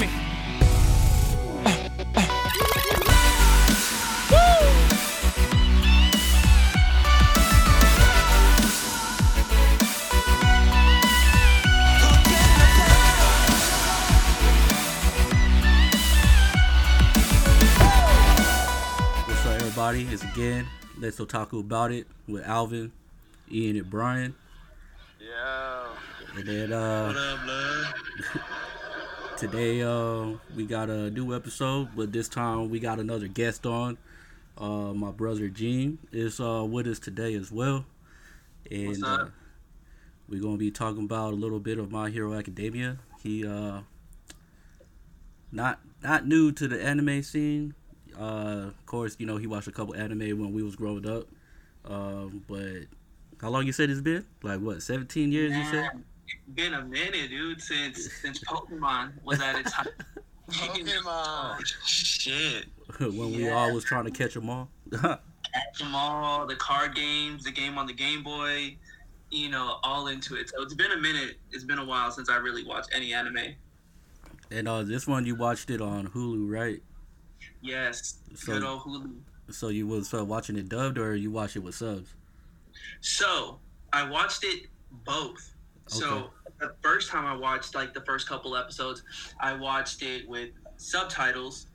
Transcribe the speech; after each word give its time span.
me. 0.00 0.06
What's 19.26 19.46
up, 19.46 19.60
everybody? 19.60 20.04
It's 20.04 20.22
again 20.24 20.66
Let's 20.98 21.18
Otaku 21.18 21.60
About 21.60 21.92
It 21.92 22.06
with 22.26 22.46
Alvin, 22.46 22.92
Ian, 23.52 23.76
and 23.76 23.90
Brian. 23.90 24.34
Yeah. 25.20 25.88
And 26.36 26.48
then 26.48 26.72
uh, 26.72 27.06
What 27.08 27.16
up, 27.16 27.44
blood? 27.44 28.44
today 29.40 29.80
uh, 29.80 30.26
we 30.54 30.66
got 30.66 30.90
a 30.90 31.10
new 31.10 31.34
episode, 31.34 31.88
but 31.96 32.12
this 32.12 32.28
time 32.28 32.68
we 32.68 32.78
got 32.78 32.98
another 32.98 33.26
guest 33.26 33.64
on. 33.64 33.96
Uh, 34.58 34.92
my 34.92 35.10
brother 35.10 35.48
Gene 35.48 35.98
is 36.12 36.38
uh, 36.40 36.62
with 36.68 36.86
us 36.86 36.98
today 36.98 37.32
as 37.34 37.50
well. 37.50 37.86
And 38.70 39.02
uh, 39.02 39.28
we're 40.28 40.42
going 40.42 40.56
to 40.56 40.58
be 40.58 40.70
talking 40.70 41.04
about 41.04 41.32
a 41.32 41.36
little 41.36 41.58
bit 41.58 41.78
of 41.78 41.90
My 41.90 42.10
Hero 42.10 42.34
Academia. 42.34 42.98
He 43.22 43.46
uh, 43.46 43.80
not 45.50 45.80
not 46.02 46.26
new 46.26 46.52
to 46.52 46.68
the 46.68 46.82
anime 46.82 47.22
scene. 47.22 47.72
Uh, 48.18 48.68
of 48.68 48.84
course, 48.84 49.16
you 49.18 49.24
know 49.24 49.38
he 49.38 49.46
watched 49.46 49.68
a 49.68 49.72
couple 49.72 49.94
anime 49.94 50.38
when 50.38 50.52
we 50.52 50.62
was 50.62 50.76
growing 50.76 51.08
up. 51.08 51.28
Um, 51.86 52.44
but 52.46 52.82
how 53.40 53.48
long 53.48 53.64
you 53.64 53.72
said 53.72 53.88
it's 53.88 54.02
been? 54.02 54.26
Like 54.42 54.60
what, 54.60 54.82
seventeen 54.82 55.32
years? 55.32 55.56
You 55.56 55.64
said? 55.64 55.88
Man, 56.30 56.40
it's 56.46 56.54
been 56.54 56.74
a 56.74 56.84
minute, 56.84 57.30
dude, 57.30 57.60
since 57.60 58.12
since 58.20 58.38
Pokemon 58.44 59.12
was 59.24 59.40
at 59.40 59.58
its 59.60 59.72
height. 59.72 59.88
Pokemon. 60.50 61.02
Oh, 61.06 61.58
shit. 61.86 62.66
when 62.98 63.32
we 63.32 63.48
all 63.50 63.72
was 63.72 63.84
trying 63.84 64.04
to 64.04 64.10
catch 64.10 64.34
them 64.34 64.50
all. 64.50 64.68
catch 64.92 65.78
Them 65.78 65.94
all, 65.94 66.46
the 66.46 66.56
card 66.56 66.94
games, 66.94 67.44
the 67.44 67.52
game 67.52 67.78
on 67.78 67.86
the 67.86 67.92
Game 67.92 68.22
Boy, 68.22 68.76
you 69.30 69.48
know, 69.48 69.76
all 69.84 70.08
into 70.08 70.34
it. 70.36 70.48
So 70.50 70.62
it's 70.62 70.74
been 70.74 70.90
a 70.92 70.96
minute. 70.96 71.36
It's 71.52 71.64
been 71.64 71.78
a 71.78 71.84
while 71.84 72.10
since 72.10 72.28
I 72.28 72.36
really 72.36 72.64
watched 72.64 72.90
any 72.92 73.12
anime. 73.14 73.54
and 74.50 74.66
uh, 74.68 74.82
this 74.82 75.06
one 75.06 75.24
you 75.24 75.36
watched 75.36 75.70
it 75.70 75.80
on 75.80 76.08
Hulu, 76.08 76.50
right? 76.50 76.82
Yes, 77.62 78.18
So- 78.34 78.52
good 78.54 78.64
old 78.64 78.82
Hulu. 78.82 79.14
So 79.50 79.66
you 79.68 79.86
was 79.88 80.14
uh, 80.14 80.24
watching 80.24 80.56
it 80.56 80.68
dubbed 80.68 80.96
or 80.96 81.16
you 81.16 81.30
watch 81.32 81.56
it 81.56 81.58
with 81.60 81.74
subs? 81.74 82.14
So 83.00 83.58
I 83.92 84.08
watched 84.08 84.44
it 84.44 84.66
both. 85.04 85.52
Okay. 85.92 86.00
So 86.00 86.30
the 86.58 86.74
first 86.82 87.10
time 87.10 87.24
I 87.26 87.34
watched 87.36 87.74
like 87.74 87.94
the 87.94 88.02
first 88.02 88.28
couple 88.28 88.56
episodes, 88.56 89.02
I 89.40 89.52
watched 89.54 90.02
it 90.02 90.28
with 90.28 90.50
subtitles, 90.76 91.66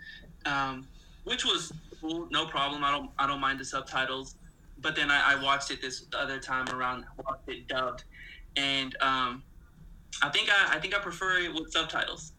um, 0.46 0.88
which 1.24 1.44
was 1.46 1.72
cool, 2.02 2.28
no 2.32 2.46
problem. 2.46 2.84
I 2.84 2.92
don't 2.92 3.10
I 3.20 3.28
don't 3.28 3.40
mind 3.42 3.60
the 3.60 3.66
subtitles. 3.66 4.36
But 4.82 4.96
then 4.96 5.10
I, 5.10 5.34
I 5.34 5.44
watched 5.44 5.72
it 5.72 5.82
this 5.82 6.06
other 6.14 6.38
time 6.40 6.68
around, 6.70 7.06
watched 7.26 7.48
it 7.48 7.68
dubbed, 7.68 8.04
and 8.58 8.96
um, 9.02 9.42
I 10.22 10.30
think 10.30 10.50
I, 10.52 10.76
I 10.76 10.80
think 10.80 10.94
I 10.96 11.00
prefer 11.00 11.40
it 11.40 11.54
with 11.54 11.72
subtitles. 11.72 12.34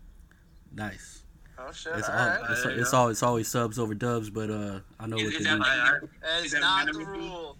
Nice. 0.73 1.23
Oh 1.59 1.73
shit. 1.73 1.95
It's, 1.97 2.09
All 2.09 2.15
all, 2.15 2.27
right. 2.27 2.51
it's, 2.51 2.65
it's, 2.67 2.93
all, 2.93 3.09
it's 3.09 3.23
always 3.23 3.49
subs 3.49 3.79
over 3.79 3.95
dubs, 3.95 4.29
but 4.29 4.51
uh, 4.51 4.81
I 5.01 5.07
know 5.07 5.17
Is- 5.17 5.25
what 5.25 5.33
is 5.33 5.39
the 5.39 5.45
that 5.45 5.55
new- 5.55 5.61
like- 5.61 6.01
That 6.23 6.45
Is 6.45 6.53
is 6.55 6.61
not 6.61 6.87
the 6.93 6.99
rule. 6.99 7.57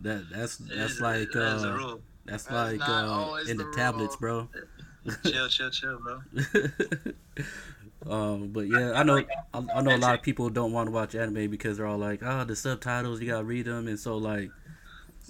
that 0.00 0.30
that's 0.30 0.56
that's 0.56 0.92
is- 0.94 1.00
like 1.02 1.30
that 1.32 1.56
is 1.56 1.64
a 1.64 1.72
uh, 1.72 1.76
rule. 1.76 2.00
That's 2.26 2.44
That's 2.44 2.78
like 2.78 2.88
uh, 2.88 3.38
in 3.48 3.56
the, 3.56 3.64
the 3.64 3.72
tablets, 3.72 4.16
bro. 4.16 4.48
chill, 5.24 5.48
chill, 5.48 5.70
chill, 5.70 5.98
bro. 5.98 6.20
um, 8.10 8.48
but 8.48 8.66
yeah, 8.66 8.92
I 8.92 9.02
know 9.02 9.18
I, 9.54 9.64
I 9.74 9.80
know 9.80 9.94
a 9.94 9.98
lot 9.98 10.14
of 10.14 10.22
people 10.22 10.50
don't 10.50 10.72
want 10.72 10.88
to 10.88 10.90
watch 10.90 11.14
anime 11.14 11.50
because 11.50 11.76
they're 11.76 11.86
all 11.86 11.98
like, 11.98 12.22
oh, 12.22 12.44
the 12.44 12.56
subtitles 12.56 13.20
you 13.20 13.30
gotta 13.30 13.44
read 13.44 13.66
them, 13.66 13.86
and 13.86 13.98
so 13.98 14.16
like, 14.16 14.50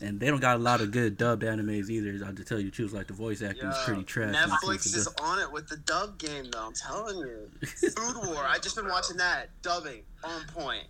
and 0.01 0.19
they 0.19 0.29
don't 0.29 0.41
got 0.41 0.57
a 0.57 0.63
lot 0.63 0.81
of 0.81 0.91
good 0.91 1.17
dubbed 1.19 1.43
animes 1.43 1.91
either. 1.91 2.25
I 2.25 2.27
have 2.27 2.37
to 2.37 2.45
tell 2.45 2.59
you, 2.59 2.71
choose 2.71 2.93
like 2.93 3.09
the 3.09 3.15
voice 3.15 3.43
acting 3.43 3.69
is 3.69 3.77
pretty 3.85 4.05
trash. 4.05 4.33
when 4.33 4.35
it 4.35 4.39
comes 4.39 4.63
Netflix 4.63 4.97
is 4.97 5.09
on 5.21 5.39
it 5.39 5.53
with 5.53 5.69
the 5.69 5.77
dub 5.79 6.19
game 6.19 6.51
though. 6.51 6.67
I'm 6.67 6.73
telling 6.73 7.19
you. 7.19 7.51
Food 7.67 8.29
War. 8.29 8.45
I 8.47 8.59
just 8.59 8.77
been 8.77 8.89
watching 8.89 9.19
that 9.19 9.51
dubbing 9.63 10.03
on 10.25 10.43
point. 10.55 10.87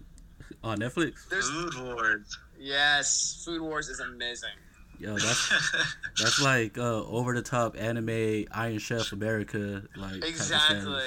on 0.63 0.79
Netflix. 0.79 1.29
There's 1.29 1.51
Food 1.51 1.75
wars. 1.81 2.39
yes, 2.59 3.43
Food 3.45 3.63
Wars 3.63 3.89
is 3.89 3.99
amazing. 4.01 4.51
Yo, 4.99 5.15
that's 5.19 5.73
that's 6.19 6.41
like 6.43 6.79
uh, 6.79 7.05
over 7.05 7.35
the 7.35 7.43
top 7.43 7.77
anime 7.79 8.47
Iron 8.53 8.79
Chef 8.79 9.13
America 9.13 9.83
like 9.97 10.25
Exactly. 10.25 11.03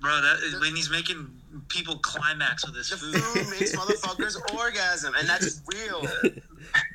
Bro, 0.00 0.20
that 0.22 0.38
is 0.42 0.58
when 0.60 0.74
he's 0.74 0.90
making 0.90 1.28
people 1.68 1.96
climax 1.98 2.66
with 2.66 2.74
his 2.76 2.88
The 2.90 2.96
food. 2.96 3.14
food 3.16 3.50
makes 3.50 3.76
motherfuckers 3.76 4.36
orgasm, 4.58 5.14
and 5.18 5.28
that's 5.28 5.60
real. 5.72 6.02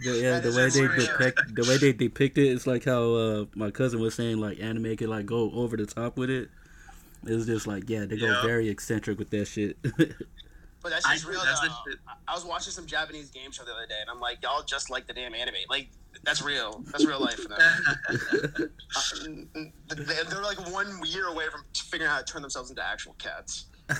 The, 0.03 0.11
yeah, 0.21 0.39
That 0.39 0.43
the 0.43 0.51
way 0.53 0.69
they 0.69 0.87
depict 1.05 1.55
the 1.55 1.63
way 1.63 1.77
they 1.77 1.93
depict 1.93 2.37
it, 2.37 2.47
it's 2.47 2.65
like 2.65 2.83
how 2.85 3.13
uh, 3.13 3.45
my 3.53 3.69
cousin 3.69 3.99
was 3.99 4.15
saying, 4.15 4.37
like 4.39 4.59
anime 4.59 4.95
can 4.97 5.09
like 5.09 5.25
go 5.25 5.51
over 5.51 5.77
the 5.77 5.85
top 5.85 6.17
with 6.17 6.29
it. 6.29 6.49
It's 7.25 7.45
just 7.45 7.67
like 7.67 7.89
yeah, 7.89 8.05
they 8.05 8.17
go 8.17 8.27
Yeah. 8.27 8.41
very 8.41 8.69
eccentric 8.69 9.19
with 9.19 9.29
that 9.31 9.45
shit. 9.45 9.77
But 10.83 10.89
that's 10.91 11.05
I 11.05 11.13
just 11.13 11.25
real. 11.27 11.41
that's 11.43 11.59
the 11.61 11.67
though. 11.69 12.11
I 12.27 12.33
was 12.35 12.45
watching 12.45 12.71
some 12.71 12.85
Japanese 12.85 13.29
game 13.31 13.51
show 13.51 13.63
the 13.65 13.71
other 13.71 13.87
day, 13.87 13.95
and 13.99 14.09
I'm 14.09 14.19
like, 14.19 14.41
y'all 14.43 14.61
just 14.63 14.89
like 14.89 15.07
the 15.07 15.13
damn 15.13 15.33
anime. 15.33 15.55
Like, 15.69 15.89
that's 16.23 16.41
real. 16.41 16.83
That's 16.91 17.03
real 17.05 17.19
life 17.19 17.35
for 17.39 17.49
them. 17.49 17.59
Uh, 18.95 19.95
they- 19.95 20.23
They're 20.29 20.41
like 20.43 20.71
one 20.71 21.01
year 21.05 21.27
away 21.27 21.45
from 21.51 21.61
figuring 21.75 22.09
out 22.09 22.13
how 22.15 22.19
to 22.21 22.25
turn 22.25 22.41
themselves 22.41 22.69
into 22.69 22.83
actual 22.85 23.13
cats. 23.19 23.65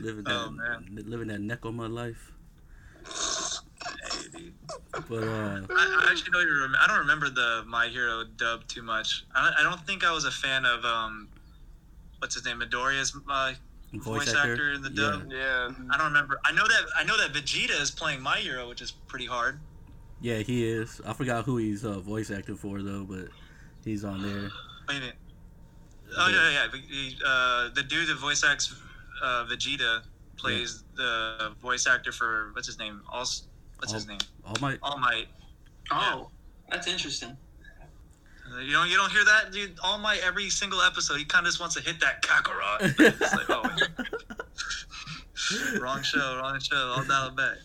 living 0.00 0.24
that 0.24 0.32
Oh, 0.34 0.50
man. 0.50 0.86
living 1.06 1.28
that 1.28 1.40
Nekoma 1.40 1.90
life. 1.92 2.32
Hey, 3.04 4.28
dude. 4.32 4.54
But 5.08 5.22
uh, 5.24 5.60
I, 5.70 6.04
I 6.06 6.08
actually 6.10 6.30
don't 6.32 6.42
even 6.42 6.54
remember. 6.54 6.78
I 6.80 6.86
don't 6.86 6.98
remember 6.98 7.30
the 7.30 7.64
My 7.66 7.88
Hero 7.88 8.24
dub 8.36 8.66
too 8.68 8.82
much. 8.82 9.24
I 9.34 9.44
don't, 9.44 9.54
I 9.58 9.62
don't 9.62 9.80
think 9.86 10.04
I 10.04 10.12
was 10.12 10.24
a 10.24 10.30
fan 10.30 10.64
of 10.64 10.84
um, 10.84 11.28
what's 12.18 12.34
his 12.34 12.44
name, 12.44 12.60
Midoriya's 12.60 13.16
uh, 13.28 13.54
voice, 13.92 14.34
actor. 14.34 14.72
in 14.72 14.82
the 14.82 14.90
dub. 14.90 15.30
Yeah. 15.30 15.70
I 15.90 15.96
don't 15.96 16.06
remember. 16.06 16.40
I 16.44 16.52
know 16.52 16.66
that 16.66 16.82
I 16.96 17.04
know 17.04 17.16
that 17.16 17.32
Vegeta 17.32 17.80
is 17.80 17.90
playing 17.90 18.20
My 18.20 18.36
Hero, 18.36 18.68
which 18.68 18.80
is 18.80 18.90
pretty 18.90 19.26
hard. 19.26 19.58
Yeah, 20.20 20.38
he 20.38 20.68
is. 20.68 21.00
I 21.06 21.12
forgot 21.12 21.44
who 21.44 21.56
he's 21.56 21.84
uh, 21.84 21.98
voice 22.00 22.30
acting 22.30 22.56
for 22.56 22.82
though, 22.82 23.04
but 23.04 23.28
he's 23.84 24.04
on 24.04 24.22
there. 24.22 24.50
Wait 24.88 24.96
a 24.96 25.00
minute. 25.00 25.14
Oh 26.16 26.28
yeah, 26.28 26.50
yeah. 26.50 26.80
yeah. 26.90 27.26
Uh, 27.26 27.70
the 27.74 27.82
dude 27.82 28.08
that 28.08 28.18
voice 28.18 28.44
acts 28.44 28.74
uh, 29.22 29.46
Vegeta 29.50 30.02
plays 30.36 30.84
the 30.96 31.52
voice 31.60 31.86
actor 31.86 32.12
for 32.12 32.50
what's 32.54 32.66
his 32.66 32.78
name? 32.78 33.02
All 33.10 33.24
what's 33.78 33.92
his 33.92 34.06
name? 34.06 34.18
All 34.44 34.56
my 34.60 34.78
All 34.82 34.98
Might. 34.98 35.28
Oh, 35.90 36.30
that's 36.70 36.86
interesting. 36.86 37.36
You 38.58 38.72
don't 38.72 38.88
you 38.88 38.96
don't 38.96 39.10
hear 39.12 39.24
that, 39.24 39.52
dude? 39.52 39.78
All 39.82 39.98
Might 39.98 40.20
every 40.24 40.50
single 40.50 40.80
episode, 40.82 41.18
he 41.18 41.24
kind 41.24 41.46
of 41.46 41.50
just 41.50 41.60
wants 41.60 41.76
to 41.76 41.82
hit 41.82 42.00
that 42.00 42.22
Kakarot. 42.22 42.94
It's 43.20 43.34
like, 43.34 43.48
oh, 43.48 43.62
wrong 45.80 46.02
show, 46.02 46.38
wrong 46.38 46.58
show. 46.60 46.94
I'll 46.96 47.04
dial 47.04 47.28
it 47.28 47.36
back. 47.36 47.56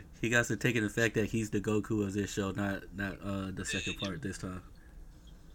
he 0.20 0.28
got 0.28 0.46
to 0.46 0.56
take 0.56 0.76
in 0.76 0.82
the 0.82 0.90
fact 0.90 1.14
that 1.14 1.26
he's 1.26 1.50
the 1.50 1.60
Goku 1.60 2.02
of 2.04 2.14
this 2.14 2.32
show, 2.32 2.50
not 2.50 2.82
not 2.94 3.18
uh, 3.24 3.50
the 3.54 3.64
second 3.64 3.98
part 3.98 4.22
this 4.22 4.38
time. 4.38 4.62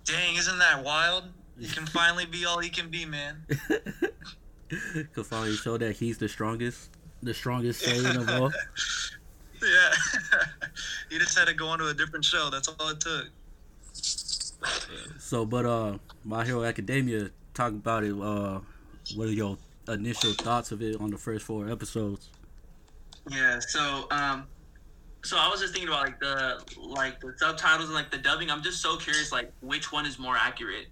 Dang, 0.06 0.36
isn't 0.36 0.60
that 0.60 0.84
wild? 0.84 1.26
He 1.60 1.68
can 1.68 1.86
finally 1.86 2.26
be 2.26 2.46
all 2.46 2.60
he 2.60 2.70
can 2.70 2.90
be, 2.90 3.06
man. 3.06 3.46
can 4.70 5.24
finally 5.24 5.56
show 5.56 5.78
that 5.78 5.96
he's 5.96 6.18
the 6.18 6.28
strongest, 6.28 6.90
the 7.22 7.34
strongest 7.34 7.86
Saiyan 7.86 8.18
of 8.18 8.30
all. 8.30 8.52
Yeah. 9.62 9.94
he 11.10 11.20
just 11.20 11.38
had 11.38 11.48
to 11.48 11.54
go 11.54 11.68
on 11.68 11.80
to 11.80 11.88
a 11.88 11.94
different 11.94 12.26
show. 12.26 12.50
That's 12.50 12.68
all 12.68 12.90
it 12.90 13.00
took. 13.00 13.28
So, 15.20 15.46
but 15.46 15.66
uh, 15.66 15.98
My 16.24 16.44
Hero 16.46 16.64
Academia, 16.64 17.30
talk 17.54 17.72
about 17.72 18.04
it. 18.04 18.12
Uh, 18.12 18.60
what 19.16 19.28
are 19.28 19.32
your 19.32 19.58
initial 19.88 20.34
thoughts 20.34 20.72
of 20.72 20.82
it 20.82 21.00
on 21.00 21.12
the 21.12 21.18
first 21.18 21.46
four 21.46 21.70
episodes? 21.70 22.30
Yeah. 23.30 23.60
So, 23.60 24.08
um, 24.12 24.48
so 25.24 25.38
I 25.38 25.48
was 25.50 25.62
just 25.62 25.74
thinking 25.74 25.90
about 25.90 26.06
like 26.06 26.20
the 26.20 26.62
like 26.78 27.20
the 27.22 27.34
subtitles 27.38 27.86
and 27.86 27.96
like 27.96 28.12
the 28.12 28.18
dubbing. 28.18 28.52
I'm 28.52 28.62
just 28.62 28.82
so 28.82 28.98
curious, 28.98 29.32
like 29.32 29.52
which 29.62 29.92
one 29.92 30.06
is 30.06 30.20
more 30.20 30.36
accurate. 30.36 30.88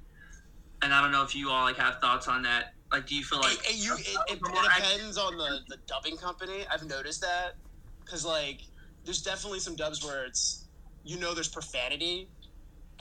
And 0.82 0.94
I 0.94 1.02
don't 1.02 1.12
know 1.12 1.24
if 1.24 1.36
you 1.36 1.50
all 1.50 1.64
like 1.66 1.78
have 1.78 2.00
thoughts 2.00 2.28
on 2.28 2.42
that. 2.44 2.74
Like, 2.92 3.06
do 3.06 3.16
you 3.16 3.24
feel 3.24 3.40
like 3.40 3.60
it, 3.60 3.72
it, 3.72 3.76
you, 3.76 3.94
it, 3.94 4.18
it, 4.30 4.40
it 4.42 4.42
depends 4.42 5.18
on 5.18 5.38
the, 5.38 5.60
the 5.70 5.78
dubbing 5.88 6.18
company. 6.18 6.66
I've 6.72 6.86
noticed 6.86 7.22
that 7.22 7.56
because 8.04 8.26
like 8.26 8.62
there's 9.06 9.22
definitely 9.22 9.60
some 9.60 9.76
dubs 9.76 10.04
where 10.04 10.26
it's 10.26 10.66
you 11.04 11.20
know 11.20 11.34
there's 11.34 11.48
profanity, 11.48 12.28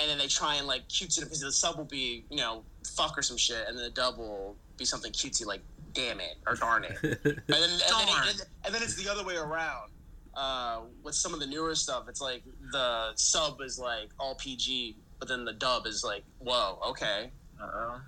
and 0.01 0.11
then 0.11 0.19
they 0.19 0.27
try 0.27 0.57
and 0.57 0.67
like 0.67 0.89
cutesy 0.89 1.19
it 1.19 1.25
because 1.25 1.41
the 1.41 1.53
sub 1.53 1.77
will 1.77 1.85
be 1.85 2.25
you 2.31 2.39
know 2.39 2.63
fuck 2.97 3.17
or 3.19 3.23
some 3.23 3.37
shit, 3.37 3.67
and 3.69 3.77
then 3.77 3.85
the 3.85 3.91
dub 3.91 4.19
will 4.19 4.57
be 4.77 4.85
something 4.85 5.13
cutesy 5.13 5.47
like 5.47 5.61
damn 5.93 6.21
it 6.21 6.37
or 6.47 6.55
darn 6.55 6.85
it, 6.85 6.97
and 7.03 7.15
then 7.15 7.35
and 7.49 7.49
then, 7.49 7.79
Darn. 7.89 8.29
and, 8.29 8.43
and 8.65 8.75
then 8.75 8.83
it's 8.83 8.95
the 8.95 9.11
other 9.11 9.25
way 9.25 9.37
around. 9.37 9.91
Uh, 10.33 10.83
with 11.03 11.15
some 11.15 11.35
of 11.35 11.41
the 11.41 11.47
newer 11.47 11.75
stuff, 11.75 12.09
it's 12.09 12.21
like 12.21 12.43
the 12.71 13.11
sub 13.17 13.61
is 13.61 13.79
like 13.79 14.11
all 14.19 14.37
PG 14.37 14.97
but 15.21 15.29
then 15.29 15.45
the 15.45 15.53
dub 15.53 15.87
is 15.87 16.03
like, 16.03 16.25
whoa, 16.39 16.79
okay. 16.89 17.31
Uh-oh. 17.63 18.01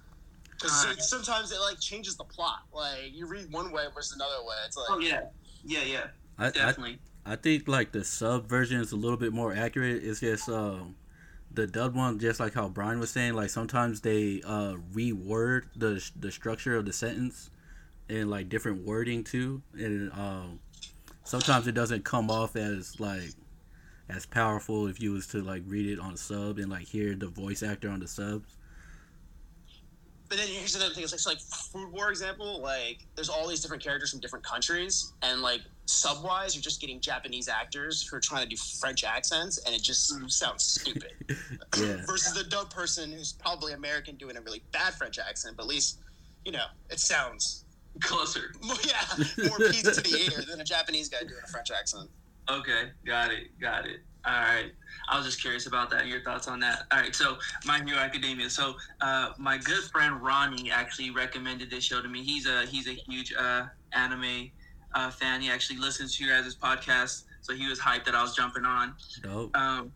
Because 0.50 0.86
Uh, 0.86 0.96
sometimes 0.96 1.52
it 1.52 1.60
like 1.60 1.78
changes 1.78 2.16
the 2.16 2.24
plot. 2.24 2.60
Like 2.72 3.12
you 3.12 3.26
read 3.26 3.52
one 3.52 3.70
way 3.70 3.84
versus 3.94 4.16
another 4.16 4.42
way. 4.44 4.56
It's 4.66 4.76
like, 4.76 4.86
Oh 4.90 4.98
yeah, 4.98 5.24
yeah, 5.64 5.82
yeah, 5.82 6.06
I, 6.38 6.46
I 6.46 6.50
definitely. 6.50 6.98
I 7.26 7.36
think 7.36 7.68
like 7.68 7.92
the 7.92 8.02
sub 8.02 8.48
version 8.48 8.80
is 8.80 8.92
a 8.92 8.96
little 8.96 9.18
bit 9.18 9.32
more 9.32 9.54
accurate. 9.54 10.02
It's 10.02 10.20
just 10.20 10.48
um 10.48 10.94
the 11.54 11.66
dub 11.66 11.94
one, 11.94 12.18
just 12.18 12.40
like 12.40 12.54
how 12.54 12.68
Brian 12.68 12.98
was 13.00 13.10
saying, 13.10 13.34
like 13.34 13.50
sometimes 13.50 14.00
they 14.00 14.42
uh 14.44 14.74
reword 14.92 15.64
the 15.76 16.04
the 16.18 16.30
structure 16.30 16.76
of 16.76 16.86
the 16.86 16.92
sentence 16.92 17.50
and 18.08 18.30
like 18.30 18.48
different 18.48 18.84
wording 18.84 19.24
too, 19.24 19.62
and 19.74 20.12
um 20.12 20.60
sometimes 21.24 21.66
it 21.66 21.72
doesn't 21.72 22.04
come 22.04 22.30
off 22.30 22.56
as 22.56 22.98
like 23.00 23.30
as 24.08 24.26
powerful 24.26 24.86
if 24.86 25.00
you 25.00 25.12
was 25.12 25.26
to 25.28 25.42
like 25.42 25.62
read 25.66 25.86
it 25.86 25.98
on 25.98 26.16
sub 26.16 26.58
and 26.58 26.70
like 26.70 26.82
hear 26.82 27.14
the 27.14 27.28
voice 27.28 27.62
actor 27.62 27.88
on 27.88 28.00
the 28.00 28.08
subs. 28.08 28.56
But 30.32 30.38
then 30.38 30.48
here's 30.48 30.74
another 30.74 30.94
thing. 30.94 31.04
It's 31.04 31.12
like, 31.12 31.20
so 31.20 31.28
like 31.28 31.40
Food 31.40 31.92
War 31.92 32.08
example. 32.08 32.62
Like, 32.62 33.00
there's 33.16 33.28
all 33.28 33.46
these 33.46 33.60
different 33.60 33.82
characters 33.82 34.12
from 34.12 34.20
different 34.20 34.42
countries, 34.42 35.12
and 35.20 35.42
like 35.42 35.60
sub-wise, 35.84 36.54
you're 36.54 36.62
just 36.62 36.80
getting 36.80 37.00
Japanese 37.00 37.48
actors 37.48 38.08
who 38.08 38.16
are 38.16 38.20
trying 38.20 38.42
to 38.42 38.48
do 38.48 38.56
French 38.56 39.04
accents, 39.04 39.58
and 39.66 39.74
it 39.74 39.82
just 39.82 40.10
mm. 40.10 40.32
sounds 40.32 40.64
stupid. 40.64 41.12
Yeah. 41.78 41.96
Versus 42.06 42.32
the 42.32 42.44
dub 42.44 42.70
person 42.70 43.12
who's 43.12 43.32
probably 43.32 43.74
American 43.74 44.16
doing 44.16 44.38
a 44.38 44.40
really 44.40 44.62
bad 44.72 44.94
French 44.94 45.18
accent, 45.18 45.56
but 45.56 45.64
at 45.64 45.68
least, 45.68 45.98
you 46.46 46.52
know, 46.52 46.64
it 46.88 46.98
sounds 46.98 47.64
Closer. 48.00 48.54
more, 48.62 48.76
yeah, 48.86 49.48
more 49.48 49.56
appeasing 49.56 49.92
to 49.92 50.00
the 50.00 50.30
ear 50.32 50.44
than 50.48 50.62
a 50.62 50.64
Japanese 50.64 51.10
guy 51.10 51.20
doing 51.20 51.40
a 51.44 51.48
French 51.48 51.70
accent. 51.70 52.08
Okay, 52.48 52.90
got 53.06 53.30
it, 53.30 53.58
got 53.60 53.86
it. 53.86 54.00
All 54.24 54.32
right. 54.32 54.72
I 55.08 55.16
was 55.16 55.26
just 55.26 55.40
curious 55.40 55.66
about 55.66 55.90
that. 55.90 56.06
Your 56.06 56.22
thoughts 56.22 56.46
on 56.46 56.60
that? 56.60 56.84
All 56.92 57.00
right. 57.00 57.14
So, 57.14 57.38
My 57.64 57.82
Hero 57.84 57.98
Academia. 57.98 58.48
So, 58.48 58.74
uh, 59.00 59.30
my 59.38 59.58
good 59.58 59.82
friend 59.84 60.22
Ronnie 60.22 60.70
actually 60.70 61.10
recommended 61.10 61.70
this 61.70 61.84
show 61.84 62.00
to 62.00 62.08
me. 62.08 62.22
He's 62.22 62.46
a 62.46 62.64
he's 62.66 62.86
a 62.86 62.92
huge 62.92 63.34
uh, 63.38 63.64
anime 63.92 64.50
uh, 64.94 65.10
fan. 65.10 65.40
He 65.40 65.50
actually 65.50 65.78
listens 65.78 66.16
to 66.16 66.24
your 66.24 66.40
guys' 66.40 66.54
podcast, 66.54 67.24
so 67.40 67.52
he 67.52 67.68
was 67.68 67.80
hyped 67.80 68.04
that 68.04 68.14
I 68.14 68.22
was 68.22 68.36
jumping 68.36 68.64
on. 68.64 68.94
Dope. 69.22 69.56
Um, 69.56 69.92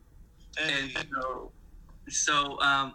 and 0.61 0.90
so, 1.12 1.52
so 2.08 2.61
um, 2.61 2.94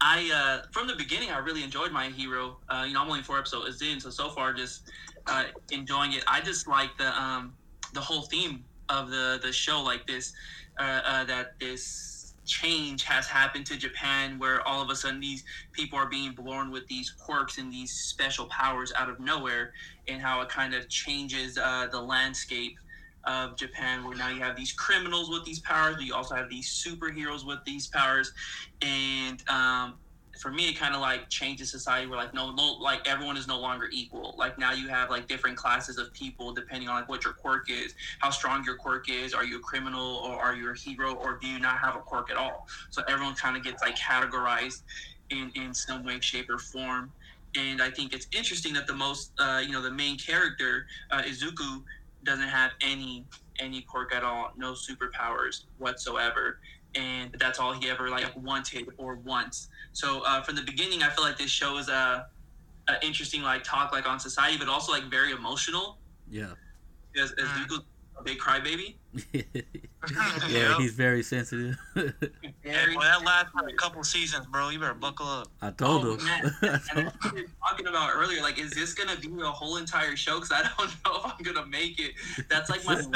I 0.00 0.30
uh, 0.34 0.66
from 0.70 0.86
the 0.86 0.94
beginning 0.96 1.30
I 1.30 1.38
really 1.38 1.64
enjoyed 1.64 1.92
My 1.92 2.08
Hero. 2.10 2.58
Uh, 2.68 2.84
you 2.86 2.94
know, 2.94 3.02
I'm 3.02 3.08
only 3.08 3.22
four 3.22 3.38
episodes 3.38 3.80
in, 3.80 4.00
so 4.00 4.10
so 4.10 4.28
far 4.30 4.52
just 4.52 4.90
uh, 5.26 5.44
enjoying 5.72 6.12
it. 6.12 6.24
I 6.26 6.40
just 6.40 6.68
like 6.68 6.90
the 6.98 7.08
um, 7.20 7.54
the 7.94 8.00
whole 8.00 8.22
theme 8.22 8.64
of 8.88 9.10
the 9.10 9.40
the 9.42 9.52
show, 9.52 9.82
like 9.82 10.06
this 10.06 10.32
uh, 10.78 11.00
uh, 11.04 11.24
that 11.24 11.48
this 11.60 12.34
change 12.44 13.04
has 13.04 13.26
happened 13.26 13.66
to 13.66 13.76
Japan, 13.76 14.38
where 14.38 14.66
all 14.66 14.82
of 14.82 14.88
a 14.90 14.96
sudden 14.96 15.20
these 15.20 15.44
people 15.72 15.98
are 15.98 16.08
being 16.08 16.32
born 16.32 16.70
with 16.70 16.86
these 16.88 17.10
quirks 17.10 17.58
and 17.58 17.70
these 17.70 17.92
special 17.92 18.46
powers 18.46 18.92
out 18.96 19.10
of 19.10 19.20
nowhere, 19.20 19.72
and 20.08 20.20
how 20.22 20.40
it 20.40 20.48
kind 20.48 20.74
of 20.74 20.88
changes 20.88 21.58
uh, 21.58 21.86
the 21.90 22.00
landscape 22.00 22.74
of 23.24 23.56
Japan, 23.58 24.04
where 24.04 24.16
now 24.16 24.30
you 24.30 24.40
have 24.40 24.56
these 24.56 24.72
criminals 24.72 25.28
with 25.28 25.44
these 25.44 25.60
powers, 25.60 25.96
but 25.96 26.04
you 26.04 26.14
also 26.14 26.34
have 26.34 26.48
these 26.48 26.82
superheroes 26.86 27.46
with 27.46 27.58
these 27.66 27.88
powers, 27.88 28.32
and 28.82 29.42
um, 29.50 29.98
for 30.38 30.52
me, 30.52 30.68
it 30.68 30.78
kind 30.78 30.94
of 30.94 31.00
like 31.00 31.28
changes 31.28 31.70
society 31.70 32.06
where 32.06 32.18
like 32.18 32.32
no, 32.32 32.52
no, 32.52 32.74
like 32.80 33.06
everyone 33.08 33.36
is 33.36 33.48
no 33.48 33.58
longer 33.58 33.88
equal. 33.92 34.34
Like 34.38 34.58
now 34.58 34.72
you 34.72 34.88
have 34.88 35.10
like 35.10 35.26
different 35.26 35.56
classes 35.56 35.98
of 35.98 36.12
people 36.14 36.54
depending 36.54 36.88
on 36.88 36.94
like 36.94 37.08
what 37.08 37.24
your 37.24 37.34
quirk 37.34 37.68
is, 37.68 37.94
how 38.20 38.30
strong 38.30 38.64
your 38.64 38.76
quirk 38.76 39.10
is. 39.10 39.34
Are 39.34 39.44
you 39.44 39.58
a 39.58 39.60
criminal 39.60 40.16
or 40.16 40.38
are 40.38 40.54
you 40.54 40.70
a 40.70 40.74
hero 40.74 41.14
or 41.14 41.38
do 41.42 41.48
you 41.48 41.58
not 41.58 41.78
have 41.78 41.96
a 41.96 42.00
quirk 42.00 42.30
at 42.30 42.36
all? 42.36 42.66
So 42.90 43.02
everyone 43.08 43.34
kind 43.34 43.56
of 43.56 43.64
gets 43.64 43.82
like 43.82 43.96
categorized 43.96 44.82
in 45.30 45.50
in 45.54 45.74
some 45.74 46.04
way, 46.04 46.20
shape, 46.20 46.48
or 46.48 46.58
form. 46.58 47.12
And 47.56 47.82
I 47.82 47.90
think 47.90 48.14
it's 48.14 48.26
interesting 48.36 48.74
that 48.74 48.86
the 48.86 48.94
most, 48.94 49.32
uh, 49.40 49.62
you 49.64 49.72
know, 49.72 49.82
the 49.82 49.90
main 49.90 50.18
character 50.18 50.86
uh, 51.10 51.22
Izuku 51.22 51.82
doesn't 52.24 52.48
have 52.48 52.72
any 52.82 53.24
any 53.60 53.82
quirk 53.82 54.14
at 54.14 54.22
all, 54.22 54.50
no 54.56 54.72
superpowers 54.72 55.64
whatsoever, 55.78 56.58
and 56.94 57.34
that's 57.38 57.58
all 57.58 57.72
he 57.72 57.88
ever 57.88 58.08
like 58.08 58.26
wanted 58.36 58.88
or 58.96 59.16
wants. 59.16 59.68
So 59.92 60.22
uh, 60.26 60.42
from 60.42 60.56
the 60.56 60.62
beginning, 60.62 61.02
I 61.02 61.10
feel 61.10 61.24
like 61.24 61.36
this 61.38 61.50
show 61.50 61.78
is 61.78 61.88
a, 61.88 62.26
a 62.88 63.04
interesting 63.04 63.42
like 63.42 63.62
talk 63.64 63.92
like 63.92 64.08
on 64.08 64.18
society, 64.20 64.56
but 64.58 64.68
also 64.68 64.92
like 64.92 65.04
very 65.04 65.32
emotional. 65.32 65.98
Yeah. 66.30 66.52
As, 67.20 67.32
as 67.32 67.48
Zuko's 67.48 67.82
a 68.18 68.22
big 68.22 68.38
crybaby. 68.38 68.94
yeah, 70.48 70.76
he's 70.76 70.92
very 70.92 71.22
sensitive. 71.22 71.76
Yeah, 72.64 72.84
boy, 72.92 73.00
that 73.00 73.24
lasts 73.24 73.50
for 73.58 73.66
a 73.66 73.72
couple 73.72 74.04
seasons, 74.04 74.44
bro. 74.46 74.68
You 74.68 74.78
better 74.78 74.92
buckle 74.92 75.26
up. 75.26 75.48
I 75.62 75.70
told 75.70 76.04
Oh, 76.04 76.12
him. 76.16 76.20
I 76.20 76.40
And 76.62 76.82
told 76.82 77.04
what 77.22 77.34
we 77.34 77.44
talking 77.66 77.86
about 77.86 78.10
earlier. 78.14 78.42
Like, 78.42 78.58
is 78.58 78.72
this 78.72 78.92
gonna 78.92 79.16
be 79.16 79.28
a 79.40 79.46
whole 79.46 79.78
entire 79.78 80.16
show? 80.16 80.34
Because 80.34 80.52
I 80.52 80.62
don't 80.76 80.90
know 81.04 81.20
if 81.24 81.32
I'm 81.32 81.42
gonna 81.42 81.66
make 81.66 81.98
it. 81.98 82.12
That's 82.50 82.68
like 82.68 82.84
my 82.84 82.96
one. 82.96 83.12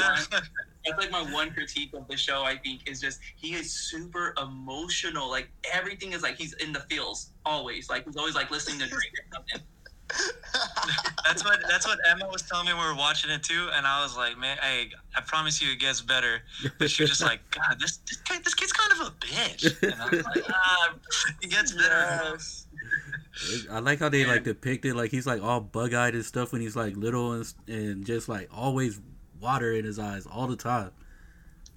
That's 0.84 0.98
like 0.98 1.10
my 1.10 1.22
one 1.32 1.50
critique 1.50 1.92
of 1.94 2.08
the 2.08 2.16
show. 2.16 2.42
I 2.42 2.56
think 2.56 2.88
is 2.88 3.00
just 3.00 3.20
he 3.36 3.54
is 3.54 3.72
super 3.72 4.34
emotional. 4.40 5.30
Like 5.30 5.48
everything 5.72 6.12
is 6.12 6.22
like 6.22 6.36
he's 6.36 6.54
in 6.54 6.72
the 6.72 6.80
feels 6.80 7.30
always. 7.44 7.88
Like 7.88 8.04
he's 8.04 8.16
always 8.16 8.34
like 8.34 8.50
listening 8.50 8.80
to 8.80 8.88
Drake 8.88 9.12
or 9.14 9.36
something. 9.36 9.62
that's 11.24 11.44
what 11.44 11.60
that's 11.68 11.86
what 11.86 11.98
Emma 12.08 12.28
was 12.30 12.42
telling 12.42 12.66
me 12.66 12.72
when 12.72 12.82
we 12.82 12.88
were 12.88 12.96
watching 12.96 13.30
it 13.30 13.42
too, 13.42 13.68
and 13.72 13.86
I 13.86 14.02
was 14.02 14.16
like, 14.16 14.36
man, 14.38 14.58
hey, 14.60 14.90
I 15.16 15.20
promise 15.22 15.62
you 15.62 15.72
it 15.72 15.78
gets 15.78 16.00
better. 16.00 16.42
But 16.78 16.90
she 16.90 17.02
was 17.02 17.10
just 17.10 17.22
like, 17.22 17.40
God, 17.50 17.78
this 17.80 17.98
this, 17.98 18.18
guy, 18.18 18.38
this 18.44 18.54
kid's 18.54 18.72
kind 18.72 18.92
of 18.92 19.08
a 19.08 19.10
bitch. 19.12 19.82
And 19.82 19.94
I 19.94 20.08
was 20.08 20.24
like, 20.24 20.44
ah, 20.50 20.94
it 21.40 21.50
gets 21.50 21.72
better. 21.72 22.38
I 23.70 23.78
like 23.78 24.00
how 24.00 24.08
they 24.08 24.24
like 24.26 24.44
depict 24.44 24.84
it. 24.84 24.94
Like 24.94 25.10
he's 25.10 25.26
like 25.26 25.42
all 25.42 25.60
bug 25.60 25.94
eyed 25.94 26.14
and 26.14 26.24
stuff 26.24 26.52
when 26.52 26.60
he's 26.60 26.76
like 26.76 26.96
little 26.96 27.32
and, 27.32 27.54
and 27.66 28.04
just 28.04 28.28
like 28.28 28.48
always 28.52 29.00
water 29.42 29.72
in 29.72 29.84
his 29.84 29.98
eyes 29.98 30.24
all 30.24 30.46
the 30.46 30.56
time. 30.56 30.92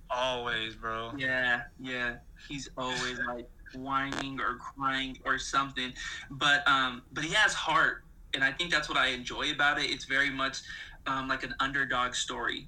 Always, 0.10 0.76
bro. 0.76 1.12
Yeah, 1.18 1.64
yeah. 1.80 2.16
He's 2.48 2.70
always 2.78 3.20
like 3.28 3.50
whining 3.74 4.40
or 4.40 4.58
crying 4.58 5.18
or 5.26 5.40
something. 5.40 5.92
But 6.30 6.66
um 6.68 7.02
but 7.12 7.24
he 7.24 7.34
has 7.34 7.54
heart 7.54 8.04
and 8.36 8.44
I 8.44 8.52
think 8.52 8.72
that's 8.72 8.88
what 8.88 8.98
I 8.98 9.08
enjoy 9.08 9.52
about 9.52 9.80
it. 9.80 9.90
It's 9.90 10.06
very 10.06 10.30
much 10.30 10.60
um, 11.08 11.28
like 11.28 11.44
an 11.44 11.56
underdog 11.60 12.14
story 12.14 12.68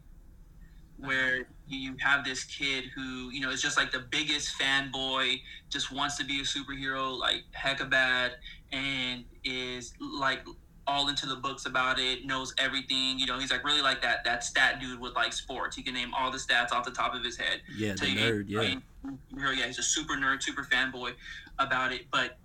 where 0.97 1.47
you 1.67 1.95
have 1.99 2.25
this 2.25 2.43
kid 2.45 2.85
who, 2.95 3.29
you 3.31 3.39
know, 3.39 3.51
is 3.51 3.61
just 3.61 3.77
like 3.77 3.91
the 3.91 3.99
biggest 3.99 4.59
fanboy, 4.59 5.39
just 5.69 5.91
wants 5.91 6.17
to 6.17 6.25
be 6.25 6.39
a 6.39 6.43
superhero, 6.43 7.17
like 7.17 7.43
heck 7.51 7.79
hecka 7.79 7.89
bad, 7.89 8.31
and 8.71 9.25
is 9.43 9.93
like 9.99 10.43
all 10.87 11.09
into 11.09 11.25
the 11.25 11.35
books 11.35 11.65
about 11.65 11.99
it, 11.99 12.25
knows 12.25 12.53
everything. 12.57 13.19
You 13.19 13.25
know, 13.25 13.37
he's 13.37 13.51
like 13.51 13.63
really 13.63 13.81
like 13.81 14.01
that 14.01 14.23
that 14.23 14.43
stat 14.43 14.79
dude 14.79 14.99
with 14.99 15.13
like 15.15 15.33
sports. 15.33 15.75
He 15.75 15.83
can 15.83 15.93
name 15.93 16.13
all 16.13 16.31
the 16.31 16.37
stats 16.37 16.71
off 16.71 16.85
the 16.85 16.91
top 16.91 17.13
of 17.13 17.23
his 17.23 17.37
head. 17.37 17.61
Yeah, 17.75 17.93
the 17.93 18.09
you- 18.09 18.19
nerd. 18.19 18.45
Yeah, 18.47 19.51
yeah, 19.53 19.67
he's 19.67 19.79
a 19.79 19.83
super 19.83 20.15
nerd, 20.15 20.41
super 20.41 20.63
fanboy 20.63 21.13
about 21.59 21.91
it, 21.93 22.07
but 22.11 22.37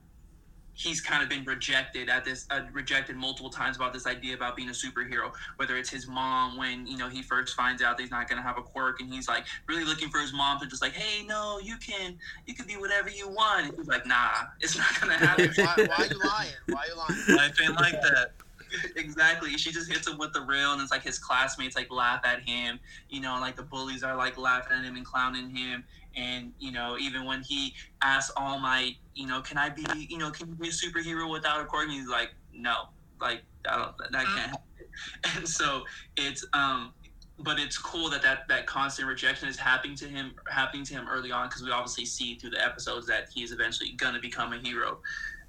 he's 0.74 1.00
kind 1.00 1.22
of 1.22 1.28
been 1.28 1.44
rejected 1.44 2.08
at 2.08 2.24
this, 2.24 2.46
uh, 2.50 2.62
rejected 2.72 3.16
multiple 3.16 3.50
times 3.50 3.76
about 3.76 3.92
this 3.92 4.06
idea 4.06 4.34
about 4.34 4.56
being 4.56 4.68
a 4.68 4.72
superhero. 4.72 5.32
Whether 5.56 5.76
it's 5.76 5.90
his 5.90 6.06
mom 6.06 6.56
when 6.56 6.86
you 6.86 6.96
know 6.96 7.08
he 7.08 7.22
first 7.22 7.54
finds 7.54 7.82
out 7.82 7.96
that 7.96 8.02
he's 8.02 8.10
not 8.10 8.28
going 8.28 8.40
to 8.40 8.46
have 8.46 8.58
a 8.58 8.62
quirk, 8.62 9.00
and 9.00 9.12
he's 9.12 9.28
like 9.28 9.46
really 9.66 9.84
looking 9.84 10.08
for 10.08 10.20
his 10.20 10.32
mom 10.32 10.60
to 10.60 10.66
just 10.66 10.82
like, 10.82 10.92
hey, 10.92 11.24
no, 11.26 11.58
you 11.62 11.76
can, 11.76 12.16
you 12.46 12.54
can 12.54 12.66
be 12.66 12.76
whatever 12.76 13.10
you 13.10 13.28
want. 13.28 13.66
And 13.66 13.76
he's 13.76 13.88
like, 13.88 14.06
nah, 14.06 14.30
it's 14.60 14.76
not 14.76 15.00
going 15.00 15.18
to 15.18 15.26
happen. 15.26 15.50
why, 15.56 15.74
why 15.76 16.04
are 16.04 16.06
you 16.06 16.18
lying? 16.18 16.52
Why 16.68 16.82
are 16.82 16.86
you 16.86 16.96
lying? 16.96 17.36
Life 17.36 17.58
ain't 17.62 17.74
like 17.74 18.00
that. 18.02 18.32
exactly. 18.96 19.50
She 19.56 19.72
just 19.72 19.90
hits 19.90 20.08
him 20.08 20.18
with 20.18 20.32
the 20.32 20.40
rail, 20.40 20.72
and 20.72 20.80
it's 20.80 20.90
like 20.90 21.02
his 21.02 21.18
classmates 21.18 21.76
like 21.76 21.90
laugh 21.90 22.20
at 22.24 22.40
him. 22.40 22.80
You 23.08 23.20
know, 23.20 23.32
and, 23.32 23.40
like 23.40 23.56
the 23.56 23.62
bullies 23.62 24.02
are 24.02 24.16
like 24.16 24.38
laughing 24.38 24.76
at 24.76 24.84
him 24.84 24.96
and 24.96 25.04
clowning 25.04 25.50
him. 25.54 25.84
And 26.16 26.52
you 26.58 26.72
know, 26.72 26.96
even 26.98 27.24
when 27.24 27.42
he 27.42 27.74
asks 28.02 28.32
All 28.36 28.58
Might, 28.58 28.96
you 29.14 29.26
know, 29.26 29.40
can 29.40 29.58
I 29.58 29.68
be, 29.68 29.84
you 30.08 30.18
know, 30.18 30.30
can 30.30 30.48
you 30.48 30.54
be 30.54 30.68
a 30.68 30.70
superhero 30.70 31.30
without 31.30 31.60
a? 31.60 31.78
And 31.78 31.90
he's 31.90 32.08
like, 32.08 32.30
no, 32.52 32.88
like 33.20 33.42
I 33.68 33.76
don't, 33.76 33.94
that 33.98 34.26
can't 34.26 34.50
happen. 34.50 34.58
And 35.36 35.48
so 35.48 35.84
it's 36.18 36.44
um, 36.52 36.92
but 37.38 37.58
it's 37.58 37.78
cool 37.78 38.10
that 38.10 38.22
that 38.22 38.40
that 38.48 38.66
constant 38.66 39.08
rejection 39.08 39.48
is 39.48 39.56
happening 39.56 39.96
to 39.96 40.06
him, 40.06 40.34
happening 40.48 40.84
to 40.84 40.94
him 40.94 41.06
early 41.10 41.32
on 41.32 41.48
because 41.48 41.62
we 41.62 41.70
obviously 41.70 42.04
see 42.04 42.34
through 42.34 42.50
the 42.50 42.64
episodes 42.64 43.06
that 43.06 43.28
he's 43.34 43.52
eventually 43.52 43.92
gonna 43.96 44.20
become 44.20 44.52
a 44.52 44.58
hero. 44.58 45.00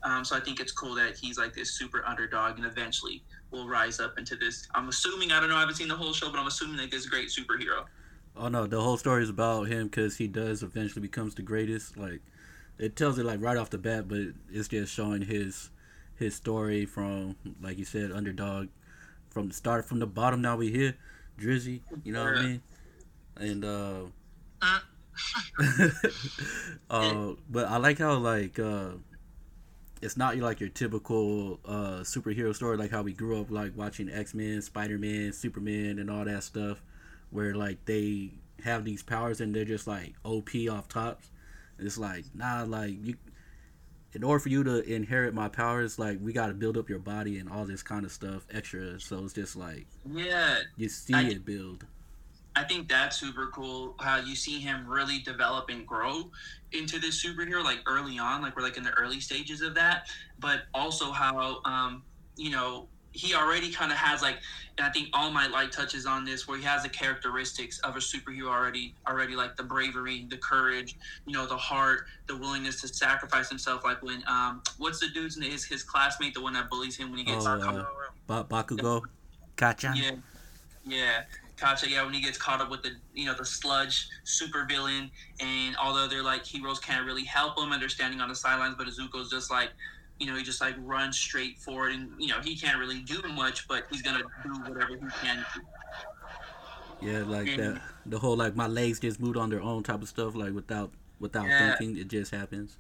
Um, 0.03 0.25
so 0.25 0.36
I 0.36 0.39
think 0.39 0.60
it's 0.60 0.72
cool 0.72 0.96
that 0.96 1.17
he's 1.17 1.38
like 1.38 1.53
this 1.53 1.77
super 1.77 2.03
underdog 2.05 2.58
and 2.58 2.65
eventually 2.65 3.24
will 3.51 3.67
rise 3.67 4.00
up 4.00 4.17
into 4.17 4.36
this. 4.36 4.67
I'm 4.75 4.89
assuming 4.89 5.32
I 5.32 5.39
don't 5.39 5.50
know. 5.50 5.55
I 5.55 5.62
haven't 5.62 5.75
seen 5.75 5.88
the 5.88 5.96
whole 5.96 6.13
show, 6.13 6.29
but 6.29 6.39
I'm 6.39 6.48
assuming 6.48 6.77
like 6.77 6.91
this 6.91 7.05
great 7.05 7.29
superhero. 7.29 7.86
Oh 8.36 8.48
no, 8.48 8.66
the 8.66 8.82
whole 8.82 8.98
story 8.98 9.24
is 9.24 9.30
about 9.30 9.68
him 9.68 9.88
because 9.88 10.18
he 10.18 10.28
does 10.28 10.63
eventually 10.63 11.02
becomes 11.02 11.36
the 11.36 11.42
greatest. 11.42 11.98
Like 11.98 12.22
it 12.78 12.96
tells 12.96 13.20
it 13.20 13.25
like 13.25 13.42
right 13.42 13.58
off 13.58 13.70
the 13.70 13.78
bat, 13.78 14.08
but 14.08 14.20
it's 14.52 14.68
just 14.68 14.94
showing 14.94 15.24
his 15.24 15.70
his 16.16 16.36
story 16.36 16.86
from 16.86 17.36
like 17.62 17.78
you 17.78 17.86
said, 17.86 18.12
underdog 18.12 18.70
from 19.30 19.50
the 19.50 19.54
start 19.54 19.86
from 19.86 20.00
the 20.00 20.08
bottom. 20.08 20.42
Now 20.42 20.58
we 20.58 20.72
here, 20.72 20.96
Drizzy. 21.40 21.82
You 22.04 22.13
know 22.13 22.24
what 22.24 22.38
I 22.38 22.42
mean? 22.42 22.62
And 23.38 23.66
uh, 23.66 24.02
uh, 26.90 27.34
but 27.50 27.68
I 27.68 27.78
like 27.78 28.00
how 28.00 28.16
like 28.16 28.60
uh, 28.60 28.92
it's 30.02 30.18
not 30.18 30.38
like 30.38 30.60
your 30.60 30.70
typical 30.70 31.60
uh, 31.66 32.02
superhero 32.02 32.54
story, 32.56 32.78
like 32.78 32.92
how 32.92 33.02
we 33.02 33.13
grew 33.13 33.40
up 33.40 33.52
like 33.52 33.74
watching 33.75 34.10
X 34.10 34.34
Men, 34.34 34.62
Spider 34.62 34.98
Man, 34.98 35.34
Superman, 35.34 36.00
and 36.00 36.10
all 36.10 36.25
that 36.25 36.44
stuff, 36.44 36.82
where 37.34 37.56
like 37.56 37.84
they 37.86 38.32
have 38.63 38.86
these 38.86 39.04
powers 39.04 39.42
and 39.42 39.54
they're 39.54 39.66
just 39.66 39.88
like 39.88 40.13
OP 40.24 40.50
off 40.72 40.88
tops. 40.88 41.30
It's 41.80 41.98
like 41.98 42.25
nah, 42.34 42.63
like 42.63 42.96
you. 43.04 43.16
In 44.16 44.24
order 44.24 44.40
for 44.40 44.50
you 44.50 44.63
to 44.63 44.84
inherit 44.84 45.34
my 45.34 45.50
powers, 45.50 45.98
like 45.98 46.20
we 46.22 46.34
got 46.34 46.48
to 46.48 46.54
build 46.54 46.78
up 46.78 46.88
your 46.88 47.00
body 47.00 47.40
and 47.40 47.50
all 47.50 47.66
this 47.66 47.82
kind 47.82 48.06
of 48.06 48.12
stuff 48.12 48.46
extra. 48.52 49.00
So 49.00 49.24
it's 49.24 49.34
just 49.34 49.56
like 49.56 49.88
Yeah, 50.06 50.60
you 50.78 50.88
see 50.88 51.16
I- 51.16 51.24
it 51.24 51.44
build. 51.46 51.86
I 52.56 52.63
think 52.63 52.88
that's 52.88 53.18
super 53.18 53.48
cool. 53.48 53.96
How 54.00 54.18
you 54.18 54.36
see 54.36 54.60
him 54.60 54.86
really 54.88 55.18
develop 55.18 55.70
and 55.72 55.88
grow 55.88 56.30
into 56.72 57.00
this 57.00 57.25
superhero, 57.25 57.63
like 57.63 57.80
early 57.88 58.20
on, 58.20 58.44
like 58.44 58.56
we're 58.56 58.62
like 58.62 58.78
in 58.78 58.84
the 58.84 58.92
early 58.92 59.20
stages 59.20 59.62
of 59.62 59.74
that. 59.74 60.08
But 60.38 60.66
also 60.75 61.12
how, 61.12 61.62
um, 61.66 62.04
you 62.38 62.52
know, 62.52 62.88
he 63.13 63.36
already 63.36 63.72
kind 63.72 63.91
of 63.91 63.98
has 63.98 64.22
like, 64.22 64.38
and 64.77 64.86
I 64.86 64.89
think 64.89 65.10
All 65.13 65.29
Might 65.29 65.51
like 65.51 65.72
touches 65.72 66.05
on 66.05 66.25
this, 66.25 66.48
where 66.48 66.58
he 66.58 66.63
has 66.63 66.82
the 66.84 66.89
characteristics 66.89 67.79
of 67.79 67.96
a 67.96 68.00
superhero 68.00 68.48
already, 68.48 68.96
already 69.08 69.36
like 69.36 69.55
the 69.55 69.63
bravery, 69.63 70.25
the 70.29 70.38
courage, 70.38 70.96
you 71.25 71.34
know, 71.34 71.46
the 71.46 71.55
heart, 71.55 72.01
the 72.27 72.36
willingness 72.36 72.82
to 72.82 72.88
sacrifice 72.88 73.50
himself. 73.50 73.84
Like 73.84 74.01
when, 74.01 74.24
um, 74.27 74.62
what's 74.79 75.00
the 75.00 75.10
dude's 75.13 75.38
name? 75.38 75.51
His 75.51 75.65
his 75.65 75.84
classmate, 75.84 76.34
the 76.34 76.41
one 76.41 76.53
that 76.53 76.70
bullies 76.70 76.98
him 76.98 77.12
when 77.12 77.20
he 77.20 77.25
gets 77.25 77.46
Oh, 77.46 77.51
uh, 77.51 77.84
Ba- 78.25 78.46
Bakugo, 78.50 79.03
Kacha. 79.55 79.93
yeah, 79.96 80.12
yeah. 80.86 81.22
Kacha, 81.55 81.88
yeah, 81.88 82.03
when 82.03 82.13
he 82.13 82.22
gets 82.22 82.38
caught 82.38 82.62
up 82.62 82.72
with 82.72 82.82
the 82.82 82.91
you 83.13 83.25
know 83.25 83.36
the 83.36 83.46
sludge 83.46 84.08
super 84.24 84.65
villain, 84.67 85.12
and 85.39 85.75
all 85.75 85.93
the 85.93 86.01
other 86.01 86.24
like 86.24 86.43
heroes 86.46 86.79
can't 86.79 87.05
really 87.05 87.25
help 87.25 87.60
him, 87.60 87.72
and 87.72 87.82
they're 87.82 87.89
standing 87.89 88.22
on 88.22 88.29
the 88.29 88.36
sidelines, 88.36 88.74
but 88.75 88.88
Izuku's 88.88 89.29
just 89.29 89.51
like, 89.51 89.70
you 90.24 90.32
know, 90.32 90.38
he 90.38 90.44
just 90.44 90.62
like 90.62 90.75
runs 90.80 91.18
straight 91.18 91.60
forward, 91.60 91.92
and 91.94 92.10
you 92.20 92.27
know 92.27 92.39
he 92.42 92.56
can't 92.56 92.77
really 92.80 93.01
do 93.01 93.22
much, 93.34 93.68
but 93.68 93.86
he's 93.92 94.01
gonna 94.01 94.24
do 94.44 94.51
whatever 94.62 94.94
he 94.96 95.25
can. 95.25 95.46
Yeah, 97.01 97.24
like 97.24 97.48
And- 97.50 97.60
that. 97.77 97.82
The 98.06 98.20
whole 98.20 98.36
like 98.36 98.56
my 98.56 98.68
legs 98.68 99.00
just 99.00 99.20
moved 99.20 99.38
on 99.38 99.50
their 99.50 99.62
own 99.62 99.84
type 99.84 100.01
of 100.01 100.08
stuff, 100.10 100.36
like 100.36 100.53
without 100.53 100.92
without 101.20 101.46
Yeah. 101.48 101.75
thinking, 101.75 101.98
it 101.98 102.08
just 102.10 102.32
happens. 102.32 102.77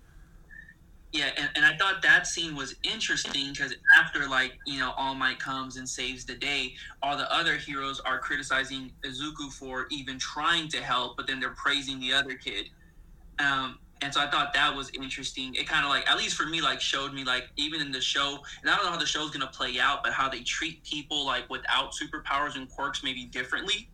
Yeah, 1.13 1.29
and, 1.37 1.49
and 1.55 1.63
I 1.65 1.77
thought 1.77 2.01
that 2.01 2.25
scene 2.25 2.55
was 2.55 2.73
interesting 2.83 3.51
because 3.51 3.73
after 3.97 4.27
like 4.27 4.57
you 4.65 4.79
know 4.79 4.91
All 4.97 5.13
Might 5.15 5.39
comes 5.39 5.77
and 5.77 5.87
saves 5.87 6.25
the 6.25 6.35
day, 6.35 6.75
all 7.01 7.15
the 7.17 7.31
other 7.31 7.55
heroes 7.57 7.99
are 7.99 8.17
criticizing 8.19 8.91
Izuku 9.03 9.51
for 9.53 9.87
even 9.91 10.17
trying 10.17 10.67
to 10.69 10.81
help, 10.81 11.15
but 11.17 11.27
then 11.27 11.39
they're 11.39 11.51
praising 11.51 11.99
the 11.99 12.13
other 12.13 12.33
kid. 12.35 12.69
Um, 13.39 13.79
and 14.03 14.13
so 14.13 14.19
I 14.19 14.27
thought 14.27 14.53
that 14.53 14.75
was 14.75 14.89
interesting. 14.89 15.55
It 15.55 15.65
kind 15.65 15.85
of 15.85 15.89
like, 15.89 16.09
at 16.09 16.17
least 16.17 16.35
for 16.35 16.45
me, 16.45 16.59
like 16.61 16.81
showed 16.81 17.13
me 17.13 17.23
like 17.23 17.45
even 17.55 17.79
in 17.79 17.89
the 17.89 18.01
show, 18.01 18.39
and 18.61 18.69
I 18.69 18.75
don't 18.75 18.83
know 18.83 18.91
how 18.91 18.97
the 18.97 19.05
show's 19.05 19.31
gonna 19.31 19.47
play 19.47 19.79
out, 19.79 20.03
but 20.03 20.11
how 20.11 20.27
they 20.27 20.41
treat 20.41 20.83
people 20.83 21.25
like 21.25 21.49
without 21.49 21.93
superpowers 21.93 22.55
and 22.57 22.69
quirks 22.69 23.01
maybe 23.01 23.23
differently 23.23 23.89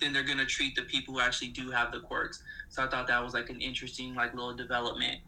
than 0.00 0.12
they're 0.12 0.22
gonna 0.22 0.46
treat 0.46 0.76
the 0.76 0.82
people 0.82 1.14
who 1.14 1.20
actually 1.20 1.48
do 1.48 1.70
have 1.72 1.90
the 1.90 1.98
quirks. 1.98 2.44
So 2.68 2.84
I 2.84 2.86
thought 2.86 3.08
that 3.08 3.22
was 3.24 3.34
like 3.34 3.50
an 3.50 3.60
interesting 3.60 4.14
like 4.14 4.34
little 4.34 4.54
development. 4.54 5.20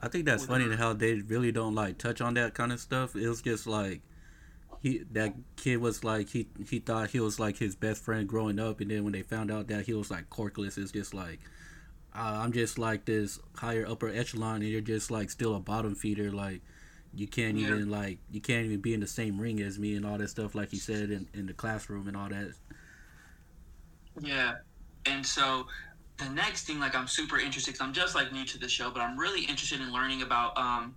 I 0.00 0.08
think 0.08 0.26
that's 0.26 0.44
funny 0.44 0.74
how 0.74 0.92
they 0.92 1.14
really 1.14 1.52
don't 1.52 1.76
like 1.76 1.98
touch 1.98 2.20
on 2.20 2.34
that 2.34 2.54
kind 2.54 2.72
of 2.72 2.80
stuff. 2.80 3.14
It 3.14 3.28
was 3.28 3.40
just 3.40 3.68
like 3.68 4.02
he 4.82 5.04
that 5.12 5.32
kid 5.54 5.76
was 5.76 6.02
like 6.02 6.30
he 6.30 6.48
he 6.68 6.80
thought 6.80 7.10
he 7.10 7.20
was 7.20 7.38
like 7.38 7.58
his 7.58 7.76
best 7.76 8.02
friend 8.02 8.28
growing 8.28 8.58
up, 8.58 8.80
and 8.80 8.90
then 8.90 9.04
when 9.04 9.12
they 9.12 9.22
found 9.22 9.52
out 9.52 9.68
that 9.68 9.86
he 9.86 9.94
was 9.94 10.10
like 10.10 10.28
quirkless, 10.28 10.76
it's 10.76 10.90
just 10.90 11.14
like 11.14 11.38
uh, 12.16 12.40
I'm 12.42 12.52
just 12.52 12.78
like 12.78 13.04
this 13.04 13.38
higher 13.56 13.86
upper 13.86 14.08
echelon, 14.08 14.62
and 14.62 14.70
you're 14.70 14.80
just 14.80 15.10
like 15.10 15.30
still 15.30 15.54
a 15.56 15.60
bottom 15.60 15.94
feeder. 15.94 16.30
Like 16.32 16.62
you 17.14 17.26
can't 17.26 17.56
Yeah. 17.56 17.68
even 17.68 17.90
like 17.90 18.18
you 18.30 18.40
can't 18.40 18.64
even 18.66 18.80
be 18.80 18.94
in 18.94 19.00
the 19.00 19.06
same 19.06 19.40
ring 19.40 19.60
as 19.60 19.78
me 19.78 19.94
and 19.96 20.04
all 20.06 20.18
that 20.18 20.28
stuff, 20.28 20.54
like 20.54 20.72
you 20.72 20.78
said 20.78 21.10
in 21.10 21.28
in 21.34 21.46
the 21.46 21.54
classroom 21.54 22.08
and 22.08 22.16
all 22.16 22.28
that. 22.28 22.54
Yeah, 24.20 24.54
and 25.04 25.24
so 25.24 25.66
the 26.16 26.28
next 26.30 26.64
thing, 26.66 26.80
like, 26.80 26.94
I'm 26.94 27.06
super 27.06 27.38
interested 27.38 27.72
because 27.72 27.86
I'm 27.86 27.92
just 27.92 28.14
like 28.14 28.32
new 28.32 28.44
to 28.46 28.58
the 28.58 28.68
show, 28.68 28.90
but 28.90 29.00
I'm 29.00 29.18
really 29.18 29.42
interested 29.42 29.80
in 29.80 29.92
learning 29.92 30.22
about 30.22 30.56
um, 30.56 30.94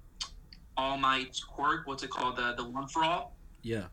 All 0.78 0.98
Might's 0.98 1.44
quirk. 1.44 1.86
What's 1.88 2.04
it 2.04 2.10
called? 2.10 2.38
The 2.38 2.54
the 2.56 2.64
one 2.70 2.88
for 2.88 3.04
all. 3.04 3.36
Yeah. 3.62 3.86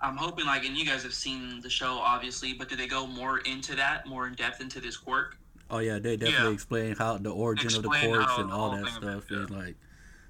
I'm 0.00 0.16
hoping, 0.16 0.46
like, 0.46 0.64
and 0.64 0.76
you 0.76 0.84
guys 0.84 1.04
have 1.04 1.14
seen 1.14 1.60
the 1.60 1.70
show, 1.70 1.92
obviously, 1.98 2.54
but 2.54 2.68
do 2.68 2.74
they 2.74 2.88
go 2.88 3.06
more 3.06 3.38
into 3.40 3.76
that, 3.76 4.04
more 4.06 4.26
in 4.26 4.34
depth 4.34 4.60
into 4.60 4.80
this 4.80 4.96
quirk? 4.96 5.36
Oh 5.72 5.78
yeah, 5.78 5.98
they 5.98 6.16
definitely 6.18 6.48
Yeah. 6.48 6.54
explain 6.54 6.94
how 6.96 7.16
the 7.16 7.30
origin 7.30 7.74
of 7.74 7.82
the 7.82 7.88
quirks 7.88 8.36
and 8.36 8.52
all 8.52 8.70
that 8.76 8.88
stuff, 8.88 9.30
and 9.30 9.50
like 9.50 9.76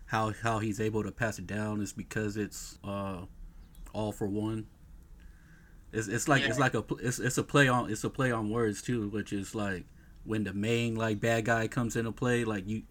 how 0.07 0.33
how 0.33 0.61
he's 0.61 0.81
able 0.81 1.03
to 1.03 1.11
pass 1.11 1.39
it 1.39 1.47
down 1.49 1.81
is 1.83 1.93
because 1.93 2.37
it's 2.37 2.79
uh 2.85 3.23
all 3.93 4.13
for 4.13 4.29
one. 4.29 4.67
It's 5.93 6.07
it's 6.07 6.29
like 6.29 6.43
it's 6.43 6.59
like 6.61 6.75
a 6.75 6.85
it's 7.01 7.19
it's 7.19 7.39
a 7.39 7.43
play 7.43 7.67
on 7.69 7.91
it's 7.91 8.05
a 8.05 8.11
play 8.11 8.31
on 8.31 8.51
words 8.51 8.83
too, 8.83 9.09
which 9.09 9.33
is 9.33 9.53
like 9.55 9.85
when 10.25 10.45
the 10.45 10.55
main 10.55 10.95
like 10.95 11.19
bad 11.21 11.45
guy 11.45 11.67
comes 11.67 11.97
into 11.97 12.13
play, 12.13 12.45
like 12.45 12.67
you 12.69 12.85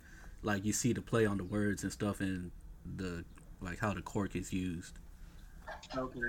like 0.44 0.66
you 0.66 0.74
see 0.74 0.92
the 0.92 1.02
play 1.02 1.26
on 1.26 1.38
the 1.38 1.44
words 1.46 1.84
and 1.84 1.92
stuff 1.92 2.20
and 2.20 2.52
the 2.98 3.24
like 3.62 3.80
how 3.80 3.94
the 3.94 4.02
quirk 4.02 4.36
is 4.36 4.52
used. 4.52 5.00
Okay. 5.98 6.20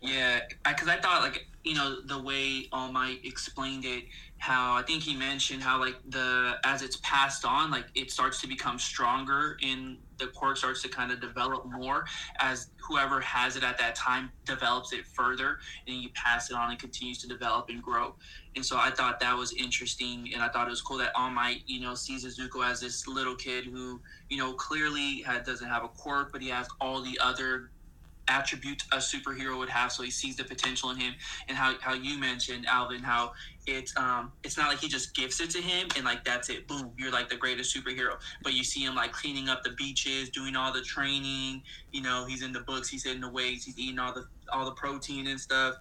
Yeah, 0.00 0.40
because 0.66 0.88
I, 0.88 0.96
thought 0.96 1.22
like 1.22 1.46
you 1.64 1.74
know 1.74 2.00
the 2.06 2.20
way 2.20 2.68
All 2.72 2.90
Might 2.90 3.24
explained 3.24 3.84
it, 3.84 4.04
how 4.38 4.74
I 4.74 4.82
think 4.82 5.02
he 5.02 5.14
mentioned 5.14 5.62
how 5.62 5.78
like 5.78 5.96
the 6.08 6.58
as 6.64 6.82
it's 6.82 6.96
passed 7.02 7.44
on, 7.44 7.70
like 7.70 7.86
it 7.94 8.10
starts 8.10 8.40
to 8.40 8.48
become 8.48 8.78
stronger 8.78 9.56
and 9.62 9.98
the 10.18 10.26
quirk 10.28 10.56
starts 10.56 10.82
to 10.82 10.88
kind 10.88 11.12
of 11.12 11.20
develop 11.20 11.64
more 11.66 12.04
as 12.40 12.68
whoever 12.88 13.20
has 13.20 13.56
it 13.56 13.62
at 13.62 13.78
that 13.78 13.94
time 13.94 14.30
develops 14.44 14.92
it 14.92 15.06
further, 15.06 15.58
and 15.86 15.96
you 15.96 16.08
pass 16.14 16.50
it 16.50 16.56
on 16.56 16.70
and 16.70 16.78
continues 16.78 17.18
to 17.18 17.28
develop 17.28 17.68
and 17.68 17.82
grow. 17.82 18.14
And 18.56 18.64
so 18.64 18.76
I 18.76 18.90
thought 18.90 19.20
that 19.20 19.36
was 19.36 19.52
interesting, 19.52 20.30
and 20.34 20.42
I 20.42 20.48
thought 20.48 20.66
it 20.66 20.70
was 20.70 20.82
cool 20.82 20.98
that 20.98 21.12
All 21.14 21.30
Might 21.30 21.62
you 21.66 21.80
know 21.80 21.94
sees 21.94 22.24
Izuku 22.24 22.68
as 22.68 22.80
this 22.80 23.06
little 23.06 23.36
kid 23.36 23.66
who 23.66 24.00
you 24.28 24.38
know 24.38 24.52
clearly 24.54 25.22
had, 25.22 25.44
doesn't 25.44 25.68
have 25.68 25.84
a 25.84 25.88
quirk, 25.88 26.32
but 26.32 26.42
he 26.42 26.48
has 26.48 26.66
all 26.80 27.02
the 27.02 27.18
other 27.22 27.70
attributes 28.28 28.86
a 28.92 28.96
superhero 28.96 29.58
would 29.58 29.68
have 29.68 29.90
so 29.90 30.02
he 30.02 30.10
sees 30.10 30.36
the 30.36 30.44
potential 30.44 30.90
in 30.90 30.96
him 30.96 31.12
and 31.48 31.56
how, 31.56 31.74
how 31.80 31.92
you 31.92 32.18
mentioned 32.18 32.64
alvin 32.66 33.02
how 33.02 33.32
it's 33.66 33.96
um 33.96 34.32
it's 34.44 34.56
not 34.56 34.68
like 34.68 34.78
he 34.78 34.88
just 34.88 35.14
gifts 35.14 35.40
it 35.40 35.50
to 35.50 35.58
him 35.60 35.88
and 35.96 36.04
like 36.04 36.24
that's 36.24 36.48
it 36.48 36.66
boom 36.68 36.92
you're 36.96 37.12
like 37.12 37.28
the 37.28 37.36
greatest 37.36 37.74
superhero. 37.76 38.14
But 38.42 38.54
you 38.54 38.64
see 38.64 38.84
him 38.84 38.94
like 38.94 39.12
cleaning 39.12 39.48
up 39.48 39.62
the 39.62 39.70
beaches 39.70 40.30
doing 40.30 40.56
all 40.56 40.72
the 40.72 40.82
training 40.82 41.62
you 41.90 42.02
know 42.02 42.24
he's 42.26 42.42
in 42.42 42.52
the 42.52 42.60
books 42.60 42.88
he's 42.88 43.04
hitting 43.04 43.20
the 43.20 43.30
weights 43.30 43.64
he's 43.64 43.78
eating 43.78 43.98
all 43.98 44.12
the 44.14 44.24
all 44.52 44.64
the 44.64 44.72
protein 44.72 45.26
and 45.26 45.40
stuff. 45.40 45.74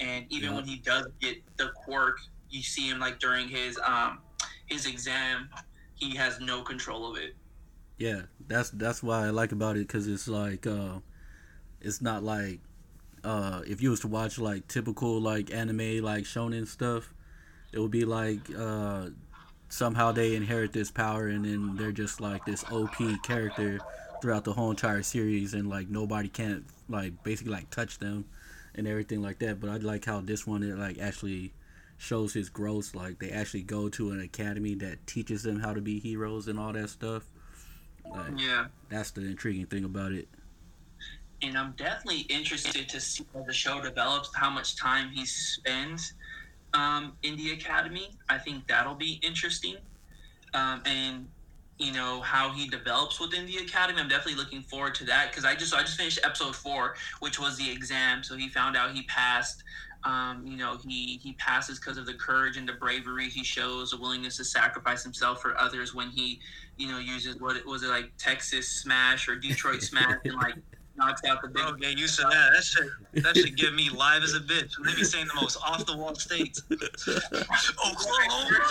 And 0.00 0.26
even 0.30 0.50
Yeah. 0.50 0.56
when 0.56 0.64
he 0.64 0.76
does 0.76 1.06
get 1.20 1.36
the 1.56 1.70
quirk 1.84 2.16
you 2.50 2.62
see 2.62 2.88
him 2.88 2.98
like 2.98 3.18
during 3.18 3.48
his 3.48 3.78
um 3.86 4.20
his 4.66 4.86
exam 4.86 5.48
he 5.94 6.14
has 6.16 6.38
no 6.40 6.62
control 6.62 7.10
of 7.10 7.18
it. 7.18 7.34
Yeah, 7.98 8.22
that's 8.46 8.70
that's 8.70 9.02
why 9.02 9.26
I 9.26 9.30
like 9.30 9.50
about 9.52 9.76
it 9.76 9.86
because 9.88 10.06
it's 10.06 10.28
like 10.28 10.66
uh, 10.66 11.00
it's 11.80 12.00
not 12.00 12.22
like 12.22 12.60
uh, 13.24 13.62
if 13.66 13.82
you 13.82 13.90
was 13.90 14.00
to 14.00 14.08
watch 14.08 14.38
like 14.38 14.66
typical 14.68 15.20
like 15.20 15.52
anime 15.52 16.02
like 16.02 16.24
shonen 16.24 16.66
stuff, 16.66 17.12
it 17.72 17.78
would 17.78 17.90
be 17.90 18.04
like 18.04 18.40
uh, 18.56 19.08
somehow 19.68 20.12
they 20.12 20.34
inherit 20.34 20.72
this 20.72 20.90
power 20.90 21.28
and 21.28 21.44
then 21.44 21.76
they're 21.76 21.92
just 21.92 22.20
like 22.20 22.44
this 22.44 22.64
OP 22.70 22.96
character 23.22 23.78
throughout 24.20 24.44
the 24.44 24.52
whole 24.52 24.70
entire 24.70 25.02
series 25.02 25.54
and 25.54 25.68
like 25.68 25.88
nobody 25.88 26.28
can't 26.28 26.64
like 26.88 27.22
basically 27.22 27.52
like 27.52 27.70
touch 27.70 27.98
them 27.98 28.24
and 28.74 28.86
everything 28.86 29.22
like 29.22 29.38
that. 29.40 29.60
But 29.60 29.70
I 29.70 29.76
like 29.76 30.04
how 30.04 30.20
this 30.20 30.46
one 30.46 30.62
it 30.62 30.76
like 30.76 30.98
actually 30.98 31.52
shows 31.98 32.32
his 32.32 32.48
growth. 32.48 32.94
Like 32.94 33.18
they 33.18 33.30
actually 33.30 33.62
go 33.62 33.88
to 33.90 34.10
an 34.10 34.20
academy 34.20 34.74
that 34.76 35.06
teaches 35.06 35.42
them 35.42 35.60
how 35.60 35.74
to 35.74 35.80
be 35.80 35.98
heroes 35.98 36.48
and 36.48 36.58
all 36.58 36.72
that 36.72 36.90
stuff. 36.90 37.24
Like, 38.10 38.40
yeah 38.40 38.66
that's 38.88 39.10
the 39.10 39.20
intriguing 39.20 39.66
thing 39.66 39.84
about 39.84 40.12
it. 40.12 40.28
And 41.42 41.56
I'm 41.56 41.72
definitely 41.72 42.22
interested 42.22 42.88
to 42.88 43.00
see 43.00 43.24
how 43.34 43.42
the 43.42 43.52
show 43.52 43.80
develops 43.80 44.30
how 44.34 44.50
much 44.50 44.76
time 44.76 45.10
he 45.10 45.24
spends 45.24 46.14
um, 46.74 47.16
in 47.22 47.36
the 47.36 47.52
academy. 47.52 48.10
I 48.28 48.38
think 48.38 48.66
that'll 48.66 48.94
be 48.94 49.20
interesting, 49.22 49.76
um, 50.54 50.82
and 50.84 51.28
you 51.78 51.92
know 51.92 52.20
how 52.20 52.50
he 52.52 52.68
develops 52.68 53.20
within 53.20 53.46
the 53.46 53.58
academy. 53.58 54.00
I'm 54.00 54.08
definitely 54.08 54.34
looking 54.34 54.62
forward 54.62 54.94
to 54.96 55.04
that 55.04 55.30
because 55.30 55.44
I 55.44 55.54
just 55.54 55.74
I 55.74 55.80
just 55.80 55.96
finished 55.96 56.20
episode 56.24 56.56
four, 56.56 56.96
which 57.20 57.38
was 57.38 57.56
the 57.56 57.70
exam. 57.70 58.22
So 58.22 58.36
he 58.36 58.48
found 58.48 58.76
out 58.76 58.92
he 58.92 59.02
passed. 59.04 59.62
Um, 60.04 60.46
you 60.46 60.56
know 60.56 60.78
he 60.86 61.18
he 61.20 61.32
passes 61.34 61.80
because 61.80 61.98
of 61.98 62.06
the 62.06 62.14
courage 62.14 62.56
and 62.56 62.68
the 62.68 62.74
bravery 62.74 63.28
he 63.28 63.42
shows, 63.42 63.90
the 63.90 63.96
willingness 63.96 64.36
to 64.36 64.44
sacrifice 64.44 65.02
himself 65.02 65.42
for 65.42 65.60
others 65.60 65.92
when 65.92 66.10
he 66.10 66.40
you 66.76 66.88
know 66.88 67.00
uses 67.00 67.40
what 67.40 67.64
was 67.66 67.82
it 67.82 67.88
like 67.88 68.12
Texas 68.16 68.68
Smash 68.68 69.28
or 69.28 69.34
Detroit 69.34 69.82
Smash 69.82 70.20
and 70.24 70.36
like 70.36 70.54
knocks 70.98 71.24
out 71.24 71.40
the 71.40 71.48
big. 71.48 71.62
Bro, 71.62 71.72
get 71.76 71.96
used 71.96 72.16
to 72.18 72.22
that. 72.30 72.50
That 72.54 72.62
should 72.64 72.90
that 73.24 73.36
should 73.36 73.56
give 73.56 73.72
me 73.74 73.88
live 73.90 74.22
as 74.22 74.34
a 74.34 74.40
bitch. 74.40 74.72
They 74.84 74.94
be 74.94 75.04
saying 75.04 75.26
the 75.28 75.40
most 75.40 75.56
off 75.64 75.86
the 75.86 75.96
wall 75.96 76.14
states. 76.14 76.62
Oklahoma. 76.70 78.66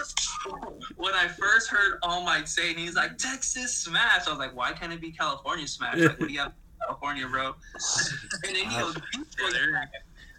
when 0.97 1.13
I 1.13 1.27
first 1.27 1.69
heard 1.69 1.99
All 2.03 2.23
Might 2.23 2.47
say, 2.47 2.69
and 2.71 2.79
he's 2.79 2.95
like 2.95 3.17
Texas 3.17 3.75
Smash, 3.75 4.27
I 4.27 4.29
was 4.29 4.39
like, 4.39 4.55
why 4.55 4.71
can't 4.73 4.93
it 4.93 5.01
be 5.01 5.11
California 5.11 5.67
Smash? 5.67 5.97
Like, 5.97 6.19
what 6.19 6.27
do 6.27 6.33
you 6.33 6.39
have, 6.39 6.53
California, 6.81 7.27
bro? 7.27 7.55
And 8.45 8.55
then 8.55 8.69
he 8.69 8.77
goes 8.77 8.93
Detroit 9.11 9.53
Smash. 9.69 9.87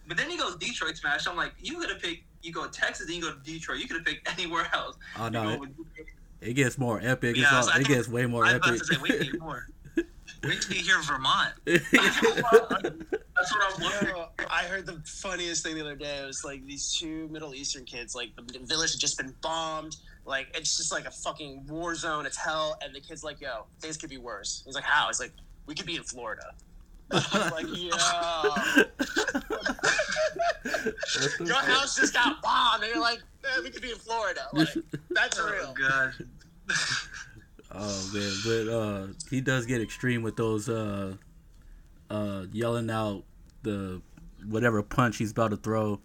But 0.07 0.17
then 0.17 0.31
he 0.31 0.39
goes 0.39 0.57
Detroit 0.57 0.97
Smash. 0.97 1.27
I'm 1.27 1.37
like, 1.37 1.53
you 1.61 1.79
could 1.79 1.91
have 1.91 2.01
picked. 2.01 2.25
You 2.43 2.53
go 2.53 2.65
to 2.67 2.71
Texas, 2.71 3.07
then 3.07 3.17
you 3.17 3.23
go 3.23 3.33
to 3.33 3.39
Detroit. 3.41 3.79
You 3.79 3.89
could 3.89 3.97
have 3.97 4.07
picked 4.07 4.31
anywhere 4.33 4.69
else. 4.73 4.97
Oh 5.19 5.25
You 5.27 5.31
no, 5.33 5.63
it, 5.65 5.71
it 6.41 6.55
gets 6.55 6.79
more 6.79 7.01
epic. 7.03 7.37
Yeah, 7.37 7.43
it's 7.45 7.53
all, 7.53 7.59
was- 7.59 7.69
I 7.69 7.81
it 7.81 7.83
thought- 7.83 7.89
gets 7.89 8.09
way 8.09 8.27
more 8.27 8.45
I 8.45 8.53
was 8.53 8.57
about 8.57 8.69
epic. 8.69 8.81
to 8.81 8.87
say, 8.95 9.01
wait, 9.03 9.21
need 9.33 9.41
more. 9.41 9.67
Wait 10.45 10.63
till 10.63 10.77
you 10.77 10.85
hear 10.85 11.01
Vermont. 11.03 11.53
That's 11.65 11.93
what 11.93 13.75
I'm 13.75 13.83
wondering. 13.83 14.17
Yo, 14.17 14.27
I 14.51 14.65
heard 14.65 14.87
the 14.87 15.01
funniest 15.05 15.63
thing 15.65 15.75
the 15.75 15.81
other 15.81 15.97
day. 15.97 16.19
It 16.19 16.27
was 16.27 16.45
like 16.45 16.65
these 16.67 16.97
two 16.97 17.29
Middle 17.29 17.55
Eastern 17.55 17.85
kids, 17.85 18.15
like 18.15 18.31
the 18.37 18.59
village 18.61 18.93
had 18.93 19.01
just 19.01 19.19
been 19.19 19.35
bombed. 19.43 19.97
Like 20.25 20.49
it's 20.55 20.77
just 20.77 20.93
like 20.93 21.07
a 21.07 21.11
fucking 21.11 21.67
war 21.67 21.95
zone. 21.95 22.27
It's 22.27 22.37
hell. 22.37 22.79
And 22.83 22.95
the 22.95 23.01
kid's 23.01 23.25
like, 23.25 23.41
"Yo, 23.41 23.65
things 23.81 23.97
could 23.97 24.11
be 24.11 24.19
worse." 24.19 24.63
He's 24.65 24.75
like, 24.75 24.85
"How?" 24.85 25.07
He's 25.09 25.21
like, 25.21 25.33
"We 25.67 25.75
could 25.75 25.87
be 25.87 25.97
in 25.97 26.03
Florida." 26.03 26.55
I'm 27.11 27.51
like, 27.53 27.67
yo, 27.69 27.89
your 31.41 31.55
house 31.57 31.97
just 31.97 32.13
got 32.13 32.43
bombed, 32.43 32.83
and 32.83 32.93
you're 32.93 33.01
like, 33.01 33.23
"Man, 33.43 33.65
we 33.65 33.71
could 33.71 33.81
be 33.81 33.91
in 33.93 33.97
Florida." 33.97 34.43
Like, 34.53 34.69
that's 35.11 35.39
Oh 35.43 35.51
real. 35.51 35.75
god. 35.75 36.13
Oh 37.81 38.11
man, 38.13 38.33
but 38.45 38.73
uh, 38.73 39.07
he 39.31 39.41
does 39.41 39.67
get 39.67 39.81
extreme 39.81 40.23
with 40.23 40.37
those 40.37 40.69
uh, 40.69 41.15
uh, 42.11 42.45
yelling 42.53 42.91
out 42.91 43.25
the 43.63 44.03
whatever 44.47 44.83
punch 44.83 45.19
he's 45.19 45.31
about 45.31 45.51
to 45.51 45.57
throw, 45.57 46.01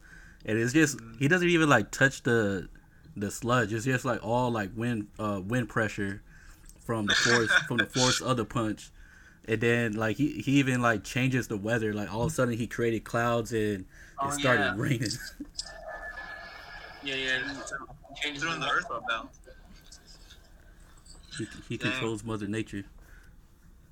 and 0.46 0.58
it's 0.58 0.74
just 0.74 1.00
he 1.20 1.28
doesn't 1.28 1.50
even 1.50 1.70
like 1.70 1.92
touch 1.92 2.24
the 2.24 2.70
the 3.16 3.32
sludge. 3.32 3.74
It's 3.74 3.86
just 3.86 4.06
like 4.06 4.24
all 4.24 4.52
like 4.52 4.72
wind 4.76 5.08
uh, 5.18 5.42
wind 5.44 5.70
pressure 5.70 6.22
from 6.86 7.08
the 7.08 7.16
force 7.16 7.52
from 7.68 7.78
the 7.78 7.86
force 7.88 8.22
of 8.22 8.38
the 8.38 8.46
punch, 8.46 8.92
and 9.48 9.60
then 9.60 9.94
like 9.94 10.18
he 10.18 10.42
he 10.42 10.60
even 10.60 10.82
like 10.82 11.04
changes 11.04 11.48
the 11.48 11.58
weather. 11.58 11.94
Like 11.94 12.14
all 12.14 12.24
of 12.24 12.32
a 12.32 12.36
sudden 12.36 12.56
he 12.58 12.68
created 12.68 13.04
clouds 13.04 13.52
and 13.52 13.86
Oh, 14.20 14.30
it 14.30 14.34
started 14.34 14.62
yeah. 14.62 14.74
raining. 14.78 15.10
Yeah, 17.04 17.16
yeah. 17.16 17.40
Changes 18.16 18.44
Throwing 18.44 18.60
the 18.62 18.70
earth 18.70 18.86
about. 18.86 19.32
He, 21.38 21.48
he 21.70 21.78
controls 21.78 22.24
Mother 22.24 22.48
Nature. 22.48 22.84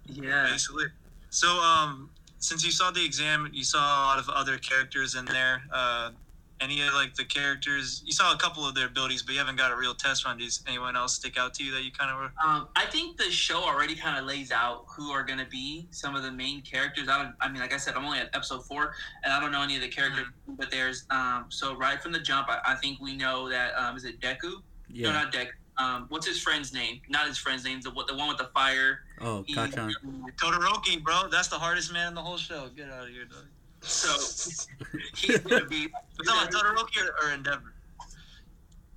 Yeah. 0.06 0.48
basically. 0.52 0.86
So, 1.30 1.48
um, 1.48 2.10
since 2.40 2.66
you 2.66 2.72
saw 2.72 2.92
the 2.92 3.06
exam, 3.06 3.50
you 3.54 3.64
saw 3.64 3.80
a 3.80 4.04
lot 4.06 4.20
of 4.20 4.28
other 4.30 4.58
characters 4.58 5.16
in 5.16 5.26
there. 5.26 5.62
Uh, 5.72 6.12
any 6.60 6.80
of 6.86 6.94
like 6.94 7.16
the 7.16 7.24
characters, 7.24 8.04
you 8.06 8.12
saw 8.12 8.34
a 8.34 8.38
couple 8.38 8.68
of 8.68 8.76
their 8.76 8.86
abilities, 8.86 9.24
but 9.24 9.34
you 9.34 9.40
haven't 9.40 9.56
got 9.56 9.72
a 9.72 9.76
real 9.76 9.96
test 9.96 10.26
run. 10.26 10.38
Does 10.38 10.64
anyone 10.68 10.96
else 10.96 11.16
stick 11.16 11.38
out 11.38 11.54
to 11.56 11.64
you 11.64 11.72
that 11.72 11.84
you 11.84 11.92
kind 11.92 12.12
of 12.12 12.18
were? 12.18 12.32
Um, 12.44 12.68
I 12.76 12.86
think 12.86 13.18
the 13.18 13.32
show 13.32 13.64
already 13.64 13.96
kind 13.96 14.18
of 14.18 14.26
lays 14.26 14.52
out 14.52 14.86
who 14.88 15.10
are 15.12 15.24
going 15.24 15.40
to 15.40 15.46
be 15.46 15.88
some 15.90 16.16
of 16.16 16.22
the 16.22 16.32
main 16.32 16.62
characters. 16.62 17.10
I 17.10 17.24
don't. 17.24 17.34
I 17.42 17.48
mean, 17.50 17.62
like 17.62 17.74
I 17.74 17.78
said, 17.78 17.96
I'm 17.96 18.06
only 18.06 18.20
at 18.20 18.30
episode 18.36 18.64
four, 18.66 18.94
and 19.24 19.34
I 19.34 19.40
don't 19.40 19.52
know 19.52 19.62
any 19.64 19.76
of 19.76 19.82
the 19.82 19.88
characters. 19.88 20.28
But 20.48 20.70
there's 20.70 21.06
um. 21.10 21.46
So 21.50 21.76
right 21.76 22.02
from 22.02 22.12
the 22.12 22.20
jump, 22.20 22.48
I, 22.50 22.60
I 22.66 22.76
think 22.76 23.00
we 23.02 23.16
know 23.16 23.50
that 23.50 23.74
um. 23.76 23.98
Is 23.98 24.06
it 24.06 24.20
Deku? 24.20 24.42
No, 24.44 24.60
Yeah. 24.90 25.12
not 25.14 25.34
Deku. 25.34 25.50
Um, 25.82 26.06
what's 26.10 26.28
his 26.28 26.40
friend's 26.42 26.74
name? 26.74 27.02
Not 27.10 27.28
his 27.28 27.38
friend's 27.38 27.64
name. 27.64 27.82
The 27.82 27.90
the 28.08 28.16
one 28.16 28.28
with 28.28 28.38
the 28.38 28.50
fire. 28.54 29.00
Oh, 29.20 29.44
He- 29.48 29.56
Kachan. 29.56 29.92
Todoroki, 30.38 31.02
bro. 31.04 31.28
That's 31.32 31.48
the 31.48 31.58
hardest 31.58 31.92
man 31.92 32.10
in 32.10 32.16
the 32.16 32.22
whole 32.22 32.38
show. 32.38 32.70
Get 32.76 32.90
out 32.92 33.04
of 33.04 33.10
here, 33.10 33.26
dog. 33.26 33.46
So 33.82 34.10
he's 35.16 35.40
gonna 35.40 35.66
be. 35.66 35.88
We're 36.18 36.26
talking 36.26 36.50
about 36.50 36.52
Todoroki 36.52 36.98
or, 37.04 37.28
or 37.28 37.32
Endeavor. 37.34 37.74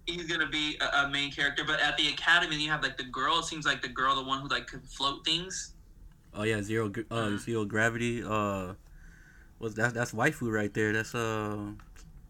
he's 0.07 0.27
gonna 0.31 0.49
be 0.49 0.77
a, 0.81 1.05
a 1.05 1.09
main 1.09 1.31
character. 1.31 1.65
But 1.67 1.81
at 1.81 1.97
the 1.97 2.09
academy, 2.09 2.57
you 2.63 2.71
have 2.71 2.83
like 2.83 2.97
the 2.99 3.05
girl. 3.05 3.39
It 3.39 3.45
seems 3.45 3.65
like 3.65 3.81
the 3.81 3.89
girl, 3.89 4.15
the 4.17 4.25
one 4.25 4.41
who 4.41 4.49
like 4.49 4.67
could 4.67 4.85
float 4.87 5.25
things. 5.25 5.73
Oh 6.35 6.43
yeah, 6.43 6.61
zero 6.63 6.93
uh 7.11 7.37
zero 7.39 7.65
gravity. 7.65 8.23
Uh, 8.23 8.75
what's 9.59 9.75
that? 9.77 9.95
That's 9.95 10.13
waifu 10.13 10.53
right 10.53 10.73
there. 10.75 10.93
That's 10.93 11.15
uh 11.15 11.59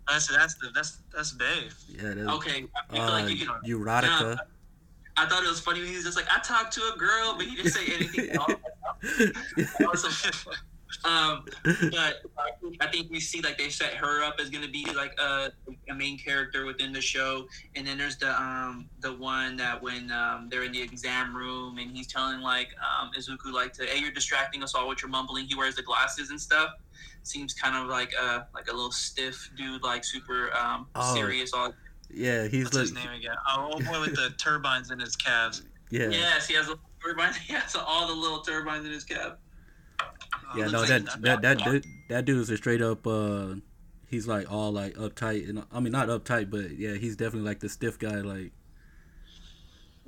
That's 0.09 0.27
that's 0.29 0.55
the 0.57 0.71
that's 0.75 0.99
that's 1.15 1.33
Bay. 1.33 1.69
yeah. 1.89 2.15
That's, 2.15 2.29
Okay, 2.37 2.67
I 2.77 2.93
feel 2.95 3.03
Uh, 3.03 3.11
like 3.11 3.29
you 3.31 3.47
can. 3.47 3.55
Uraraka. 3.65 4.39
I 5.17 5.27
thought 5.27 5.45
it 5.45 5.49
was 5.49 5.61
funny 5.61 5.79
when 5.81 5.89
he 5.91 5.95
was 5.95 6.05
just 6.05 6.17
like, 6.17 6.27
I 6.29 6.41
talked 6.41 6.73
to 6.75 6.81
a 6.93 6.99
girl, 6.99 7.37
but 7.37 7.47
he 7.47 7.55
didn't 7.55 7.71
say 7.71 7.87
anything. 7.95 8.31
at 11.05 11.11
all. 11.11 11.43
Awesome. 11.65 11.79
Um, 11.83 11.91
but 11.91 12.23
I 12.81 12.87
think, 12.89 13.11
we 13.11 13.21
see 13.21 13.41
like 13.41 13.59
they 13.59 13.69
set 13.69 13.95
her 13.95 14.23
up 14.23 14.37
as 14.41 14.51
gonna 14.51 14.69
be 14.69 14.87
like 14.95 15.13
a, 15.21 15.51
a 15.91 15.95
main 15.95 16.19
character 16.19 16.65
within 16.65 16.93
the 16.93 17.01
show, 17.01 17.47
and 17.77 17.87
then 17.87 17.99
there's 17.99 18.17
the 18.17 18.31
um 18.41 18.89
the 19.01 19.13
one 19.13 19.57
that 19.57 19.83
when 19.83 20.11
um 20.11 20.49
they're 20.51 20.65
in 20.65 20.73
the 20.73 20.83
exam 20.83 21.37
room 21.37 21.79
and 21.79 21.91
he's 21.91 22.07
telling 22.07 22.41
like 22.41 22.69
um 22.83 23.11
Izuku 23.17 23.53
like 23.53 23.73
to 23.75 23.87
hey 23.87 24.01
you're 24.01 24.11
distracting 24.11 24.63
us 24.63 24.75
all 24.75 24.89
with 24.89 25.03
your 25.03 25.11
mumbling. 25.11 25.47
He 25.47 25.55
wears 25.55 25.77
the 25.77 25.83
glasses 25.83 26.31
and 26.31 26.41
stuff. 26.41 26.71
Seems 27.23 27.55
kind 27.55 27.77
of 27.77 27.89
like 27.89 28.13
a 28.21 28.47
like 28.55 28.69
a 28.69 28.73
little 28.73 28.93
stiff 28.93 29.51
dude, 29.57 29.83
like 29.83 30.05
super 30.05 30.51
um 30.57 30.89
Oh. 30.95 31.15
serious. 31.15 31.53
All 31.53 31.73
yeah, 32.11 32.47
he's 32.47 32.65
What's 32.65 32.79
his 32.79 32.93
name 32.95 33.11
again? 33.11 33.35
Oh, 33.51 33.79
boy 33.81 34.01
with 34.01 34.15
the 34.15 34.31
turbines 34.39 34.91
in 34.91 34.99
his 35.01 35.17
calves. 35.17 35.63
yeah. 35.91 36.09
yes, 36.09 36.47
he 36.47 36.55
has 36.55 36.69
a 36.69 36.79
turbine. 37.05 37.33
He 37.47 37.53
has 37.55 37.75
all 37.75 38.07
the 38.09 38.15
little 38.15 38.41
turbines 38.41 38.85
in 38.87 38.93
his 38.93 39.05
cap. 39.05 39.41
Yeah, 40.57 40.67
no, 40.67 40.81
like 40.81 40.89
that 40.89 41.23
that 41.23 41.43
that 41.43 41.59
dude, 41.65 41.85
that 42.09 42.25
dude's 42.25 42.51
a 42.51 42.57
straight 42.57 42.83
up. 42.83 43.07
uh 43.07 43.55
He's 44.09 44.29
like 44.29 44.51
all 44.53 44.71
like 44.71 44.95
uptight, 44.95 45.49
and 45.49 45.65
I 45.73 45.81
mean 45.81 45.93
not 45.93 46.09
uptight, 46.09 46.49
but 46.51 46.79
yeah, 46.79 46.95
he's 46.95 47.17
definitely 47.17 47.49
like 47.49 47.59
the 47.61 47.69
stiff 47.69 47.99
guy. 47.99 48.17
Like 48.21 48.53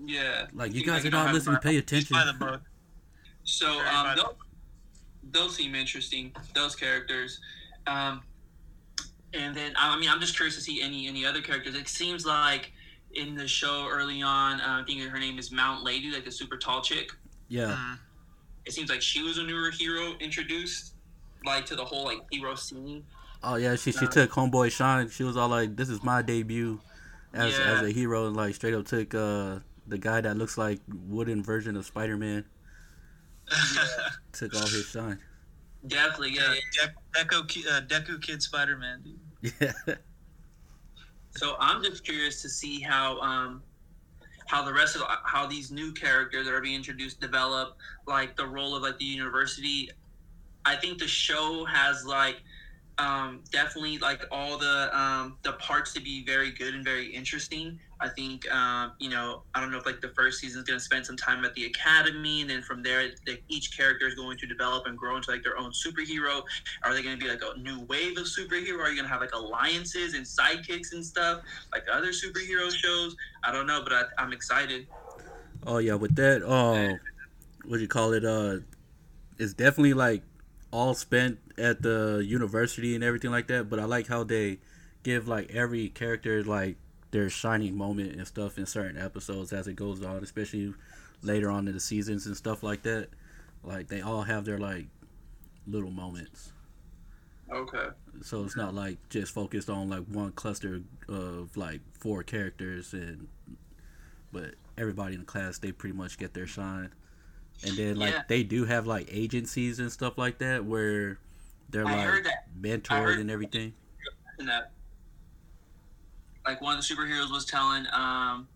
Yeah. 0.04 0.46
like 0.52 0.74
you 0.74 0.84
guys 0.84 1.04
like 1.04 1.12
are 1.12 1.24
don't 1.24 1.32
listening. 1.34 1.54
much- 1.54 1.62
Pay 1.62 1.76
attention. 1.78 2.16
the 2.26 2.32
book. 2.38 2.62
So 3.44 3.80
um, 3.80 4.16
those, 4.16 4.26
those 5.30 5.56
seem 5.56 5.74
interesting. 5.74 6.32
Those 6.54 6.74
characters, 6.76 7.40
um, 7.86 8.22
and 9.34 9.56
then 9.56 9.72
I 9.76 9.98
mean, 9.98 10.08
I'm 10.10 10.20
just 10.20 10.34
curious 10.36 10.54
to 10.56 10.60
see 10.60 10.82
any 10.82 11.06
any 11.08 11.24
other 11.24 11.40
characters. 11.40 11.74
It 11.74 11.88
seems 11.88 12.26
like 12.26 12.72
in 13.14 13.34
the 13.34 13.46
show 13.48 13.88
early 13.90 14.20
on, 14.22 14.60
uh, 14.60 14.80
I 14.82 14.84
think 14.84 15.00
her 15.08 15.18
name 15.18 15.38
is 15.38 15.50
Mount 15.52 15.82
Lady, 15.84 16.10
like 16.10 16.24
the 16.24 16.30
super 16.32 16.56
tall 16.56 16.82
chick. 16.82 17.10
Yeah, 17.48 17.76
Mm. 17.76 17.98
It 18.66 18.72
seems 18.72 18.90
like 18.90 19.00
she 19.02 19.22
was 19.22 19.38
a 19.38 19.44
newer 19.44 19.70
hero 19.70 20.14
introduced, 20.20 20.94
like 21.44 21.64
to 21.66 21.76
the 21.76 21.84
whole 21.84 22.04
like 22.04 22.18
hero 22.30 22.54
scene. 22.56 23.04
oh 23.42 23.54
yeah, 23.56 23.76
she 23.76 23.92
she 23.92 24.06
Uh, 24.06 24.10
took 24.10 24.30
Homeboy 24.32 24.70
Shine. 24.72 25.08
She 25.08 25.22
was 25.24 25.36
all 25.36 25.48
like, 25.48 25.76
"This 25.76 25.88
is 25.88 26.02
my 26.02 26.20
debut 26.22 26.80
as 27.32 27.52
Yeah. 27.56 27.74
as 27.74 27.82
a 27.82 27.90
hero," 27.90 28.26
and 28.26 28.36
like 28.36 28.54
straight 28.56 28.74
up 28.74 28.86
took 28.86 29.14
uh 29.14 29.60
the 29.86 29.98
guy 29.98 30.20
that 30.20 30.36
looks 30.36 30.58
like 30.58 30.80
wooden 31.06 31.42
version 31.44 31.76
of 31.76 31.86
Spider 31.86 32.16
Man. 32.16 32.44
Took 34.32 34.52
all 34.54 34.62
his 34.66 34.86
shine. 34.88 35.20
Definitely, 35.86 36.32
yeah. 36.34 36.52
yeah, 36.80 36.88
De- 37.14 37.24
Deku, 37.24 37.66
uh, 37.70 37.80
Deku 37.82 38.20
Kid 38.20 38.42
Spider 38.42 38.76
Man. 38.76 39.04
Yeah. 39.60 39.72
So 41.36 41.54
I'm 41.60 41.82
just 41.84 42.02
curious 42.02 42.40
to 42.42 42.48
see 42.48 42.80
how 42.80 43.20
um 43.20 43.62
how 44.46 44.62
the 44.62 44.72
rest 44.72 44.96
of 44.96 45.02
how 45.24 45.46
these 45.46 45.70
new 45.70 45.92
characters 45.92 46.46
that 46.46 46.54
are 46.54 46.60
being 46.60 46.76
introduced 46.76 47.20
develop, 47.20 47.76
like 48.06 48.36
the 48.36 48.46
role 48.46 48.74
of 48.76 48.82
like 48.82 48.98
the 48.98 49.04
university. 49.04 49.90
I 50.64 50.76
think 50.76 50.98
the 50.98 51.08
show 51.08 51.64
has 51.64 52.04
like 52.04 52.36
um 52.98 53.42
definitely 53.52 53.98
like 53.98 54.24
all 54.30 54.56
the 54.56 54.96
um 54.98 55.36
the 55.42 55.52
parts 55.54 55.92
to 55.94 56.00
be 56.00 56.24
very 56.24 56.50
good 56.50 56.74
and 56.74 56.84
very 56.84 57.06
interesting. 57.06 57.78
I 58.00 58.08
think 58.08 58.50
um 58.52 58.92
you 58.98 59.08
know 59.08 59.42
I 59.54 59.60
don't 59.60 59.70
know 59.70 59.78
if 59.78 59.86
like 59.86 60.00
the 60.00 60.10
first 60.10 60.40
season 60.40 60.60
is 60.60 60.64
going 60.64 60.78
to 60.78 60.84
spend 60.84 61.06
some 61.06 61.16
time 61.16 61.44
at 61.44 61.54
the 61.54 61.66
academy 61.66 62.42
and 62.42 62.50
then 62.50 62.62
from 62.62 62.82
there 62.82 63.10
like, 63.26 63.42
each 63.48 63.76
character 63.76 64.06
is 64.06 64.14
going 64.14 64.38
to 64.38 64.46
develop 64.46 64.86
and 64.86 64.98
grow 64.98 65.16
into 65.16 65.30
like 65.30 65.42
their 65.42 65.58
own 65.58 65.72
superhero 65.72 66.42
are 66.82 66.94
they 66.94 67.02
going 67.02 67.18
to 67.18 67.24
be 67.24 67.30
like 67.30 67.42
a 67.42 67.58
new 67.58 67.80
wave 67.88 68.16
of 68.18 68.24
superhero? 68.24 68.80
Are 68.80 68.90
you 68.90 68.96
going 68.96 69.04
to 69.04 69.08
have 69.08 69.20
like 69.20 69.34
alliances 69.34 70.14
and 70.14 70.24
sidekicks 70.24 70.92
and 70.92 71.04
stuff 71.04 71.42
like 71.72 71.84
other 71.92 72.08
superhero 72.08 72.70
shows? 72.70 73.16
I 73.44 73.52
don't 73.52 73.66
know, 73.66 73.82
but 73.82 73.92
I, 73.92 74.02
I'm 74.18 74.32
excited. 74.32 74.86
Oh 75.66 75.78
yeah, 75.78 75.94
with 75.94 76.14
that, 76.16 76.42
oh, 76.42 76.96
what 77.64 77.76
do 77.76 77.82
you 77.82 77.88
call 77.88 78.12
it? 78.12 78.24
Uh, 78.24 78.58
it's 79.38 79.54
definitely 79.54 79.94
like 79.94 80.22
all 80.70 80.94
spent 80.94 81.38
at 81.58 81.82
the 81.82 82.22
university 82.24 82.94
and 82.94 83.02
everything 83.02 83.30
like 83.30 83.48
that. 83.48 83.68
But 83.68 83.80
I 83.80 83.84
like 83.84 84.06
how 84.06 84.24
they 84.24 84.58
give 85.02 85.28
like 85.28 85.50
every 85.50 85.88
character 85.88 86.42
like 86.44 86.76
their 87.16 87.30
shining 87.30 87.74
moment 87.74 88.14
and 88.14 88.26
stuff 88.26 88.58
in 88.58 88.66
certain 88.66 89.00
episodes 89.00 89.50
as 89.50 89.66
it 89.66 89.74
goes 89.74 90.02
on, 90.04 90.22
especially 90.22 90.74
later 91.22 91.50
on 91.50 91.66
in 91.66 91.72
the 91.72 91.80
seasons 91.80 92.26
and 92.26 92.36
stuff 92.36 92.62
like 92.62 92.82
that. 92.82 93.08
Like 93.64 93.88
they 93.88 94.02
all 94.02 94.20
have 94.22 94.44
their 94.44 94.58
like 94.58 94.84
little 95.66 95.90
moments. 95.90 96.52
Okay. 97.50 97.86
So 98.20 98.44
it's 98.44 98.54
not 98.56 98.74
like 98.74 98.98
just 99.08 99.32
focused 99.32 99.70
on 99.70 99.88
like 99.88 100.04
one 100.08 100.32
cluster 100.32 100.82
of 101.08 101.56
like 101.56 101.80
four 101.98 102.22
characters 102.22 102.92
and 102.92 103.28
but 104.30 104.54
everybody 104.76 105.14
in 105.14 105.20
the 105.20 105.26
class 105.26 105.58
they 105.58 105.72
pretty 105.72 105.96
much 105.96 106.18
get 106.18 106.34
their 106.34 106.46
shine. 106.46 106.90
and 107.66 107.78
then 107.78 107.96
like 107.96 108.12
Yeah. 108.12 108.22
they 108.28 108.42
do 108.42 108.66
have 108.66 108.86
like 108.86 109.08
agencies 109.10 109.78
and 109.78 109.90
stuff 109.90 110.18
like 110.18 110.36
that 110.38 110.66
where 110.66 111.18
they're 111.70 111.86
I 111.86 112.20
like 112.20 112.26
mentored 112.60 113.18
and 113.18 113.30
everything. 113.30 113.72
That, 114.38 114.72
like 116.46 116.60
one 116.60 116.78
of 116.78 116.86
the 116.86 116.94
superheroes 116.94 117.30
was 117.30 117.44
telling, 117.44 117.86
um, 117.92 118.48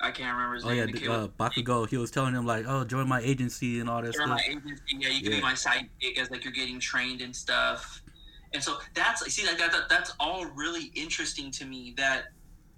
I 0.00 0.10
can't 0.10 0.34
remember 0.34 0.56
his 0.56 0.64
Oh 0.64 0.68
name. 0.68 0.78
yeah, 0.78 0.86
the 0.86 0.92
the, 0.92 0.98
kid 0.98 1.10
uh, 1.10 1.28
Bakugo. 1.28 1.88
He 1.88 1.96
was 1.96 2.10
telling 2.10 2.34
him 2.34 2.44
like, 2.46 2.66
"Oh, 2.68 2.84
join 2.84 3.08
my 3.08 3.20
agency 3.20 3.80
and 3.80 3.88
all 3.88 4.02
that 4.02 4.12
You're 4.12 4.26
stuff." 4.26 4.28
my 4.28 4.42
agency. 4.46 4.82
Yeah, 4.90 5.08
you 5.08 5.22
can 5.22 5.30
Yeah. 5.30 5.36
be 5.36 5.42
my 5.42 5.54
sidekick 5.54 6.18
as 6.18 6.30
like 6.30 6.44
you're 6.44 6.52
getting 6.52 6.78
trained 6.78 7.22
and 7.22 7.34
stuff. 7.34 8.02
And 8.52 8.62
so 8.62 8.78
that's 8.94 9.24
see 9.32 9.46
like 9.46 9.58
that, 9.58 9.72
that 9.72 9.88
that's 9.88 10.12
all 10.20 10.44
really 10.46 10.92
interesting 10.94 11.50
to 11.52 11.64
me. 11.64 11.94
That 11.96 12.24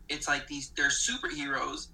it's 0.08 0.28
like 0.28 0.46
these 0.46 0.72
they're 0.76 0.88
superheroes, 0.88 1.88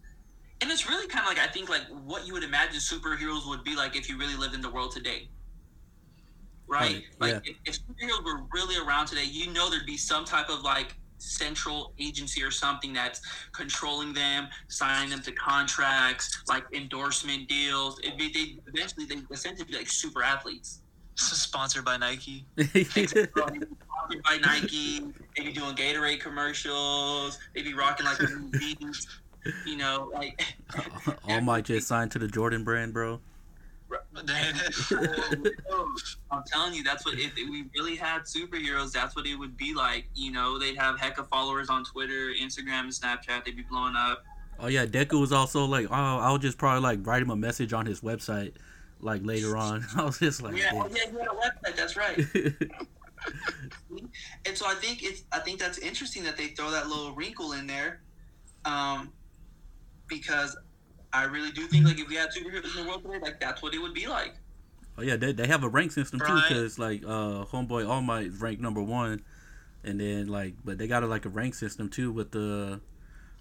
and 0.61 0.71
it's 0.71 0.88
really 0.88 1.09
kind 1.09 1.23
of 1.27 1.29
like 1.29 1.38
I 1.38 1.51
think 1.51 1.71
like 1.71 1.83
what 1.88 2.27
you 2.27 2.35
would 2.35 2.45
imagine 2.45 2.77
superheroes 2.77 3.49
would 3.49 3.64
be 3.64 3.75
like 3.75 3.97
if 3.97 4.09
you 4.11 4.19
really 4.19 4.37
lived 4.37 4.55
in 4.55 4.61
the 4.61 4.71
world 4.71 4.93
today. 4.93 5.31
Right? 6.69 7.03
Right, 7.21 7.35
Like 7.35 7.43
if, 7.45 7.57
if 7.67 7.75
superheroes 7.77 8.25
were 8.25 8.43
really 8.53 8.77
around 8.87 9.07
today, 9.07 9.25
you 9.25 9.53
know 9.53 9.71
there'd 9.71 9.87
be 9.87 9.97
some 9.97 10.25
type 10.25 10.49
of 10.49 10.62
like 10.62 10.97
central 11.18 11.92
agency 11.98 12.42
or 12.42 12.50
something 12.50 12.92
that's 12.92 13.20
controlling 13.53 14.12
them, 14.12 14.48
signing 14.68 15.11
them 15.11 15.22
to 15.22 15.33
contracts, 15.33 16.42
like 16.48 16.64
endorsement 16.72 17.48
deals. 17.48 18.00
It'd 18.00 18.18
be 18.18 18.33
they 18.33 18.70
eventually 18.72 19.07
they 19.07 19.22
essentially 19.31 19.64
be 19.64 19.77
like 19.77 19.88
super 19.88 20.22
athletes. 20.22 20.81
Sponsored 21.16 21.85
by 21.85 21.96
Nike. 21.96 22.44
Sponsored 22.59 23.33
by 23.33 24.38
Nike, 24.42 25.00
maybe 25.38 25.53
doing 25.53 25.74
Gatorade 25.77 26.20
commercials, 26.20 27.38
maybe 27.55 27.72
rocking 27.72 28.05
like 28.05 28.18
the 28.18 28.29
movies, 28.29 29.07
you 29.64 29.77
know, 29.77 30.11
like 30.12 30.57
All 31.29 31.40
might 31.40 31.64
just 31.64 31.87
sign 31.87 32.09
to 32.11 32.18
the 32.18 32.29
Jordan 32.29 32.64
brand, 32.64 32.92
bro. 32.92 33.20
I'm 36.30 36.42
telling 36.46 36.74
you, 36.74 36.83
that's 36.83 37.04
what 37.04 37.18
if 37.18 37.35
we 37.35 37.64
really 37.76 37.96
had 37.96 38.22
superheroes, 38.22 38.92
that's 38.92 39.16
what 39.16 39.26
it 39.26 39.37
would 39.37 39.57
be 39.57 39.74
like. 39.74 40.07
You 40.14 40.33
know, 40.33 40.59
they'd 40.59 40.76
have 40.76 40.98
heck 40.98 41.18
of 41.18 41.28
followers 41.28 41.68
on 41.68 41.85
Twitter, 41.85 42.33
Instagram, 42.40 42.80
and 42.80 42.92
Snapchat. 42.92 43.44
They'd 43.44 43.57
be 43.57 43.62
blowing 43.62 43.94
up. 43.96 44.24
Oh 44.59 44.68
yeah, 44.68 44.87
Deku 44.87 45.20
was 45.20 45.33
also 45.33 45.64
like, 45.64 45.87
"Oh, 45.90 45.94
I'll 45.94 46.38
just 46.38 46.59
probably 46.59 46.80
like 46.80 47.07
write 47.07 47.22
him 47.22 47.30
a 47.30 47.37
message 47.37 47.72
on 47.72 47.87
his 47.87 48.00
website, 48.00 48.54
like 49.00 49.24
later 49.24 49.57
on." 49.57 49.85
I 49.96 50.04
was 50.04 50.18
just 50.18 50.42
like, 50.42 50.57
yeah, 50.57 50.72
"Damn." 50.72 50.83
oh, 50.83 50.88
yeah, 50.88 51.11
he 51.11 51.18
had 51.18 51.26
a 51.26 51.30
website. 51.30 51.76
That's 51.76 51.96
right. 51.96 52.18
and 54.46 54.57
so 54.57 54.66
I 54.66 54.74
think 54.74 55.02
it's 55.02 55.24
I 55.33 55.40
think 55.40 55.59
that's 55.59 55.78
interesting 55.78 56.22
that 56.24 56.37
they 56.37 56.48
throw 56.48 56.70
that 56.70 56.88
little 56.88 57.12
wrinkle 57.12 57.52
in 57.52 57.66
there, 57.66 58.02
um, 58.64 59.12
because 60.09 60.57
I 61.14 61.24
really 61.24 61.53
do 61.53 61.66
think 61.68 61.87
like 61.87 61.98
if 61.98 62.09
we 62.09 62.16
had 62.16 62.31
superheroes 62.31 62.77
in 62.77 62.83
the 62.85 62.88
world 62.88 63.03
today, 63.05 63.18
like 63.20 63.38
that's 63.40 63.62
what 63.62 63.72
it 63.74 63.79
would 63.79 63.94
be 63.94 64.07
like. 64.09 64.35
Oh 64.98 65.03
yeah, 65.03 65.16
they, 65.16 65.33
they 65.33 65.46
have 65.46 65.62
a 65.64 65.68
rank 65.68 65.92
system 65.92 66.18
too, 66.18 66.27
Right. 66.27 66.44
because 66.48 66.79
like 66.79 67.03
uh, 67.05 67.44
Homeboy 67.44 67.88
All 67.88 68.00
Might 68.03 68.27
is 68.27 68.40
ranked 68.40 68.61
number 68.61 68.83
one, 68.83 69.22
and 69.85 70.00
then 70.00 70.27
like, 70.29 70.55
but 70.64 70.79
they 70.79 70.87
got 70.88 71.03
a, 71.03 71.07
like 71.07 71.24
a 71.24 71.29
rank 71.29 71.55
system 71.55 71.88
too 71.88 72.11
with 72.12 72.33
the 72.33 72.81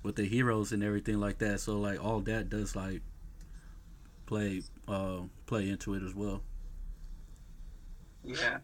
with 0.03 0.15
the 0.15 0.25
heroes 0.25 0.71
and 0.71 0.83
everything 0.83 1.19
like 1.19 1.39
that. 1.39 1.59
So 1.59 1.79
like 1.79 2.03
all 2.03 2.19
that 2.21 2.49
does 2.49 2.75
like 2.75 3.01
play 4.25 4.61
uh 4.87 5.21
play 5.45 5.69
into 5.69 5.93
it 5.95 6.03
as 6.03 6.13
well. 6.13 6.41
Yeah. 8.23 8.59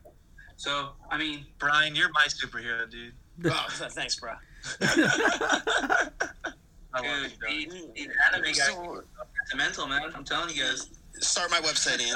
So 0.55 0.89
I 1.09 1.17
mean, 1.17 1.45
Brian, 1.57 1.95
you're 1.95 2.09
my 2.11 2.25
superhero, 2.27 2.89
dude. 2.89 3.13
Oh, 3.45 3.67
thanks, 3.69 4.19
bro. 4.19 4.33
I 6.93 7.01
love 7.01 7.03
dude, 7.03 7.31
you, 7.31 7.37
dog. 7.39 7.49
these, 7.49 7.87
these 7.95 8.07
anime 8.27 8.43
guys 8.45 8.57
So, 8.65 9.03
mental, 9.55 9.87
man. 9.87 10.01
I'm 10.15 10.23
telling 10.23 10.55
you 10.55 10.63
guys. 10.63 10.89
start 11.19 11.51
my 11.51 11.59
website 11.59 11.99
in. 12.01 12.15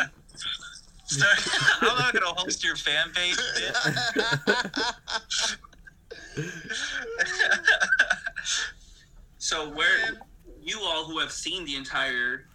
Start- 1.05 1.47
I'm 1.81 1.97
not 1.99 2.13
gonna 2.13 2.25
host 2.39 2.63
your 2.63 2.75
fan 2.75 3.11
page, 3.13 3.35
bitch. 3.37 4.85
So 9.37 9.69
where 9.69 10.21
you 10.61 10.79
all 10.81 11.03
who 11.05 11.19
have 11.19 11.31
seen 11.31 11.65
the 11.65 11.75
entire, 11.75 12.45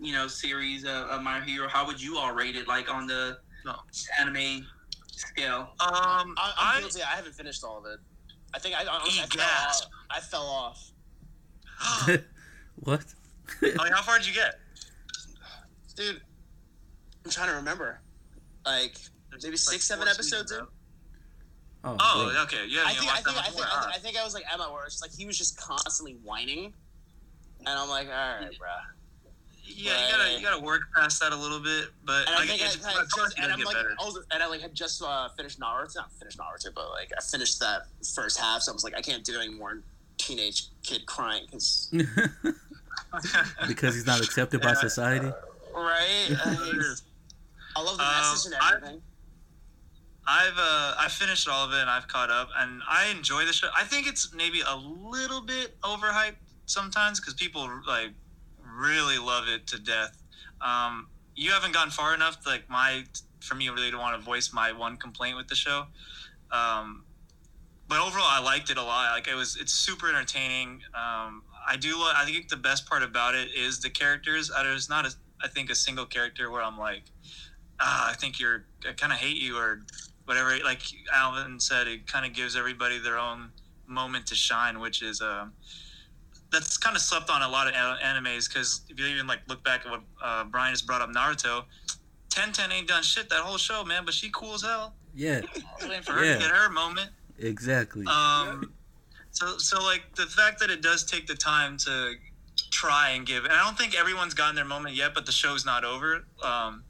you 0.00 0.12
know, 0.12 0.26
series 0.26 0.82
of, 0.84 0.90
of 1.08 1.22
My 1.22 1.40
Hero, 1.40 1.68
how 1.68 1.86
would 1.86 2.02
you 2.02 2.18
all 2.18 2.32
rate 2.34 2.56
it? 2.56 2.66
Like 2.66 2.92
on 2.92 3.06
the 3.06 3.38
No. 3.64 3.76
anime 4.18 4.66
scale? 5.12 5.70
Um, 5.78 6.34
I, 6.36 6.52
I'm 6.58 6.78
I, 6.78 6.80
guilty. 6.80 7.02
I 7.02 7.14
haven't 7.14 7.34
finished 7.34 7.62
all 7.62 7.78
of 7.78 7.86
it. 7.86 8.00
I 8.54 8.58
think 8.58 8.74
I, 8.74 8.84
honestly, 8.86 9.20
I, 9.20 9.24
Eat 9.24 9.32
fell 9.32 9.46
off. 9.46 9.86
I 10.10 10.20
fell 10.20 10.46
off. 10.46 10.90
what? 12.80 13.04
like, 13.62 13.92
how 13.92 14.02
far 14.02 14.18
did 14.18 14.26
you 14.26 14.34
get? 14.34 14.58
Dude, 15.96 16.20
I'm 17.24 17.30
trying 17.30 17.48
to 17.48 17.54
remember. 17.56 18.00
Like, 18.64 18.96
maybe 19.42 19.56
six, 19.56 19.84
seven 19.84 20.08
episodes 20.08 20.52
in? 20.52 20.60
Oh, 21.84 21.96
Oh, 22.00 22.30
yeah. 22.32 22.42
okay. 22.44 22.64
You 22.68 22.80
I 22.84 22.92
think, 22.94 23.02
I 23.02 23.06
watched 23.14 23.24
think, 23.24 23.36
I 23.36 23.40
much 23.40 23.44
think, 23.46 23.56
more, 23.56 23.66
I 23.66 23.80
think, 23.82 23.94
I 23.94 23.98
think 23.98 24.16
I 24.18 24.24
was 24.24 24.34
like 24.34 24.44
Emma, 24.52 24.70
where 24.72 24.84
it's 24.86 25.02
like 25.02 25.12
he 25.12 25.26
was 25.26 25.36
just 25.36 25.56
constantly 25.60 26.16
whining, 26.22 26.72
and 27.60 27.68
I'm 27.68 27.88
like, 27.88 28.06
all 28.06 28.12
right, 28.14 28.56
bro. 28.58 28.68
Yeah, 29.64 30.06
you 30.06 30.12
gotta 30.12 30.32
you 30.38 30.42
gotta 30.42 30.62
work 30.62 30.82
past 30.94 31.20
that 31.20 31.32
a 31.32 31.36
little 31.36 31.58
bit, 31.60 31.86
but 32.04 32.26
And 32.26 32.30
I 32.36 32.38
like, 32.40 32.48
think 32.48 32.62
I, 32.62 32.64
it's, 32.66 32.84
I 32.84 32.90
of 32.90 32.96
course 33.10 33.32
just, 33.34 33.38
you 33.38 33.44
and 33.44 33.50
gotta 33.50 33.52
I'm 33.52 33.58
get 33.58 33.66
like, 33.66 33.76
better. 33.76 33.94
I 34.00 34.04
was, 34.04 34.26
and 34.30 34.42
I 34.42 34.46
like 34.46 34.60
had 34.60 34.74
just 34.74 35.02
uh, 35.02 35.28
finished 35.36 35.58
Naruto, 35.60 35.96
not 35.96 36.12
finished 36.12 36.38
Naruto, 36.38 36.72
but 36.74 36.90
like 36.90 37.10
I 37.16 37.20
finished 37.22 37.58
that 37.60 37.82
first 38.14 38.38
half, 38.38 38.62
so 38.62 38.70
I 38.72 38.74
was 38.74 38.84
like, 38.84 38.94
I 38.96 39.00
can't 39.00 39.24
do 39.24 39.40
any 39.40 39.54
more 39.54 39.80
teenage 40.26 40.66
kid 40.82 41.04
crying 41.06 41.44
because 41.46 41.92
because 43.68 43.94
he's 43.94 44.06
not 44.06 44.20
accepted 44.24 44.60
by 44.60 44.68
Yeah. 44.70 44.74
society. 44.74 45.26
right. 45.74 46.28
I, 46.30 46.94
I 47.76 47.82
love 47.82 47.96
the 47.98 48.04
Um, 48.04 48.10
message 48.32 48.52
and 48.52 48.54
I- 48.62 48.74
everything. 48.76 49.02
I've 50.24 50.56
uh 50.56 50.94
I 51.00 51.08
finished 51.10 51.48
all 51.48 51.66
of 51.66 51.72
it 51.72 51.80
and 51.80 51.90
I've 51.90 52.06
caught 52.06 52.30
up 52.30 52.48
and 52.56 52.80
I 52.88 53.06
enjoy 53.08 53.44
the 53.44 53.52
show. 53.52 53.68
I 53.76 53.82
think 53.82 54.06
it's 54.06 54.32
maybe 54.32 54.60
a 54.60 54.76
little 54.76 55.40
bit 55.40 55.80
overhyped 55.80 56.36
sometimes 56.66 57.18
because 57.18 57.34
people 57.34 57.68
like 57.88 58.10
really 58.64 59.18
love 59.18 59.48
it 59.48 59.66
to 59.68 59.80
death. 59.80 60.16
Um, 60.60 61.08
you 61.34 61.50
haven't 61.50 61.72
gone 61.74 61.90
far 61.90 62.14
enough. 62.14 62.36
Like 62.46 62.70
my 62.70 63.02
for 63.40 63.56
me, 63.56 63.68
I 63.68 63.72
really 63.72 63.90
to 63.90 63.98
want 63.98 64.16
to 64.16 64.24
voice 64.24 64.52
my 64.52 64.70
one 64.70 64.96
complaint 64.96 65.36
with 65.36 65.48
the 65.48 65.56
show. 65.56 65.86
Um, 66.52 67.02
but 67.92 68.00
overall, 68.00 68.24
I 68.26 68.40
liked 68.40 68.70
it 68.70 68.78
a 68.78 68.82
lot. 68.82 69.12
Like 69.12 69.28
it 69.28 69.34
was, 69.34 69.54
it's 69.60 69.74
super 69.74 70.08
entertaining. 70.08 70.80
Um, 70.94 71.42
I 71.68 71.76
do. 71.78 71.94
lo- 71.98 72.10
I 72.16 72.24
think 72.24 72.48
the 72.48 72.56
best 72.56 72.88
part 72.88 73.02
about 73.02 73.34
it 73.34 73.48
is 73.54 73.80
the 73.80 73.90
characters. 73.90 74.50
Uh, 74.50 74.62
There's 74.62 74.88
not 74.88 75.04
a, 75.04 75.10
I 75.42 75.48
think 75.48 75.68
a 75.68 75.74
single 75.74 76.06
character 76.06 76.50
where 76.50 76.62
I'm 76.62 76.78
like, 76.78 77.02
ah, 77.80 78.08
I 78.10 78.14
think 78.14 78.40
you're, 78.40 78.64
I 78.88 78.92
kind 78.94 79.12
of 79.12 79.18
hate 79.18 79.36
you 79.36 79.58
or 79.58 79.80
whatever. 80.24 80.56
Like 80.64 80.80
Alvin 81.12 81.60
said, 81.60 81.86
it 81.86 82.06
kind 82.06 82.24
of 82.24 82.32
gives 82.32 82.56
everybody 82.56 82.98
their 82.98 83.18
own 83.18 83.50
moment 83.86 84.26
to 84.28 84.34
shine, 84.34 84.80
which 84.80 85.02
is 85.02 85.20
um, 85.20 85.52
that's 86.50 86.78
kind 86.78 86.96
of 86.96 87.02
slept 87.02 87.28
on 87.28 87.42
a 87.42 87.48
lot 87.48 87.68
of 87.68 87.74
animes 87.74 88.48
because 88.48 88.80
if 88.88 88.98
you 88.98 89.04
even 89.04 89.26
like 89.26 89.40
look 89.48 89.62
back 89.64 89.84
at 89.84 89.90
what 89.90 90.00
uh, 90.24 90.44
Brian 90.44 90.70
has 90.70 90.80
brought 90.80 91.02
up 91.02 91.10
Naruto, 91.10 91.64
Ten 92.30 92.52
Ten 92.52 92.72
ain't 92.72 92.88
done 92.88 93.02
shit 93.02 93.28
that 93.28 93.40
whole 93.40 93.58
show, 93.58 93.84
man, 93.84 94.06
but 94.06 94.14
she 94.14 94.30
cool 94.30 94.54
as 94.54 94.62
hell. 94.62 94.94
Yeah, 95.14 95.42
I 95.44 95.60
was 95.78 95.88
waiting 95.90 96.02
for 96.02 96.12
her 96.12 96.24
Yeah. 96.24 96.32
to 96.34 96.38
get 96.38 96.50
her 96.50 96.70
moment. 96.70 97.10
Exactly. 97.42 98.06
Um, 98.06 98.72
so 99.30 99.58
so 99.58 99.82
like 99.82 100.14
the 100.14 100.26
fact 100.26 100.60
that 100.60 100.70
it 100.70 100.82
does 100.82 101.04
take 101.04 101.26
the 101.26 101.34
time 101.34 101.76
to 101.78 102.14
try 102.70 103.10
and 103.10 103.26
give, 103.26 103.44
and 103.44 103.52
I 103.52 103.64
don't 103.64 103.76
think 103.76 103.98
everyone's 103.98 104.34
gotten 104.34 104.54
their 104.54 104.64
moment 104.64 104.94
yet, 104.94 105.14
but 105.14 105.26
the 105.26 105.32
show's 105.32 105.64
not 105.64 105.84
over. 105.84 106.24
Um, 106.42 106.84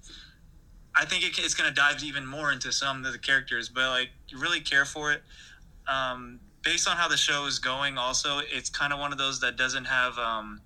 I 0.94 1.04
think 1.04 1.24
it, 1.24 1.38
it's 1.38 1.54
going 1.54 1.68
to 1.68 1.74
dive 1.74 2.02
even 2.02 2.26
more 2.26 2.52
into 2.52 2.70
some 2.72 3.04
of 3.04 3.12
the 3.12 3.18
characters, 3.18 3.68
but 3.68 3.88
like 3.90 4.10
you 4.28 4.38
really 4.38 4.60
care 4.60 4.84
for 4.84 5.12
it. 5.12 5.22
Um, 5.88 6.40
based 6.62 6.88
on 6.88 6.96
how 6.96 7.08
the 7.08 7.16
show 7.16 7.46
is 7.46 7.58
going, 7.58 7.98
also 7.98 8.40
it's 8.40 8.70
kind 8.70 8.92
of 8.92 8.98
one 8.98 9.12
of 9.12 9.18
those 9.18 9.40
that 9.40 9.56
doesn't 9.56 9.86
have 9.86 10.18
um, 10.18 10.60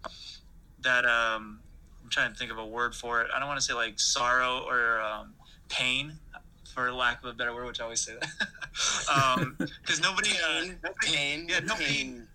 that. 0.82 1.04
Um, 1.04 1.60
I'm 2.02 2.10
trying 2.10 2.32
to 2.32 2.38
think 2.38 2.52
of 2.52 2.58
a 2.58 2.64
word 2.64 2.94
for 2.94 3.20
it. 3.22 3.28
I 3.34 3.40
don't 3.40 3.48
want 3.48 3.58
to 3.58 3.66
say 3.66 3.74
like 3.74 3.98
sorrow 3.98 4.64
or 4.68 5.00
um, 5.00 5.34
pain, 5.68 6.20
for 6.76 6.92
lack 6.92 7.24
of 7.24 7.30
a 7.30 7.32
better 7.32 7.54
word, 7.54 7.66
which 7.66 7.80
I 7.80 7.84
always 7.84 8.00
say 8.00 8.14
that. 8.20 8.28
Because 9.82 10.00
nobody, 10.02 10.30
uh, 10.30 10.60
Pain, 10.60 10.78
nobody, 10.84 11.06
pain, 11.16 11.46
yeah, 11.48 11.60
nobody- 11.60 11.84
pain. 11.86 12.28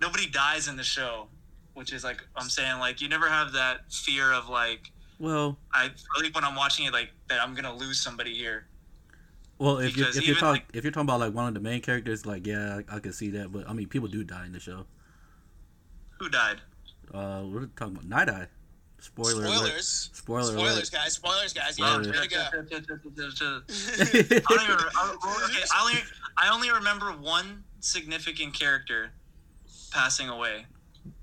nobody 0.00 0.26
dies 0.28 0.66
in 0.66 0.76
the 0.76 0.82
show, 0.82 1.28
which 1.74 1.92
is 1.92 2.02
like 2.02 2.20
I'm 2.34 2.48
saying, 2.48 2.80
like 2.80 3.00
you 3.00 3.08
never 3.08 3.28
have 3.28 3.52
that 3.52 3.90
fear 3.92 4.32
of 4.32 4.48
like 4.48 4.90
well, 5.20 5.56
I 5.72 5.90
really 6.16 6.30
when 6.32 6.42
I'm 6.44 6.56
watching 6.56 6.86
it 6.86 6.92
like 6.92 7.10
that 7.28 7.40
I'm 7.40 7.54
gonna 7.54 7.74
lose 7.74 8.00
somebody 8.00 8.34
here. 8.34 8.66
well, 9.58 9.78
if 9.78 9.96
you 9.96 10.02
because 10.02 10.16
if 10.16 10.26
you're 10.26 10.34
talking 10.36 10.62
like- 10.62 10.74
if 10.76 10.82
you're 10.82 10.90
talking 10.90 11.06
about 11.08 11.20
like 11.20 11.32
one 11.32 11.46
of 11.46 11.54
the 11.54 11.60
main 11.60 11.80
characters, 11.80 12.26
like 12.26 12.44
yeah, 12.46 12.80
I, 12.90 12.96
I 12.96 12.98
could 12.98 13.14
see 13.14 13.30
that. 13.30 13.52
But 13.52 13.68
I 13.70 13.72
mean, 13.72 13.86
people 13.86 14.08
do 14.08 14.24
die 14.24 14.46
in 14.46 14.52
the 14.52 14.60
show. 14.60 14.84
Who 16.18 16.28
died? 16.28 16.60
Uh, 17.14 17.44
we're 17.46 17.66
talking 17.66 17.94
about 17.94 18.06
Night 18.06 18.28
Eye. 18.28 18.48
Spoiler 19.06 19.44
alert. 19.44 19.56
Spoilers. 19.56 20.10
Spoiler 20.12 20.52
Spoilers, 20.52 20.90
guys. 20.90 21.12
Spoilers, 21.14 21.52
guys. 21.52 21.78
Yeah, 21.78 22.00
Spoilers. 22.00 22.08
way 22.08 22.26
to 22.26 22.28
go. 22.28 22.40
I 22.52 22.52
don't 22.52 22.70
even. 24.64 24.76
I, 24.94 25.44
okay, 25.44 25.64
I 25.74 25.80
only 25.80 25.94
I 26.36 26.52
only 26.52 26.70
remember 26.70 27.12
one 27.12 27.64
significant 27.80 28.54
character 28.54 29.10
passing 29.92 30.28
away, 30.28 30.66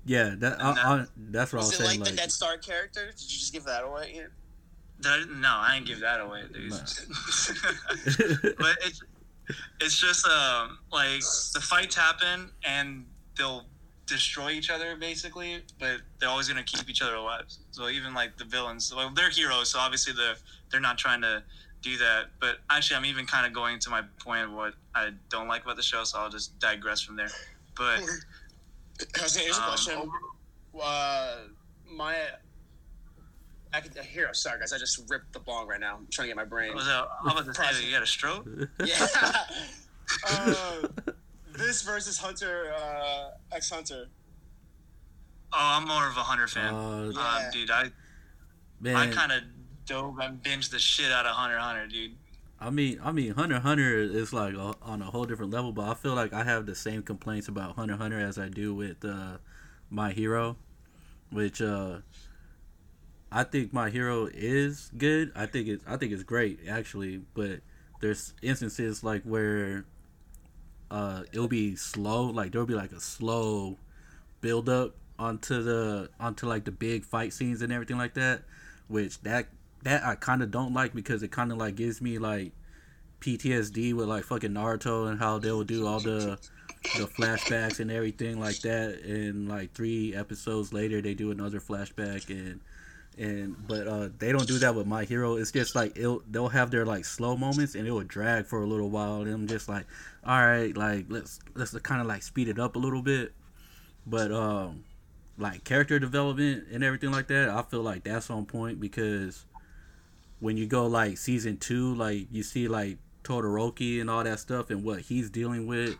Yeah, 0.04 0.34
that 0.38 0.60
I, 0.60 0.70
I, 0.70 1.04
that's 1.16 1.52
what 1.52 1.60
I 1.60 1.64
was 1.64 1.70
Was 1.70 1.80
it 1.80 1.84
saying. 1.86 2.00
like, 2.00 2.08
Like, 2.08 2.16
the 2.16 2.22
Ned 2.22 2.32
Stark 2.32 2.64
character? 2.64 3.06
Did 3.06 3.20
you 3.20 3.38
just 3.38 3.52
give 3.52 3.64
that 3.64 3.84
away? 3.84 4.14
Ian? 4.16 4.30
That, 5.00 5.28
no, 5.30 5.48
I 5.48 5.74
didn't 5.74 5.86
give 5.86 6.00
that 6.00 6.20
away, 6.20 6.44
dude. 6.52 6.70
No. 6.70 6.76
but 8.58 8.76
it's 8.82 9.02
it's 9.80 9.98
just 9.98 10.26
um 10.26 10.78
like 10.90 11.20
the 11.52 11.60
fights 11.60 11.94
happen 11.94 12.50
and 12.66 13.04
they'll 13.36 13.66
destroy 14.06 14.50
each 14.50 14.70
other 14.70 14.96
basically, 14.96 15.62
but 15.78 16.00
they're 16.18 16.28
always 16.28 16.48
gonna 16.48 16.62
keep 16.62 16.88
each 16.88 17.02
other 17.02 17.14
alive. 17.14 17.44
So 17.70 17.88
even 17.88 18.14
like 18.14 18.36
the 18.36 18.44
villains, 18.44 18.92
well, 18.94 19.10
they're 19.14 19.30
heroes, 19.30 19.70
so 19.70 19.78
obviously 19.78 20.12
they're 20.12 20.36
they're 20.70 20.80
not 20.80 20.98
trying 20.98 21.22
to 21.22 21.42
do 21.82 21.96
that. 21.98 22.26
But 22.40 22.58
actually, 22.70 22.96
I'm 22.96 23.04
even 23.04 23.26
kind 23.26 23.46
of 23.46 23.52
going 23.52 23.78
to 23.80 23.90
my 23.90 24.02
point 24.20 24.44
of 24.44 24.52
what 24.52 24.74
I 24.94 25.10
don't 25.30 25.48
like 25.48 25.64
about 25.64 25.76
the 25.76 25.82
show, 25.82 26.04
so 26.04 26.18
I'll 26.18 26.30
just 26.30 26.58
digress 26.58 27.00
from 27.00 27.16
there. 27.16 27.30
But 27.76 28.00
Here's 29.16 29.36
a 29.36 29.62
um, 29.62 29.68
question. 29.68 30.10
Uh, 30.80 31.36
my 31.90 32.14
I 33.72 33.82
hear. 34.02 34.32
Sorry, 34.32 34.60
guys. 34.60 34.72
I 34.72 34.78
just 34.78 35.02
ripped 35.10 35.32
the 35.32 35.40
bong 35.40 35.66
right 35.66 35.80
now. 35.80 35.96
I'm 35.96 36.06
trying 36.10 36.26
to 36.26 36.30
get 36.30 36.36
my 36.36 36.44
brain. 36.44 36.74
was 36.74 36.86
that, 36.86 37.08
I'm 37.24 37.36
about 37.36 37.56
that 37.56 37.82
you 37.84 37.90
got 37.90 38.02
a 38.02 38.06
stroke. 38.06 38.46
Yeah. 38.84 39.06
uh, 40.28 40.82
this 41.58 41.82
versus 41.82 42.18
Hunter 42.18 42.72
uh, 42.76 43.30
X 43.52 43.70
Hunter. 43.70 44.06
Oh, 45.52 45.56
I'm 45.58 45.86
more 45.86 46.08
of 46.08 46.16
a 46.16 46.20
Hunter 46.22 46.48
fan. 46.48 46.74
uh, 46.74 47.10
Yeah. 47.14 47.36
Um, 47.46 47.52
dude, 47.52 47.70
I 47.70 47.90
man, 48.80 48.96
I 48.96 49.06
kind 49.10 49.32
of 49.32 49.42
dove 49.86 50.18
and 50.18 50.42
binged 50.42 50.70
the 50.70 50.78
shit 50.78 51.12
out 51.12 51.26
of 51.26 51.32
Hunter 51.32 51.56
x 51.56 51.64
Hunter, 51.64 51.86
dude. 51.86 52.12
I 52.60 52.70
mean, 52.70 52.98
I 53.04 53.12
mean, 53.12 53.32
Hunter 53.34 53.56
x 53.56 53.62
Hunter 53.62 53.98
is 53.98 54.32
like 54.32 54.54
a, 54.54 54.74
on 54.82 55.02
a 55.02 55.06
whole 55.06 55.24
different 55.24 55.52
level, 55.52 55.72
but 55.72 55.88
I 55.88 55.94
feel 55.94 56.14
like 56.14 56.32
I 56.32 56.44
have 56.44 56.66
the 56.66 56.74
same 56.74 57.02
complaints 57.02 57.48
about 57.48 57.76
Hunter 57.76 57.94
x 57.94 58.02
Hunter 58.02 58.18
as 58.20 58.38
I 58.38 58.48
do 58.48 58.74
with 58.74 59.04
uh, 59.04 59.38
My 59.90 60.12
Hero, 60.12 60.56
which 61.30 61.60
uh, 61.62 61.98
I 63.30 63.44
think 63.44 63.72
My 63.72 63.90
Hero 63.90 64.28
is 64.32 64.90
good. 64.96 65.30
I 65.36 65.46
think 65.46 65.68
it's 65.68 65.84
I 65.86 65.96
think 65.96 66.12
it's 66.12 66.22
great 66.22 66.60
actually, 66.68 67.22
but 67.34 67.60
there's 68.00 68.34
instances 68.42 69.04
like 69.04 69.22
where 69.22 69.84
uh, 70.94 71.24
it'll 71.32 71.48
be 71.48 71.74
slow, 71.74 72.26
like 72.26 72.52
there'll 72.52 72.68
be 72.68 72.74
like 72.74 72.92
a 72.92 73.00
slow 73.00 73.76
build 74.40 74.68
up 74.68 74.94
onto 75.18 75.60
the 75.60 76.08
onto 76.20 76.46
like 76.46 76.64
the 76.64 76.70
big 76.70 77.04
fight 77.04 77.32
scenes 77.32 77.62
and 77.62 77.72
everything 77.72 77.98
like 77.98 78.14
that, 78.14 78.42
which 78.86 79.20
that 79.22 79.48
that 79.82 80.04
I 80.04 80.14
kind 80.14 80.40
of 80.40 80.52
don't 80.52 80.72
like 80.72 80.94
because 80.94 81.24
it 81.24 81.32
kind 81.32 81.50
of 81.50 81.58
like 81.58 81.74
gives 81.74 82.00
me 82.00 82.18
like 82.18 82.52
PTSD 83.20 83.92
with 83.92 84.06
like 84.06 84.22
fucking 84.22 84.52
Naruto 84.52 85.10
and 85.10 85.18
how 85.18 85.38
they'll 85.38 85.64
do 85.64 85.84
all 85.84 85.98
the 85.98 86.38
the 86.96 87.08
flashbacks 87.08 87.80
and 87.80 87.90
everything 87.90 88.38
like 88.38 88.60
that 88.60 89.00
and 89.02 89.48
like 89.48 89.72
three 89.72 90.14
episodes 90.14 90.72
later 90.72 91.02
they 91.02 91.14
do 91.14 91.32
another 91.32 91.58
flashback 91.58 92.28
and 92.28 92.60
and 93.18 93.56
but 93.66 93.88
uh 93.88 94.10
they 94.18 94.30
don't 94.30 94.46
do 94.46 94.58
that 94.58 94.76
with 94.76 94.86
my 94.86 95.02
hero. 95.04 95.34
It's 95.36 95.50
just 95.50 95.74
like 95.74 95.96
it'll 95.96 96.22
they'll 96.30 96.48
have 96.48 96.70
their 96.70 96.86
like 96.86 97.04
slow 97.04 97.36
moments 97.36 97.74
and 97.74 97.84
it 97.84 97.90
will 97.90 98.04
drag 98.04 98.46
for 98.46 98.62
a 98.62 98.66
little 98.66 98.90
while 98.90 99.22
and 99.22 99.32
i'm 99.32 99.48
just 99.48 99.68
like 99.68 99.86
all 100.26 100.44
right 100.46 100.76
like 100.76 101.06
let's 101.08 101.38
let's 101.54 101.76
kind 101.80 102.00
of 102.00 102.06
like 102.06 102.22
speed 102.22 102.48
it 102.48 102.58
up 102.58 102.76
a 102.76 102.78
little 102.78 103.02
bit 103.02 103.32
but 104.06 104.30
um 104.32 104.84
like 105.38 105.64
character 105.64 105.98
development 105.98 106.64
and 106.72 106.82
everything 106.84 107.10
like 107.10 107.26
that 107.28 107.48
i 107.48 107.60
feel 107.62 107.82
like 107.82 108.04
that's 108.04 108.30
on 108.30 108.44
point 108.46 108.80
because 108.80 109.44
when 110.40 110.56
you 110.56 110.66
go 110.66 110.86
like 110.86 111.18
season 111.18 111.56
two 111.56 111.94
like 111.94 112.26
you 112.30 112.42
see 112.42 112.68
like 112.68 112.98
todoroki 113.22 114.00
and 114.00 114.08
all 114.10 114.22
that 114.24 114.38
stuff 114.38 114.70
and 114.70 114.84
what 114.84 115.00
he's 115.00 115.30
dealing 115.30 115.66
with 115.66 115.96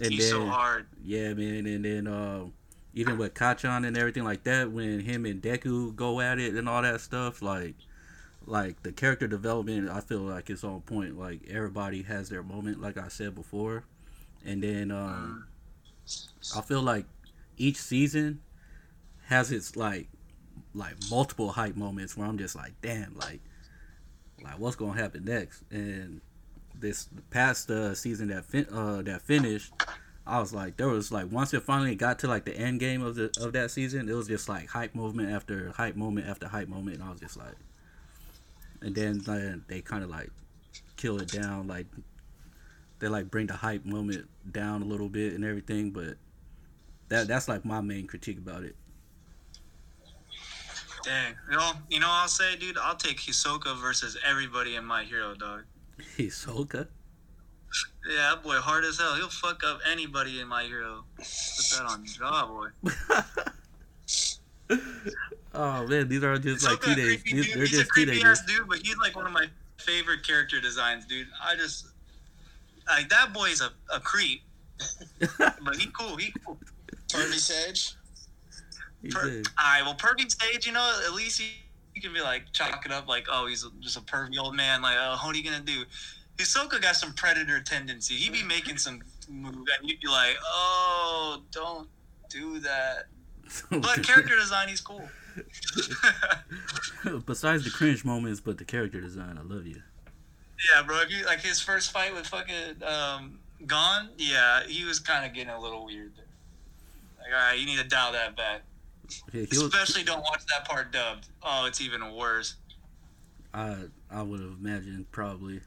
and 0.00 0.12
He's 0.12 0.30
so 0.30 0.38
then- 0.38 0.48
hard. 0.48 0.86
yeah, 1.04 1.34
man, 1.34 1.66
and 1.66 1.84
then 1.84 2.06
uh, 2.06 2.44
even 2.94 3.18
with 3.18 3.34
Kachan 3.34 3.86
and 3.86 3.94
everything 3.94 4.24
like 4.24 4.42
that, 4.44 4.72
when 4.72 5.00
him 5.00 5.26
and 5.26 5.42
Deku 5.42 5.94
go 5.94 6.18
at 6.22 6.38
it 6.38 6.54
and 6.54 6.66
all 6.66 6.80
that 6.80 7.02
stuff, 7.02 7.42
like, 7.42 7.74
like 8.46 8.82
the 8.82 8.92
character 8.92 9.26
development, 9.26 9.88
I 9.88 10.00
feel 10.00 10.20
like 10.20 10.50
it's 10.50 10.64
on 10.64 10.80
point. 10.82 11.18
Like 11.18 11.40
everybody 11.48 12.02
has 12.02 12.28
their 12.28 12.42
moment, 12.42 12.80
like 12.80 12.96
I 12.96 13.08
said 13.08 13.34
before, 13.34 13.84
and 14.44 14.62
then 14.62 14.90
um, 14.90 15.46
I 16.56 16.60
feel 16.60 16.82
like 16.82 17.06
each 17.56 17.76
season 17.76 18.40
has 19.26 19.52
its 19.52 19.76
like, 19.76 20.08
like 20.74 20.94
multiple 21.10 21.50
hype 21.50 21.76
moments 21.76 22.16
where 22.16 22.26
I'm 22.26 22.38
just 22.38 22.56
like, 22.56 22.72
damn, 22.82 23.14
like, 23.16 23.40
like 24.42 24.58
what's 24.58 24.76
gonna 24.76 25.00
happen 25.00 25.24
next? 25.24 25.62
And 25.70 26.20
this 26.78 27.08
past 27.30 27.70
uh, 27.70 27.94
season 27.94 28.28
that 28.28 28.44
fin- 28.44 28.68
uh, 28.72 29.02
that 29.02 29.22
finished, 29.22 29.72
I 30.26 30.40
was 30.40 30.52
like, 30.52 30.76
there 30.76 30.88
was 30.88 31.10
like 31.12 31.30
once 31.30 31.54
it 31.54 31.62
finally 31.62 31.94
got 31.94 32.18
to 32.20 32.28
like 32.28 32.44
the 32.44 32.56
end 32.56 32.80
game 32.80 33.02
of 33.02 33.14
the 33.14 33.30
of 33.40 33.52
that 33.54 33.70
season, 33.70 34.08
it 34.08 34.14
was 34.14 34.28
just 34.28 34.48
like 34.48 34.68
hype 34.68 34.94
movement 34.94 35.30
after 35.30 35.70
hype 35.76 35.96
moment 35.96 36.28
after 36.28 36.48
hype 36.48 36.68
moment, 36.68 36.96
and 36.96 37.04
I 37.04 37.10
was 37.10 37.20
just 37.20 37.36
like, 37.36 37.54
and 38.82 38.94
then 38.94 39.20
uh, 39.28 39.58
they 39.68 39.80
kind 39.80 40.04
of 40.04 40.10
like 40.10 40.30
kill 40.96 41.20
it 41.20 41.28
down, 41.28 41.66
like 41.66 41.86
they 42.98 43.08
like 43.08 43.30
bring 43.30 43.46
the 43.46 43.54
hype 43.54 43.84
moment 43.84 44.28
down 44.50 44.82
a 44.82 44.84
little 44.84 45.08
bit 45.08 45.32
and 45.32 45.44
everything, 45.44 45.90
but 45.90 46.16
that 47.08 47.28
that's 47.28 47.48
like 47.48 47.64
my 47.64 47.80
main 47.80 48.06
critique 48.06 48.38
about 48.38 48.62
it. 48.64 48.76
Dang. 51.04 51.34
You 51.50 51.56
know, 51.56 51.72
you 51.90 52.00
know, 52.00 52.06
I'll 52.08 52.28
say, 52.28 52.56
dude, 52.56 52.78
I'll 52.78 52.94
take 52.94 53.18
Hisoka 53.18 53.76
versus 53.80 54.16
everybody 54.24 54.76
in 54.76 54.84
My 54.84 55.02
Hero, 55.02 55.34
dog. 55.34 55.64
Hisoka. 56.16 56.86
Yeah, 58.08 58.34
that 58.34 58.42
boy 58.42 58.56
hard 58.56 58.84
as 58.84 58.98
hell. 58.98 59.14
He'll 59.14 59.28
fuck 59.28 59.64
up 59.64 59.80
anybody 59.90 60.40
in 60.40 60.46
My 60.46 60.64
Hero. 60.64 61.04
Put 61.16 61.26
that 61.72 61.86
on 61.86 62.04
jaw, 62.04 62.46
boy. 62.46 62.68
Oh 65.54 65.86
man, 65.86 66.08
these 66.08 66.22
are 66.24 66.38
just 66.38 66.64
like 66.64 66.78
Hisoka, 66.80 66.92
a 66.92 66.94
teenage. 66.94 67.22
creepy 67.22 67.36
These, 67.42 67.54
they're 67.54 67.64
He's 67.64 67.74
a 67.74 67.76
just 67.78 67.90
creepy 67.90 68.10
teenagers. 68.12 68.40
ass 68.40 68.46
dude, 68.46 68.68
but 68.68 68.78
he's 68.78 68.96
like 68.98 69.14
one 69.16 69.26
of 69.26 69.32
my 69.32 69.46
favorite 69.78 70.22
character 70.26 70.60
designs, 70.60 71.04
dude. 71.06 71.26
I 71.44 71.54
just 71.56 71.86
like 72.88 73.08
that 73.10 73.32
boy's 73.32 73.60
a, 73.60 73.70
a 73.94 74.00
creep, 74.00 74.42
but 75.38 75.76
he 75.76 75.88
cool. 75.98 76.16
He 76.16 76.32
cool. 76.44 76.58
Pervy 77.08 77.34
Sage. 77.34 77.94
He 79.02 79.08
Per- 79.10 79.20
said, 79.28 79.46
All 79.58 79.64
right, 79.66 79.82
well, 79.84 79.94
pervy 79.96 80.30
sage, 80.30 80.64
you 80.64 80.72
know, 80.72 81.00
at 81.04 81.12
least 81.12 81.40
he, 81.40 81.48
you 81.94 82.00
can 82.00 82.12
be 82.14 82.20
like 82.20 82.52
chalk 82.52 82.86
it 82.86 82.92
up 82.92 83.08
like, 83.08 83.26
oh, 83.30 83.46
he's 83.46 83.66
just 83.80 83.96
a 83.96 84.00
pervy 84.00 84.38
old 84.38 84.54
man. 84.54 84.80
Like, 84.80 84.96
oh, 84.98 85.18
what 85.24 85.34
are 85.34 85.38
you 85.38 85.44
gonna 85.44 85.60
do? 85.60 85.82
Hisoka 86.38 86.80
got 86.80 86.94
some 86.96 87.12
predator 87.12 87.60
tendency. 87.60 88.14
He 88.14 88.30
be 88.30 88.42
making 88.46 88.78
some 88.78 89.02
move, 89.28 89.54
and 89.54 89.90
you'd 89.90 90.00
be 90.00 90.06
like, 90.08 90.36
oh, 90.46 91.42
don't 91.50 91.88
do 92.30 92.60
that. 92.60 93.06
But 93.70 94.02
character 94.02 94.34
design, 94.38 94.68
he's 94.68 94.80
cool. 94.80 95.06
Besides 97.26 97.64
the 97.64 97.70
cringe 97.70 98.04
moments, 98.04 98.40
but 98.40 98.58
the 98.58 98.64
character 98.64 99.00
design, 99.00 99.38
I 99.38 99.42
love 99.42 99.66
you. 99.66 99.82
yeah, 100.74 100.82
bro. 100.82 101.02
Like 101.26 101.40
his 101.40 101.60
first 101.60 101.92
fight 101.92 102.14
with 102.14 102.26
fucking 102.26 102.82
um, 102.84 103.38
Gon, 103.66 104.10
yeah, 104.18 104.62
he 104.64 104.84
was 104.84 104.98
kind 104.98 105.24
of 105.26 105.34
getting 105.34 105.52
a 105.52 105.60
little 105.60 105.84
weird. 105.84 106.12
There. 106.16 106.24
Like, 107.18 107.32
all 107.32 107.48
right, 107.48 107.58
you 107.58 107.66
need 107.66 107.78
to 107.78 107.88
dial 107.88 108.12
that 108.12 108.36
back. 108.36 108.62
Yeah, 109.32 109.42
he 109.50 109.58
was, 109.58 109.62
Especially 109.62 110.04
don't 110.04 110.22
watch 110.22 110.42
that 110.46 110.68
part 110.68 110.92
dubbed. 110.92 111.28
Oh, 111.42 111.66
it's 111.66 111.80
even 111.80 112.14
worse. 112.14 112.56
I 113.54 113.76
I 114.10 114.22
would 114.22 114.40
have 114.40 114.56
imagined 114.60 115.10
probably. 115.12 115.60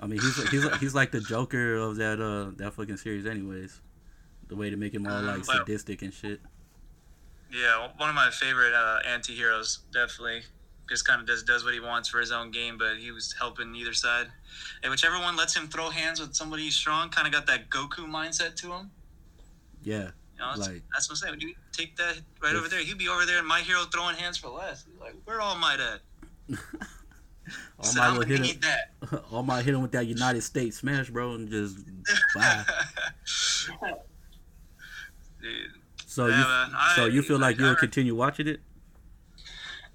I 0.00 0.06
mean, 0.06 0.20
he's 0.20 0.50
he's 0.50 0.76
he's 0.80 0.94
like 0.94 1.10
the 1.10 1.20
Joker 1.20 1.76
of 1.76 1.96
that 1.96 2.20
uh 2.20 2.52
that 2.56 2.74
fucking 2.74 2.96
series, 2.96 3.26
anyways. 3.26 3.80
The 4.48 4.56
way 4.56 4.70
to 4.70 4.76
make 4.76 4.94
him 4.94 5.06
all 5.06 5.22
like 5.22 5.44
sadistic 5.44 6.02
and 6.02 6.12
shit. 6.12 6.40
Yeah, 7.52 7.88
one 7.96 8.08
of 8.10 8.14
my 8.14 8.30
favorite 8.30 8.74
uh, 8.74 8.98
anti-heroes, 9.06 9.80
definitely. 9.92 10.42
Just 10.88 11.06
kind 11.06 11.20
of 11.20 11.26
does 11.26 11.42
does 11.42 11.64
what 11.64 11.74
he 11.74 11.80
wants 11.80 12.08
for 12.08 12.18
his 12.18 12.30
own 12.32 12.50
game, 12.50 12.78
but 12.78 12.96
he 12.96 13.10
was 13.10 13.34
helping 13.38 13.74
either 13.74 13.92
side. 13.92 14.26
And 14.82 14.90
whichever 14.90 15.18
one 15.18 15.36
lets 15.36 15.54
him 15.56 15.68
throw 15.68 15.90
hands 15.90 16.18
with 16.20 16.34
somebody 16.34 16.70
strong, 16.70 17.10
kind 17.10 17.26
of 17.26 17.32
got 17.32 17.46
that 17.46 17.68
Goku 17.68 18.06
mindset 18.08 18.54
to 18.56 18.72
him. 18.72 18.90
Yeah, 19.82 19.96
You 20.34 20.40
know, 20.40 20.48
that's, 20.56 20.68
Like- 20.68 20.82
that's 20.92 21.08
what 21.08 21.12
I'm 21.12 21.16
saying. 21.16 21.32
When 21.32 21.40
you 21.40 21.54
take 21.72 21.96
that 21.96 22.16
right 22.42 22.54
over 22.54 22.68
there, 22.68 22.80
he'd 22.80 22.96
be 22.98 23.08
over 23.08 23.24
there 23.26 23.38
in 23.38 23.46
My 23.46 23.60
Hero 23.60 23.82
throwing 23.84 24.16
hands 24.16 24.36
for 24.38 24.48
less. 24.48 24.84
Like, 25.00 25.14
where 25.24 25.40
All 25.40 25.56
Might 25.56 25.78
at? 25.80 26.00
all 27.78 27.84
So 27.84 28.00
my 28.00 28.06
I'm 28.08 28.22
hit 28.26 28.44
him, 28.44 28.60
that. 28.60 29.24
All 29.30 29.42
Might 29.42 29.64
hit 29.64 29.74
him 29.74 29.82
with 29.82 29.92
that 29.92 30.06
United 30.06 30.42
States 30.42 30.78
smash, 30.78 31.10
bro, 31.10 31.32
and 31.34 31.48
just 31.50 31.78
bye. 32.34 32.64
Dude, 35.40 35.70
So 36.18 36.26
Yeah, 36.26 36.38
you 36.38 36.42
man, 36.48 36.72
I- 36.76 36.96
so 36.96 37.04
you 37.06 37.22
feel 37.22 37.38
like 37.38 37.60
I- 37.60 37.62
you'll 37.64 37.76
continue 37.76 38.12
watching 38.12 38.48
it? 38.48 38.60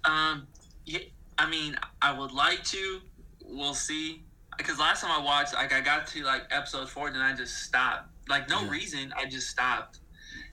Um, 0.05 0.47
yeah, 0.85 0.99
I 1.37 1.49
mean, 1.49 1.77
I 2.01 2.13
would 2.17 2.31
like 2.31 2.63
to. 2.65 3.01
We'll 3.43 3.73
see. 3.73 4.23
Because 4.57 4.79
last 4.79 5.01
time 5.01 5.11
I 5.11 5.21
watched, 5.21 5.53
like, 5.53 5.73
I 5.73 5.81
got 5.81 6.07
to 6.07 6.23
like 6.23 6.43
episode 6.49 6.89
four, 6.89 7.09
and 7.09 7.17
I 7.17 7.33
just 7.35 7.63
stopped. 7.63 8.07
Like, 8.29 8.47
no 8.47 8.61
Yeah. 8.61 8.69
reason, 8.69 9.13
I 9.17 9.25
just 9.25 9.49
stopped. 9.49 9.99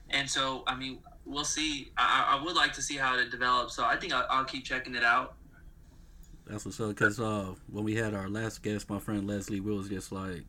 And 0.09 0.29
so, 0.29 0.65
I 0.67 0.75
mean, 0.75 0.99
we'll 1.23 1.45
see. 1.45 1.93
I, 1.97 2.25
I 2.33 2.37
I 2.37 2.43
would 2.43 2.57
like 2.57 2.73
to 2.73 2.81
see 2.81 2.97
how 2.97 3.17
it 3.17 3.31
develops. 3.31 3.73
So 3.73 3.85
I 3.85 3.95
think 3.95 4.11
I'll, 4.11 4.27
I'll 4.29 4.43
keep 4.43 4.65
checking 4.65 4.93
it 4.95 5.05
out. 5.05 5.35
That's 6.47 6.65
what's 6.65 6.81
up. 6.81 6.89
Because 6.89 7.17
uh, 7.21 7.53
when 7.67 7.85
we 7.85 7.95
had 7.95 8.13
our 8.13 8.27
last 8.27 8.61
guest, 8.61 8.89
my 8.89 8.99
friend 8.99 9.25
Leslie, 9.25 9.61
we 9.61 9.73
was 9.73 9.87
just 9.87 10.11
like, 10.11 10.43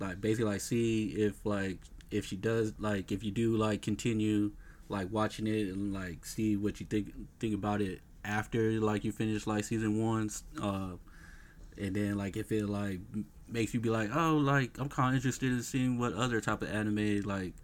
like 0.00 0.20
basically 0.20 0.50
like 0.52 0.60
see 0.60 1.06
if 1.16 1.46
like 1.46 1.78
if 2.10 2.24
she 2.24 2.36
does 2.36 2.72
like 2.78 3.12
if 3.12 3.22
you 3.22 3.30
do 3.30 3.56
like 3.56 3.82
continue 3.82 4.50
like 4.88 5.08
watching 5.10 5.46
it 5.46 5.68
and 5.68 5.92
like 5.92 6.24
see 6.24 6.56
what 6.56 6.80
you 6.80 6.86
think 6.86 7.12
think 7.38 7.54
about 7.54 7.80
it 7.80 8.00
after 8.24 8.72
like 8.80 9.04
you 9.04 9.12
finish 9.12 9.46
like 9.46 9.64
season 9.64 10.02
one, 10.02 10.30
uh, 10.62 10.90
and 11.76 11.96
then 11.96 12.16
like 12.16 12.36
if 12.36 12.52
it 12.52 12.68
like 12.68 13.00
makes 13.48 13.72
you 13.72 13.80
be 13.80 13.90
like, 13.90 14.10
oh, 14.14 14.36
like 14.36 14.78
I'm 14.78 14.88
kind 14.88 15.10
of 15.10 15.14
interested 15.16 15.50
in 15.50 15.62
seeing 15.62 15.98
what 15.98 16.12
other 16.12 16.40
type 16.40 16.62
of 16.62 16.70
anime 16.70 17.22
like 17.22 17.54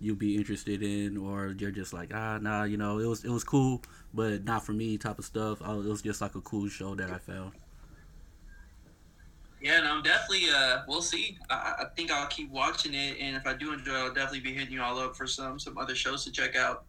you'll 0.00 0.16
be 0.16 0.36
interested 0.36 0.82
in, 0.82 1.16
or 1.16 1.54
you're 1.58 1.70
just 1.70 1.92
like, 1.92 2.12
ah, 2.14 2.38
nah, 2.40 2.64
you 2.64 2.76
know, 2.76 2.98
it 2.98 3.06
was 3.06 3.24
it 3.24 3.30
was 3.30 3.44
cool, 3.44 3.82
but 4.14 4.44
not 4.44 4.64
for 4.64 4.72
me 4.72 4.96
type 4.96 5.18
of 5.18 5.24
stuff. 5.24 5.60
I, 5.62 5.72
it 5.72 5.84
was 5.84 6.02
just 6.02 6.20
like 6.20 6.34
a 6.34 6.40
cool 6.40 6.68
show 6.68 6.94
that 6.94 7.10
I 7.10 7.18
found. 7.18 7.52
Yeah, 9.60 9.80
no, 9.80 9.92
I'm 9.96 10.02
definitely. 10.02 10.48
Uh, 10.54 10.82
we'll 10.86 11.02
see. 11.02 11.36
I, 11.50 11.74
I 11.80 11.84
think 11.96 12.10
I'll 12.12 12.28
keep 12.28 12.50
watching 12.50 12.94
it, 12.94 13.16
and 13.20 13.34
if 13.36 13.46
I 13.46 13.54
do 13.54 13.72
enjoy, 13.72 13.92
it, 13.92 13.96
I'll 13.98 14.14
definitely 14.14 14.40
be 14.40 14.52
hitting 14.54 14.72
you 14.72 14.82
all 14.82 14.98
up 14.98 15.16
for 15.16 15.26
some 15.26 15.58
some 15.58 15.76
other 15.78 15.94
shows 15.96 16.24
to 16.24 16.30
check 16.32 16.54
out. 16.56 16.84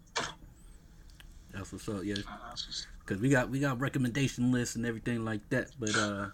That's 1.52 1.72
what's 1.72 1.90
up, 1.90 2.04
yeah. 2.04 2.16
Uh, 2.28 2.50
that's 2.50 2.66
just- 2.66 2.88
Cause 3.06 3.18
we 3.18 3.30
got 3.30 3.50
we 3.50 3.60
got 3.60 3.80
recommendation 3.80 4.52
lists 4.52 4.76
and 4.76 4.86
everything 4.86 5.26
like 5.26 5.42
that, 5.50 5.70
but 5.80 5.96
uh, 5.98 6.28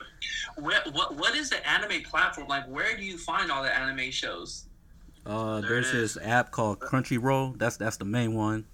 Where, 0.56 0.80
what 0.92 1.14
what 1.16 1.34
is 1.36 1.50
the 1.50 1.68
anime 1.68 2.02
platform 2.04 2.48
like? 2.48 2.64
Where 2.66 2.96
do 2.96 3.04
you 3.04 3.18
find 3.18 3.50
all 3.52 3.62
the 3.62 3.76
anime 3.78 4.10
shows? 4.10 4.64
uh, 5.26 5.60
There 5.60 5.68
there's 5.82 5.92
this 5.92 6.16
app 6.22 6.50
called 6.50 6.80
Crunchyroll. 6.80 7.58
That's 7.58 7.76
that's 7.76 7.98
the 7.98 8.06
main 8.06 8.32
one. 8.34 8.64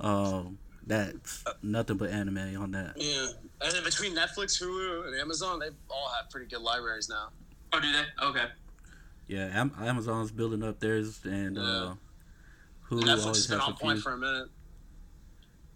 Um, 0.00 0.58
that's 0.88 1.44
nothing 1.62 1.96
but 1.96 2.10
anime 2.10 2.60
on 2.60 2.70
that. 2.72 2.94
Yeah, 2.96 3.26
and 3.60 3.72
then 3.72 3.84
between 3.84 4.14
Netflix, 4.14 4.60
Hulu, 4.60 5.06
and 5.06 5.16
Amazon, 5.16 5.58
they 5.60 5.68
all 5.90 6.10
have 6.20 6.30
pretty 6.30 6.46
good 6.46 6.62
libraries 6.62 7.08
now. 7.08 7.28
Oh, 7.72 7.80
do 7.80 7.92
they? 7.92 8.24
Okay. 8.26 8.46
Yeah, 9.28 9.50
Am- 9.52 9.74
Amazon's 9.78 10.30
building 10.32 10.62
up 10.62 10.80
theirs, 10.80 11.20
and 11.24 11.58
uh, 11.58 11.94
Hulu 12.90 13.02
Netflix 13.02 13.06
has 13.08 13.24
always 13.26 13.46
been 13.46 13.58
has 13.58 13.68
on 13.68 13.74
a 13.74 13.76
point 13.76 13.96
few. 13.98 14.02
for 14.02 14.12
a 14.14 14.18
minute. 14.18 14.48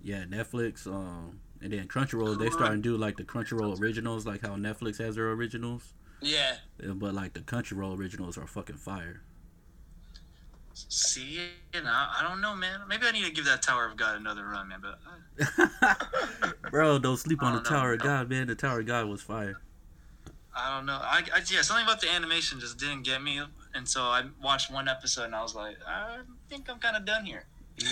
Yeah, 0.02 0.24
Netflix. 0.24 0.86
Um, 0.86 1.40
and 1.60 1.72
then 1.72 1.86
Crunchyroll. 1.86 2.38
They 2.38 2.50
starting 2.50 2.82
to 2.82 2.88
do 2.88 2.96
like 2.96 3.16
the 3.16 3.24
Crunchyroll 3.24 3.80
originals, 3.80 4.26
like 4.26 4.40
how 4.40 4.56
Netflix 4.56 4.98
has 4.98 5.14
their 5.14 5.30
originals. 5.30 5.92
Yeah, 6.20 6.54
But 6.78 7.14
like 7.14 7.34
the 7.34 7.40
Crunchyroll 7.40 7.98
originals 7.98 8.38
are 8.38 8.46
fucking 8.46 8.76
fire. 8.76 9.22
See, 10.74 11.40
you 11.74 11.82
know, 11.82 11.90
I 11.90 12.24
don't 12.26 12.40
know, 12.40 12.54
man. 12.54 12.80
Maybe 12.88 13.06
I 13.06 13.12
need 13.12 13.24
to 13.24 13.32
give 13.32 13.44
that 13.44 13.62
Tower 13.62 13.86
of 13.86 13.96
God 13.96 14.16
another 14.16 14.44
run, 14.44 14.68
man. 14.68 14.82
But 14.82 14.98
uh, 15.82 16.50
Bro, 16.70 17.00
don't 17.00 17.16
sleep 17.16 17.42
on 17.42 17.52
the 17.52 17.60
don't 17.60 17.70
know, 17.70 17.78
Tower 17.78 17.92
of. 17.94 18.00
God, 18.00 18.30
man. 18.30 18.46
The 18.46 18.54
Tower 18.54 18.80
of 18.80 18.86
God 18.86 19.08
was 19.08 19.22
fire. 19.22 19.60
I 20.54 20.76
don't 20.76 20.86
know. 20.86 20.98
I, 21.00 21.22
I 21.34 21.42
yeah, 21.50 21.62
something 21.62 21.84
about 21.84 22.00
the 22.00 22.10
animation 22.10 22.60
just 22.60 22.78
didn't 22.78 23.02
get 23.02 23.22
me, 23.22 23.40
and 23.74 23.88
so 23.88 24.02
I 24.02 24.24
watched 24.42 24.70
one 24.70 24.86
episode 24.86 25.24
and 25.24 25.34
I 25.34 25.42
was 25.42 25.54
like, 25.54 25.76
I 25.86 26.18
think 26.50 26.68
I'm 26.70 26.78
kind 26.78 26.96
of 26.96 27.04
done 27.04 27.24
here. 27.24 27.44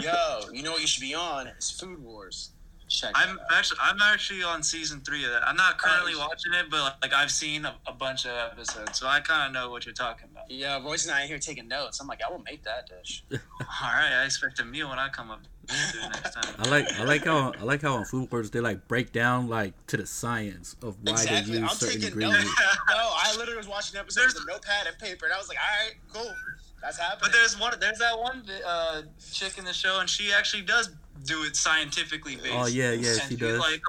yo, 0.00 0.40
you 0.52 0.62
know 0.62 0.72
what 0.72 0.80
you 0.80 0.86
should 0.86 1.02
be 1.02 1.14
on? 1.14 1.46
It's 1.46 1.70
Food 1.70 2.02
Wars. 2.02 2.52
Check. 2.88 3.10
I'm 3.16 3.38
actually 3.52 3.78
I'm 3.82 4.00
actually 4.00 4.44
on 4.44 4.62
season 4.62 5.00
three 5.00 5.24
of 5.24 5.30
that. 5.32 5.46
I'm 5.46 5.56
not 5.56 5.76
currently 5.78 6.12
Oh. 6.14 6.20
watching 6.20 6.54
it, 6.54 6.70
but 6.70 6.96
like 7.02 7.12
I've 7.12 7.32
seen 7.32 7.64
a, 7.64 7.74
a 7.86 7.92
bunch 7.92 8.26
of 8.26 8.30
episodes, 8.32 8.98
so 8.98 9.08
I 9.08 9.18
kind 9.20 9.48
of 9.48 9.52
know 9.52 9.70
what 9.70 9.84
you're 9.84 9.92
talking 9.94 10.28
about. 10.30 10.48
Yeah, 10.50 10.80
Royce 10.80 11.04
and 11.06 11.14
I 11.14 11.24
are 11.24 11.26
here 11.26 11.38
taking 11.40 11.66
notes. 11.66 11.98
I'm 12.00 12.06
like, 12.06 12.20
I 12.26 12.30
will 12.30 12.42
make 12.44 12.62
that 12.62 12.88
dish. 12.88 13.24
All 13.32 13.38
right, 13.82 14.12
I 14.22 14.24
expect 14.24 14.60
a 14.60 14.64
meal 14.64 14.88
when 14.88 15.00
I 15.00 15.08
come 15.08 15.32
up 15.32 15.40
next 15.68 16.32
time. 16.34 16.54
I 16.60 16.68
like 16.68 16.92
I 16.92 17.02
like 17.04 17.24
how 17.24 17.52
I 17.58 17.64
like 17.64 17.82
how 17.82 17.96
on 17.96 18.04
Food 18.04 18.30
Wars 18.30 18.52
they 18.52 18.60
like 18.60 18.86
break 18.86 19.10
down 19.12 19.48
like 19.48 19.74
to 19.88 19.96
the 19.96 20.06
science 20.06 20.76
of 20.80 20.96
why 21.02 21.12
exactly. 21.12 21.54
they 21.56 21.60
use 21.62 21.70
I'm 21.72 21.76
certain 21.76 22.04
ingredients. 22.04 22.44
notes. 22.44 22.78
no, 22.88 23.10
I 23.14 23.34
literally 23.36 23.56
was 23.58 23.66
watching 23.68 23.98
episodes 23.98 24.14
There's- 24.14 24.34
with 24.34 24.44
a 24.44 24.46
notepad 24.52 24.86
and 24.86 24.96
paper, 24.98 25.24
and 25.24 25.34
I 25.34 25.38
was 25.38 25.48
like, 25.48 25.58
all 25.58 25.86
right, 25.86 25.94
cool. 26.12 26.34
That's 26.82 26.98
happening. 26.98 27.18
But 27.22 27.32
there's 27.32 27.58
one. 27.58 27.74
There's 27.80 27.98
that 27.98 28.16
one 28.16 28.44
uh, 28.64 29.02
chick 29.32 29.58
in 29.58 29.64
the 29.64 29.72
show, 29.72 29.98
and 29.98 30.08
she 30.08 30.32
actually 30.32 30.62
does 30.62 30.90
do 31.24 31.44
it 31.44 31.56
scientifically 31.56 32.36
oh, 32.38 32.42
based. 32.42 32.54
Oh, 32.54 32.66
yeah, 32.66 32.92
yeah, 32.92 33.12
And 33.12 33.22
she 33.28 33.36
does. 33.36 33.58
Like, 33.58 33.80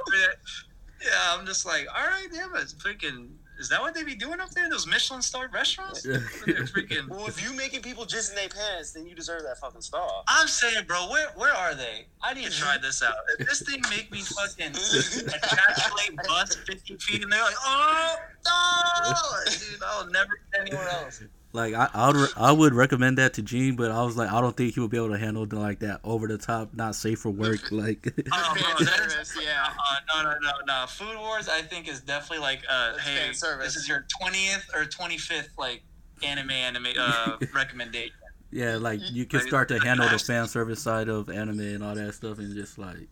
yeah, 1.04 1.12
I'm 1.32 1.46
just 1.46 1.66
like, 1.66 1.88
all 1.94 2.06
right, 2.06 2.28
yeah, 2.32 2.48
but 2.52 2.64
freaking, 2.64 3.30
is 3.60 3.70
that 3.70 3.82
what 3.82 3.96
they 3.96 4.04
be 4.04 4.16
doing 4.16 4.40
up 4.40 4.52
there? 4.52 4.66
in 4.66 4.70
Those 4.70 4.86
Michelin 4.86 5.22
starred 5.22 5.52
restaurants? 5.52 6.04
They're 6.04 6.20
freaking. 6.20 7.08
well, 7.10 7.26
if 7.28 7.44
you 7.44 7.56
making 7.56 7.82
people 7.82 8.06
jizz 8.06 8.30
in 8.30 8.36
their 8.36 8.50
pants, 8.50 8.92
then 8.92 9.08
you 9.08 9.16
deserve 9.16 9.42
that 9.44 9.58
fucking 9.58 9.82
star. 9.82 10.08
I'm 10.28 10.48
saying, 10.48 10.86
bro, 10.86 11.10
where 11.10 11.30
where 11.36 11.54
are 11.54 11.74
they? 11.74 12.06
I 12.22 12.34
need 12.34 12.46
to 12.46 12.50
mm-hmm. 12.52 12.64
try 12.64 12.78
this 12.78 13.02
out. 13.02 13.16
If 13.40 13.48
this 13.48 13.62
thing 13.62 13.82
make 13.90 14.12
me 14.12 14.20
fucking 14.20 14.74
ejaculate 14.76 16.16
bust 16.28 16.60
50 16.68 16.98
feet, 16.98 17.24
and 17.24 17.32
they're 17.32 17.42
like, 17.42 17.56
oh 17.66 18.16
no, 18.46 19.52
dude, 19.52 19.82
I'll 19.84 20.10
never 20.12 20.40
get 20.52 20.62
anywhere 20.62 20.90
else. 20.90 21.24
Like 21.54 21.74
I 21.74 21.90
I 21.94 22.12
would, 22.12 22.30
I 22.36 22.52
would 22.52 22.74
recommend 22.74 23.18
that 23.18 23.34
to 23.36 23.42
Gene, 23.42 23.76
but 23.76 23.90
I 23.90 24.04
was 24.04 24.18
like 24.18 24.32
I 24.32 24.42
don't 24.42 24.56
think 24.56 24.74
he 24.74 24.80
would 24.80 24.92
be 24.92 24.98
able 24.98 25.10
to 25.12 25.18
handle 25.18 25.46
the, 25.46 25.58
like 25.58 25.80
that 25.80 26.02
over 26.04 26.28
the 26.28 26.38
top, 26.38 26.74
not 26.74 26.94
safe 26.96 27.20
for 27.20 27.30
work. 27.32 27.60
Like 27.72 28.14
Oh, 28.32 28.56
bro, 28.78 28.86
that 28.86 29.18
is 29.20 29.38
yeah. 29.44 29.68
Uh, 29.68 30.24
no, 30.24 30.30
no, 30.30 30.38
no, 30.42 30.52
no. 30.66 30.86
Food 30.88 31.18
Wars, 31.18 31.48
I 31.48 31.62
think, 31.62 31.88
is 31.88 32.02
definitely 32.02 32.40
like, 32.44 32.62
uh, 32.70 32.92
That's 32.92 33.04
hey, 33.08 33.16
fan 33.18 33.34
service. 33.34 33.66
this 33.66 33.76
is 33.78 33.88
your 33.88 34.06
twentieth 34.20 34.70
or 34.76 34.86
twenty 34.86 35.18
fifth 35.18 35.50
like 35.58 35.84
anime 36.24 36.52
anime 36.52 36.88
uh, 37.00 37.38
recommendation. 37.56 38.14
yeah, 38.52 38.76
like 38.76 39.00
you 39.12 39.26
can 39.26 39.40
start 39.42 39.70
to 39.70 39.80
handle 39.80 40.08
the 40.10 40.20
fan 40.20 40.48
service 40.48 40.82
side 40.82 41.08
of 41.10 41.30
anime 41.30 41.60
and 41.62 41.84
all 41.84 41.96
that 41.96 42.14
stuff, 42.14 42.40
and 42.40 42.54
just 42.54 42.78
like 42.78 43.08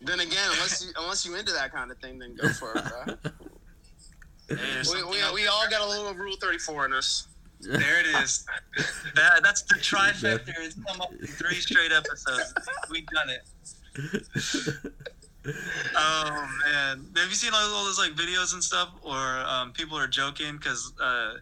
Then 0.00 0.20
again, 0.20 0.50
unless 0.52 0.84
you 0.84 0.92
unless 0.98 1.24
you 1.24 1.36
into 1.36 1.52
that 1.52 1.72
kind 1.72 1.90
of 1.90 1.98
thing, 1.98 2.18
then 2.18 2.34
go 2.34 2.48
for 2.48 2.72
it, 2.74 2.84
bro. 2.84 3.32
We, 4.50 5.02
we, 5.04 5.32
we 5.32 5.46
all 5.46 5.68
got 5.70 5.80
a 5.80 5.88
little 5.88 6.12
Rule 6.12 6.36
34 6.38 6.86
in 6.86 6.92
us. 6.92 7.28
There 7.62 8.00
it 8.00 8.06
is. 8.22 8.44
That, 9.14 9.42
that's 9.42 9.62
the 9.62 9.74
trifecta. 9.80 10.52
It's 10.58 10.74
come 10.86 11.00
up 11.00 11.12
in 11.12 11.26
three 11.26 11.60
straight 11.60 11.92
episodes. 11.92 12.54
We've 12.90 13.06
done 13.06 13.30
it. 13.30 13.42
Oh 15.96 16.48
man, 16.64 17.04
have 17.16 17.28
you 17.28 17.34
seen 17.34 17.50
all, 17.52 17.84
those 17.84 17.98
like 17.98 18.12
videos 18.12 18.54
and 18.54 18.62
stuff, 18.62 18.90
or 19.02 19.16
um, 19.16 19.72
people 19.72 19.98
are 19.98 20.06
joking 20.06 20.56
because 20.56 20.92
uh, 21.02 21.34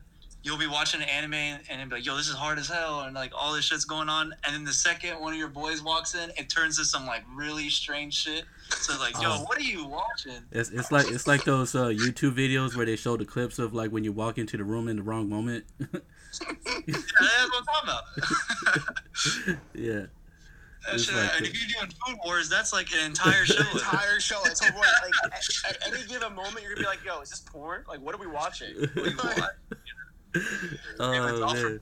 you'll 0.43 0.59
be 0.59 0.67
watching 0.67 1.03
an 1.03 1.09
anime 1.09 1.35
and 1.35 1.61
it'll 1.71 1.87
be 1.87 1.97
like, 1.97 2.07
"Yo, 2.07 2.17
this 2.17 2.29
is 2.29 2.35
hard 2.35 2.59
as 2.59 2.69
hell," 2.69 3.01
and 3.01 3.15
like 3.15 3.33
all 3.37 3.53
this 3.53 3.67
shit's 3.67 3.85
going 3.85 4.09
on, 4.09 4.33
and 4.45 4.55
then 4.55 4.65
the 4.65 4.73
second 4.73 5.21
one 5.21 5.35
of 5.35 5.39
your 5.39 5.49
boys 5.49 5.83
walks 5.83 6.15
in, 6.15 6.31
it 6.39 6.49
turns 6.49 6.79
to 6.79 6.85
some 6.85 7.07
like 7.07 7.23
really 7.35 7.69
strange 7.69 8.15
shit. 8.15 8.45
So 8.73 8.99
like, 8.99 9.15
yo, 9.21 9.29
Oh. 9.33 9.43
what 9.45 9.59
are 9.59 9.63
you 9.63 9.85
watching? 9.87 10.43
it's 10.53 10.71
it's 10.71 10.91
like 10.93 11.11
it's 11.11 11.27
like 11.27 11.45
those 11.45 11.75
uh, 11.75 11.87
YouTube 11.89 12.35
videos 12.35 12.77
where 12.77 12.87
they 12.87 12.97
show 12.97 13.17
the 13.17 13.25
clips 13.25 13.59
of 13.59 13.75
like 13.75 13.91
when 13.91 14.05
you 14.05 14.13
walk 14.13 14.39
into 14.39 14.57
the 14.57 14.65
room 14.65 14.89
in 14.89 14.97
the 14.97 15.03
wrong 15.03 15.29
moment. 15.29 15.65
Yeah, 16.33 16.47
that's 16.87 17.51
what 17.51 17.59
I'm 17.59 17.65
talking 17.65 17.91
about. 17.91 19.59
yeah, 19.75 20.07
That 20.89 21.01
shit- 21.01 21.15
like 21.17 21.31
and 21.37 21.45
the- 21.45 21.51
if 21.51 21.59
you're 21.69 21.81
doing 21.81 21.93
food 22.07 22.19
wars, 22.25 22.49
that's 22.49 22.73
like 22.73 22.87
an 22.95 23.05
entire 23.07 23.45
show. 23.45 23.63
Entire 23.73 24.21
show. 24.21 24.41
At 24.47 24.57
some 24.57 24.73
like 24.77 24.87
at, 25.25 25.33
at 25.69 25.89
any 25.93 26.07
given 26.07 26.33
moment, 26.35 26.63
you're 26.63 26.75
gonna 26.75 26.83
be 26.83 26.87
like, 26.87 27.05
"Yo, 27.05 27.21
is 27.21 27.31
this 27.31 27.41
porn? 27.41 27.85
Like, 27.89 28.01
what 28.01 28.15
are 28.15 28.19
we 28.19 28.29
watching?" 28.29 28.75
What 28.79 28.95
do 28.95 29.11
you 29.11 29.17
want? 29.17 29.39
Yeah, 29.39 30.41
it's 30.43 31.01
oh 31.01 31.43
all 31.43 31.55
for 31.57 31.69
man, 31.71 31.81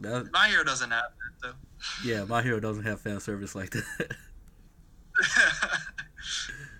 that. 0.00 0.30
My 0.32 0.48
hero 0.48 0.64
doesn't 0.64 0.90
have 0.90 1.04
that 1.42 1.48
though. 1.48 2.08
yeah, 2.08 2.24
my 2.24 2.40
hero 2.42 2.58
doesn't 2.58 2.84
have 2.84 3.02
fan 3.02 3.20
service 3.20 3.54
like 3.54 3.68
that. 3.70 4.16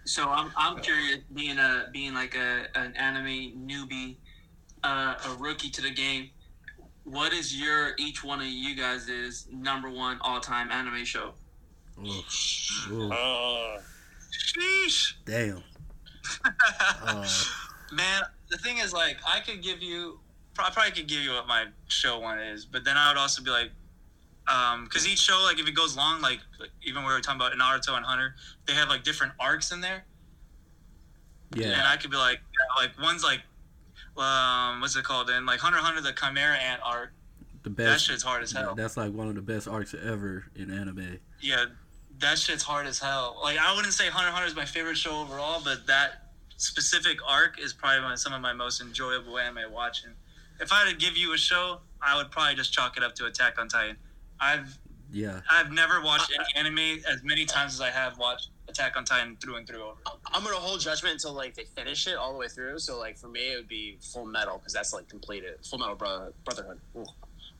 So 0.04 0.28
I'm 0.28 0.50
I'm 0.56 0.80
curious, 0.80 1.18
being 1.32 1.58
a 1.58 1.86
being 1.92 2.14
like 2.14 2.34
a 2.34 2.66
an 2.74 2.96
anime 2.96 3.68
newbie, 3.68 4.16
uh, 4.82 5.14
a 5.24 5.36
rookie 5.38 5.70
to 5.70 5.82
the 5.82 5.90
game. 5.92 6.30
What 7.04 7.32
is 7.32 7.54
your 7.54 7.92
each 7.96 8.24
one 8.24 8.40
of 8.40 8.46
you 8.46 8.74
guys' 8.74 9.08
is 9.08 9.46
number 9.52 9.88
one 9.88 10.18
all 10.22 10.40
time 10.40 10.72
anime 10.72 11.04
show? 11.04 11.34
Ooh, 11.98 12.22
ooh, 12.92 13.12
Uh, 13.12 13.80
Sheesh. 14.32 15.12
damn. 15.24 15.62
Uh, 17.02 17.28
Man, 17.92 18.22
the 18.50 18.58
thing 18.58 18.78
is, 18.78 18.92
like, 18.92 19.18
I 19.26 19.40
could 19.40 19.62
give 19.62 19.82
you, 19.82 20.20
I 20.58 20.70
probably 20.70 20.92
could 20.92 21.08
give 21.08 21.20
you 21.20 21.32
what 21.32 21.46
my 21.46 21.66
show 21.88 22.18
one 22.18 22.38
is, 22.40 22.64
but 22.64 22.84
then 22.84 22.96
I 22.96 23.10
would 23.10 23.18
also 23.18 23.42
be 23.42 23.50
like, 23.50 23.70
um, 24.50 24.84
because 24.84 25.06
each 25.06 25.18
show, 25.18 25.40
like, 25.44 25.58
if 25.58 25.68
it 25.68 25.74
goes 25.74 25.96
long, 25.96 26.20
like, 26.20 26.40
like, 26.58 26.70
even 26.82 27.04
we 27.04 27.12
were 27.12 27.20
talking 27.20 27.40
about 27.40 27.52
Naruto 27.52 27.96
and 27.96 28.04
Hunter, 28.04 28.34
they 28.66 28.72
have 28.74 28.88
like 28.88 29.04
different 29.04 29.32
arcs 29.38 29.70
in 29.72 29.80
there, 29.80 30.04
Yeah, 31.54 31.66
and 31.68 31.82
I 31.82 31.96
could 31.96 32.10
be 32.10 32.16
like, 32.16 32.38
yeah, 32.38 32.82
like 32.82 33.00
one's 33.00 33.22
like, 33.24 33.40
um, 34.16 34.80
what's 34.80 34.96
it 34.96 35.04
called? 35.04 35.30
And 35.30 35.46
like 35.46 35.60
Hunter 35.60 35.78
Hunter, 35.78 36.00
the 36.00 36.12
Chimera 36.12 36.56
Ant 36.56 36.80
arc, 36.84 37.12
the 37.62 37.70
best. 37.70 38.06
that 38.06 38.12
shit's 38.12 38.22
hard 38.22 38.42
as 38.42 38.52
hell. 38.52 38.74
That's 38.74 38.96
like 38.96 39.12
one 39.12 39.28
of 39.28 39.34
the 39.34 39.42
best 39.42 39.68
arcs 39.68 39.94
ever 39.94 40.44
in 40.54 40.70
anime. 40.70 41.18
Yeah, 41.40 41.66
that 42.18 42.38
shit's 42.38 42.62
hard 42.62 42.86
as 42.86 42.98
hell. 42.98 43.38
Like 43.42 43.58
I 43.58 43.74
wouldn't 43.74 43.94
say 43.94 44.08
Hunter 44.08 44.30
Hunter 44.30 44.46
is 44.46 44.56
my 44.56 44.64
favorite 44.64 44.96
show 44.96 45.20
overall, 45.20 45.60
but 45.62 45.86
that 45.86 46.24
specific 46.56 47.18
arc 47.26 47.58
is 47.58 47.72
probably 47.72 48.00
my, 48.02 48.14
some 48.16 48.32
of 48.32 48.40
my 48.40 48.52
most 48.52 48.80
enjoyable 48.80 49.38
anime 49.38 49.72
watching. 49.72 50.10
If 50.60 50.72
I 50.72 50.80
had 50.84 50.90
to 50.90 50.96
give 50.96 51.16
you 51.16 51.32
a 51.32 51.38
show, 51.38 51.80
I 52.02 52.16
would 52.16 52.30
probably 52.30 52.54
just 52.54 52.72
chalk 52.72 52.96
it 52.98 53.02
up 53.02 53.14
to 53.14 53.26
Attack 53.26 53.58
on 53.58 53.68
Titan. 53.68 53.96
I've 54.40 54.78
Yeah, 55.12 55.40
I've 55.50 55.72
never 55.72 56.00
watched 56.00 56.32
any 56.34 56.46
anime 56.68 57.02
as 57.08 57.22
many 57.24 57.44
times 57.44 57.74
as 57.74 57.80
I 57.80 57.90
have 57.90 58.16
watched 58.18 58.48
Attack 58.68 58.96
on 58.96 59.04
Titan 59.04 59.36
through 59.42 59.56
and 59.56 59.66
through 59.66 59.82
over. 59.82 59.96
I'm 60.32 60.44
gonna 60.44 60.54
hold 60.56 60.80
judgment 60.80 61.14
until 61.14 61.32
like 61.32 61.54
they 61.54 61.64
finish 61.64 62.06
it 62.06 62.14
all 62.16 62.32
the 62.32 62.38
way 62.38 62.46
through. 62.48 62.78
So 62.78 62.98
like 62.98 63.18
for 63.18 63.26
me, 63.28 63.52
it 63.52 63.56
would 63.56 63.68
be 63.68 63.98
Full 64.12 64.26
Metal 64.26 64.58
because 64.58 64.72
that's 64.72 64.92
like 64.92 65.08
completed. 65.08 65.54
Full 65.68 65.78
Metal 65.80 65.96
Brother 65.96 66.32
Brotherhood. 66.44 66.78
Ooh. 66.96 67.00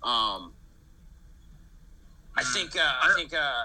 Um, 0.08 0.52
I 2.36 2.42
Mm. 2.42 2.52
think. 2.54 2.76
Uh, 2.76 2.80
I 3.02 3.12
think. 3.16 3.34
Uh, 3.34 3.64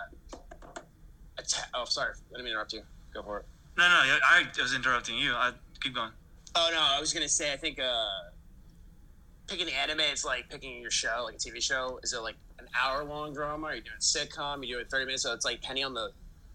atta- 1.37 1.67
oh, 1.75 1.85
sorry. 1.85 2.13
Let 2.31 2.43
me 2.43 2.49
interrupt 2.49 2.73
you. 2.73 2.83
Go 3.13 3.21
for 3.21 3.39
it. 3.41 3.45
No, 3.77 3.87
no, 3.87 3.95
I, 3.95 4.43
I 4.57 4.61
was 4.61 4.73
interrupting 4.73 5.17
you. 5.17 5.33
I 5.35 5.51
keep 5.81 5.93
going. 5.93 6.11
Oh 6.55 6.69
no, 6.73 6.79
I 6.81 6.99
was 6.99 7.13
gonna 7.13 7.29
say. 7.29 7.53
I 7.53 7.57
think. 7.57 7.79
Uh, 7.79 8.05
picking 9.47 9.71
anime 9.71 9.99
is 9.99 10.25
like 10.25 10.49
picking 10.49 10.81
your 10.81 10.89
show, 10.89 11.21
like 11.25 11.35
a 11.35 11.37
TV 11.37 11.61
show. 11.61 11.99
Is 12.01 12.13
it 12.13 12.19
like 12.21 12.35
an 12.54 12.54
hour 12.81 13.03
long 13.03 13.33
drama? 13.33 13.67
Are 13.67 13.75
you 13.75 13.81
doing 13.81 13.97
sitcom? 13.99 14.65
You 14.65 14.75
do 14.75 14.79
it 14.81 14.89
thirty 14.89 15.05
minutes. 15.05 15.23
So 15.23 15.33
it's 15.33 15.45
like 15.45 15.61
depending 15.61 15.85
on 15.85 15.93
the 15.93 16.09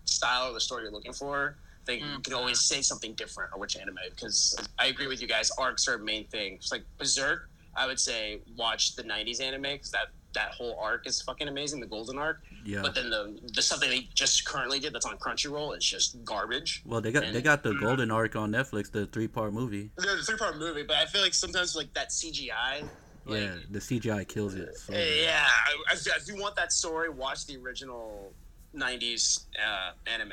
style 0.04 0.50
or 0.50 0.54
the 0.54 0.60
story 0.60 0.82
you're 0.84 0.92
looking 0.92 1.12
for. 1.12 1.58
I 1.82 1.84
think 1.86 2.02
you 2.02 2.08
Mm. 2.18 2.24
can 2.24 2.34
always 2.34 2.60
say 2.60 2.82
something 2.82 3.14
different 3.14 3.50
or 3.54 3.58
which 3.60 3.76
anime 3.76 3.96
because 4.10 4.54
I 4.78 4.86
agree 4.86 5.06
with 5.06 5.20
you 5.22 5.26
guys. 5.28 5.50
Arcs 5.58 5.88
are 5.88 5.98
main 5.98 6.26
thing. 6.28 6.54
It's 6.54 6.70
like 6.70 6.84
Berserk. 6.98 7.48
I 7.74 7.86
would 7.86 7.98
say 8.00 8.42
watch 8.56 8.96
the 8.96 9.02
'90s 9.04 9.40
anime 9.40 9.62
because 9.62 9.90
that 9.92 10.08
that 10.32 10.52
whole 10.52 10.78
arc 10.80 11.08
is 11.08 11.20
fucking 11.22 11.48
amazing. 11.48 11.80
The 11.80 11.86
Golden 11.88 12.16
Arc. 12.18 12.38
Yeah. 12.64 12.82
But 12.82 12.94
then 12.94 13.10
the 13.10 13.36
the 13.54 13.62
stuff 13.62 13.80
that 13.80 13.88
they 13.88 14.08
just 14.14 14.44
currently 14.44 14.78
did 14.78 14.92
that's 14.92 15.06
on 15.06 15.16
Crunchyroll 15.18 15.76
is 15.76 15.84
just 15.84 16.22
garbage. 16.24 16.82
Well, 16.84 17.00
they 17.00 17.10
got 17.12 17.32
they 17.32 17.42
got 17.42 17.62
the 17.62 17.74
Golden 17.74 18.10
Arc 18.10 18.36
on 18.36 18.52
Netflix, 18.52 18.92
the 18.92 19.06
three 19.06 19.26
part 19.26 19.52
movie. 19.52 19.90
There's 19.96 20.20
a 20.20 20.24
three 20.24 20.36
part 20.38 20.58
movie, 20.58 20.82
but 20.84 20.96
I 20.96 21.06
feel 21.06 21.22
like 21.22 21.34
sometimes 21.34 21.74
like 21.74 21.92
that 21.94 22.10
CGI. 22.10 22.88
Like, 23.30 23.40
yeah, 23.42 23.54
the 23.70 23.78
CGI 23.78 24.26
kills 24.28 24.54
it. 24.54 24.76
So. 24.76 24.92
Yeah, 24.92 25.46
I- 25.46 25.94
if, 25.94 26.06
if 26.06 26.28
you 26.28 26.36
want 26.40 26.56
that 26.56 26.72
story, 26.72 27.08
watch 27.08 27.46
the 27.46 27.56
original 27.56 28.32
'90s 28.74 29.46
uh, 29.64 29.92
anime. 30.06 30.32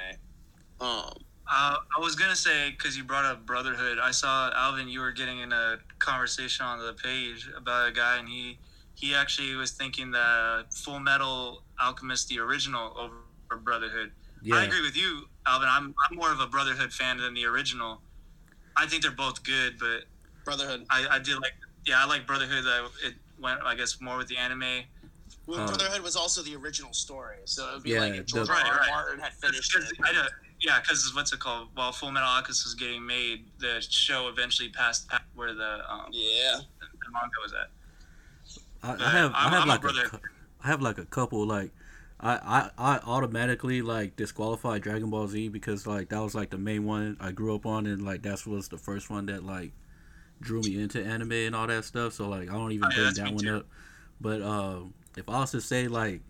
Um, 0.80 1.12
Uh, 1.50 1.78
I 1.98 2.00
was 2.02 2.16
gonna 2.16 2.36
say 2.36 2.72
because 2.72 2.98
you 2.98 3.04
brought 3.06 3.24
up 3.26 3.46
Brotherhood. 3.46 4.00
I 4.00 4.12
saw 4.12 4.52
Alvin. 4.54 4.90
You 4.90 5.00
were 5.00 5.12
getting 5.14 5.40
in 5.40 5.54
a 5.54 5.78
conversation 6.00 6.66
on 6.66 6.80
the 6.80 6.94
page 6.94 7.50
about 7.56 7.88
a 7.88 7.92
guy, 7.92 8.18
and 8.20 8.28
he 8.28 8.60
he 8.96 9.16
actually 9.16 9.56
was 9.56 9.72
thinking 9.72 10.12
the 10.12 10.66
Full 10.84 11.00
Metal 11.00 11.64
Alchemist, 11.80 12.28
the 12.30 12.40
original, 12.40 12.94
over 13.00 13.58
Brotherhood. 13.62 14.12
Yeah. 14.44 14.56
I 14.56 14.64
agree 14.66 14.82
with 14.82 14.98
you, 14.98 15.28
Alvin. 15.46 15.70
I'm 15.72 15.96
I'm 16.10 16.18
more 16.18 16.32
of 16.32 16.40
a 16.42 16.48
Brotherhood 16.48 16.92
fan 16.92 17.18
than 17.18 17.34
the 17.34 17.46
original. 17.46 18.02
I 18.76 18.86
think 18.86 19.02
they're 19.02 19.12
both 19.12 19.42
good, 19.44 19.80
but 19.80 20.04
Brotherhood. 20.44 20.86
I, 20.90 21.08
I 21.12 21.20
did 21.20 21.36
like 21.36 21.54
yeah 21.88 22.04
I 22.04 22.06
like 22.06 22.28
Brotherhood. 22.28 22.64
That 22.66 22.90
it 23.04 23.16
went 23.40 23.62
I 23.64 23.74
guess 23.76 24.00
more 24.02 24.18
with 24.18 24.28
the 24.28 24.38
anime. 24.38 24.84
Well, 25.48 25.62
Uh, 25.62 25.68
Brotherhood 25.68 26.02
was 26.02 26.16
also 26.18 26.42
the 26.44 26.56
original 26.56 26.94
story, 26.94 27.38
so 27.46 27.70
it'd 27.70 27.84
be 27.84 27.92
Yeah, 27.92 28.02
like 28.02 28.14
if 28.16 28.26
George 28.28 28.48
the- 28.48 28.54
R. 28.54 28.60
Right, 28.60 28.70
R. 28.70 28.78
right. 28.80 28.90
Martin 28.90 29.20
had 29.22 29.34
finished 29.34 29.72
Because- 29.74 29.92
it. 29.92 29.98
I 30.04 30.12
don't- 30.12 30.30
yeah, 30.60 30.80
because 30.82 31.14
what's 31.16 31.32
it 31.32 31.40
called? 31.40 31.70
While 31.74 31.92
Full 31.94 32.12
Metal 32.12 32.28
Alchemist 32.28 32.66
was 32.66 32.74
getting 32.76 33.06
made, 33.06 33.46
the 33.60 33.80
show 33.80 34.28
eventually 34.28 34.70
passed 34.70 35.08
past 35.08 35.24
where 35.36 35.54
the 35.54 35.90
um, 35.92 36.10
Yeah, 36.12 36.60
the 36.82 37.10
manga 37.12 37.30
was 37.42 37.54
at. 37.54 37.70
I, 38.84 38.92
I 39.06 39.10
have 39.12 39.34
I 39.34 39.44
I'm- 39.44 39.52
have 39.54 39.62
I'm 39.64 39.68
like 39.70 39.80
a, 39.80 39.82
brother. 39.82 40.10
cou- 40.10 40.20
I 40.64 40.68
have 40.68 40.82
like 40.82 40.98
a 40.98 41.06
couple 41.06 41.46
like. 41.46 41.72
I, 42.20 42.34
I, 42.78 42.96
I 42.96 42.98
automatically 43.06 43.84
like 43.84 44.16
disqualified 44.16 44.82
Dragon 44.82 45.12
Ball 45.12 45.28
Z 45.28 45.50
because 45.50 45.86
like 45.86 46.10
that 46.10 46.20
was 46.20 46.34
like 46.34 46.50
the 46.50 46.58
main 46.58 46.84
one 46.84 47.16
I 47.20 47.32
grew 47.32 47.54
up 47.54 47.66
on 47.68 47.86
and 47.86 48.04
like 48.04 48.24
that 48.24 48.44
was 48.48 48.68
the 48.70 48.78
first 48.80 49.12
one 49.12 49.28
that 49.28 49.46
like 49.46 49.72
drew 50.42 50.62
me 50.62 50.80
into 50.82 51.04
anime 51.04 51.32
and 51.32 51.56
all 51.56 51.68
that 51.68 51.84
stuff 51.86 52.14
so 52.14 52.28
like 52.30 52.50
I 52.50 52.54
don't 52.54 52.72
even 52.72 52.86
Oh, 52.86 52.90
yeah, 52.96 53.04
bring 53.12 53.14
that 53.16 53.34
one 53.34 53.44
too. 53.44 53.58
up 53.58 53.66
but 54.22 54.42
um 54.42 54.94
if 55.16 55.28
I 55.30 55.40
was 55.40 55.52
to 55.52 55.62
say 55.62 55.88
like 55.88 56.22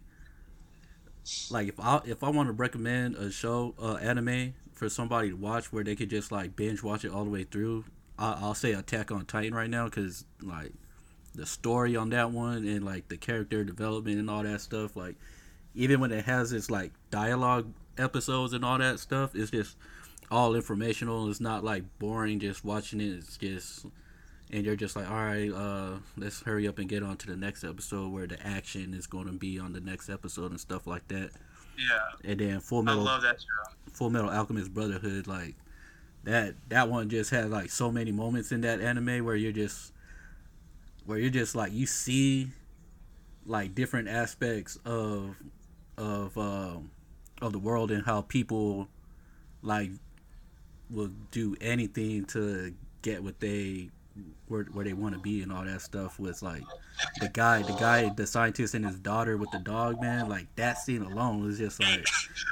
like 1.51 1.67
if 1.67 1.79
I 1.79 2.01
if 2.05 2.23
I 2.23 2.29
want 2.29 2.47
to 2.47 2.53
recommend 2.53 3.15
a 3.15 3.31
show 3.31 3.75
uh 3.81 3.95
anime 3.95 4.53
for 4.73 4.89
somebody 4.89 5.29
to 5.29 5.35
watch 5.35 5.73
where 5.73 5.83
they 5.83 5.95
could 5.95 6.09
just 6.09 6.31
like 6.31 6.55
binge 6.55 6.83
watch 6.83 7.03
it 7.03 7.11
all 7.11 7.23
the 7.23 7.29
way 7.29 7.43
through 7.43 7.83
I, 8.17 8.37
I'll 8.41 8.55
say 8.55 8.73
Attack 8.73 9.11
on 9.11 9.25
Titan 9.25 9.53
right 9.53 9.69
now 9.69 9.85
because 9.85 10.23
like 10.41 10.71
the 11.35 11.45
story 11.45 11.95
on 11.95 12.09
that 12.11 12.31
one 12.31 12.65
and 12.67 12.83
like 12.85 13.09
the 13.09 13.17
character 13.17 13.63
development 13.63 14.19
and 14.19 14.29
all 14.29 14.43
that 14.43 14.61
stuff 14.61 14.95
like 14.95 15.15
even 15.75 15.99
when 15.99 16.11
it 16.11 16.25
has 16.25 16.53
its 16.53 16.69
like 16.71 16.91
dialogue 17.11 17.71
episodes 17.97 18.53
and 18.53 18.63
all 18.63 18.77
that 18.77 18.99
stuff 18.99 19.35
it's 19.35 19.51
just 19.51 19.75
all 20.29 20.55
informational 20.55 21.29
it's 21.29 21.39
not 21.39 21.63
like 21.63 21.83
boring 21.99 22.39
just 22.39 22.65
watching 22.65 22.99
it 22.99 23.05
it's 23.05 23.37
just 23.37 23.85
and 24.51 24.65
you're 24.65 24.75
just 24.75 24.95
like 24.95 25.09
all 25.09 25.15
right 25.15 25.51
uh 25.51 25.97
let's 26.17 26.41
hurry 26.41 26.67
up 26.67 26.79
and 26.79 26.89
get 26.89 27.03
on 27.03 27.15
to 27.17 27.27
the 27.27 27.35
next 27.35 27.63
episode 27.63 28.11
where 28.11 28.27
the 28.27 28.41
action 28.45 28.93
is 28.93 29.07
going 29.07 29.25
to 29.25 29.31
be 29.33 29.57
on 29.59 29.73
the 29.73 29.79
next 29.79 30.09
episode 30.09 30.51
and 30.51 30.59
stuff 30.59 30.85
like 30.87 31.07
that 31.07 31.31
Yeah, 31.77 32.29
and 32.29 32.39
then 32.39 32.59
full 32.59 32.83
Metal. 32.83 33.01
I 33.01 33.03
love 33.03 33.21
that 33.21 33.39
show. 33.39 33.71
Full 33.93 34.09
Metal 34.09 34.29
Alchemist 34.29 34.73
Brotherhood, 34.73 35.27
like 35.27 35.55
that 36.23 36.55
that 36.69 36.89
one 36.89 37.09
just 37.09 37.29
had 37.29 37.49
like 37.49 37.69
so 37.69 37.91
many 37.91 38.11
moments 38.11 38.51
in 38.51 38.61
that 38.61 38.81
anime 38.81 39.23
where 39.23 39.35
you're 39.35 39.51
just 39.51 39.93
where 41.05 41.17
you're 41.17 41.29
just 41.29 41.55
like 41.55 41.71
you 41.71 41.85
see 41.85 42.49
like 43.45 43.73
different 43.75 44.09
aspects 44.09 44.77
of 44.85 45.37
of 45.97 46.37
um 46.37 46.91
of 47.41 47.53
the 47.53 47.59
world 47.59 47.91
and 47.91 48.05
how 48.05 48.21
people 48.21 48.87
like 49.61 49.91
will 50.89 51.11
do 51.31 51.55
anything 51.61 52.25
to 52.25 52.73
get 53.01 53.23
what 53.23 53.39
they 53.39 53.89
where, 54.47 54.63
where 54.71 54.83
they 54.85 54.93
want 54.93 55.13
to 55.13 55.19
be 55.19 55.43
and 55.43 55.51
all 55.51 55.63
that 55.63 55.79
stuff 55.81 56.17
with 56.19 56.41
like 56.41 56.63
the 57.19 57.27
guy 57.29 57.61
the 57.61 57.73
guy 57.73 58.09
the 58.15 58.25
scientist 58.25 58.73
and 58.73 58.83
his 58.85 58.95
daughter 58.97 59.37
with 59.37 59.51
the 59.51 59.59
dog 59.59 60.01
man 60.01 60.27
like 60.27 60.47
that 60.55 60.79
scene 60.79 61.03
alone 61.03 61.43
was 61.43 61.57
just 61.59 61.79
like 61.81 62.03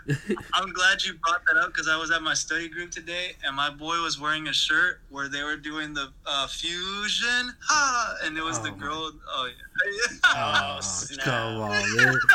I'm 0.54 0.72
glad 0.74 1.02
you 1.04 1.14
brought 1.26 1.42
that 1.48 1.58
up 1.58 1.68
because 1.74 1.88
I 1.88 1.98
was 1.98 2.12
at 2.12 2.22
my 2.22 2.34
study 2.36 2.68
group 2.70 2.92
today 2.92 3.32
and 3.44 3.56
my 3.56 3.70
boy 3.72 4.00
was 4.02 4.20
wearing 4.20 4.48
a 4.48 4.54
shirt 4.54 5.00
where 5.10 5.28
they 5.30 5.42
were 5.42 5.56
doing 5.58 5.94
the 5.96 6.10
uh, 6.28 6.46
fusion, 6.48 7.52
ha, 7.62 8.16
and 8.24 8.38
it 8.38 8.44
was 8.44 8.60
the 8.62 8.70
Oh, 8.70 8.72
my- 8.74 8.78
girl. 8.78 9.12
Oh 9.30 9.50
yeah. 9.50 10.18
Oh, 10.26 10.80
come 11.24 11.62
on, 11.62 11.96
man. 11.98 12.16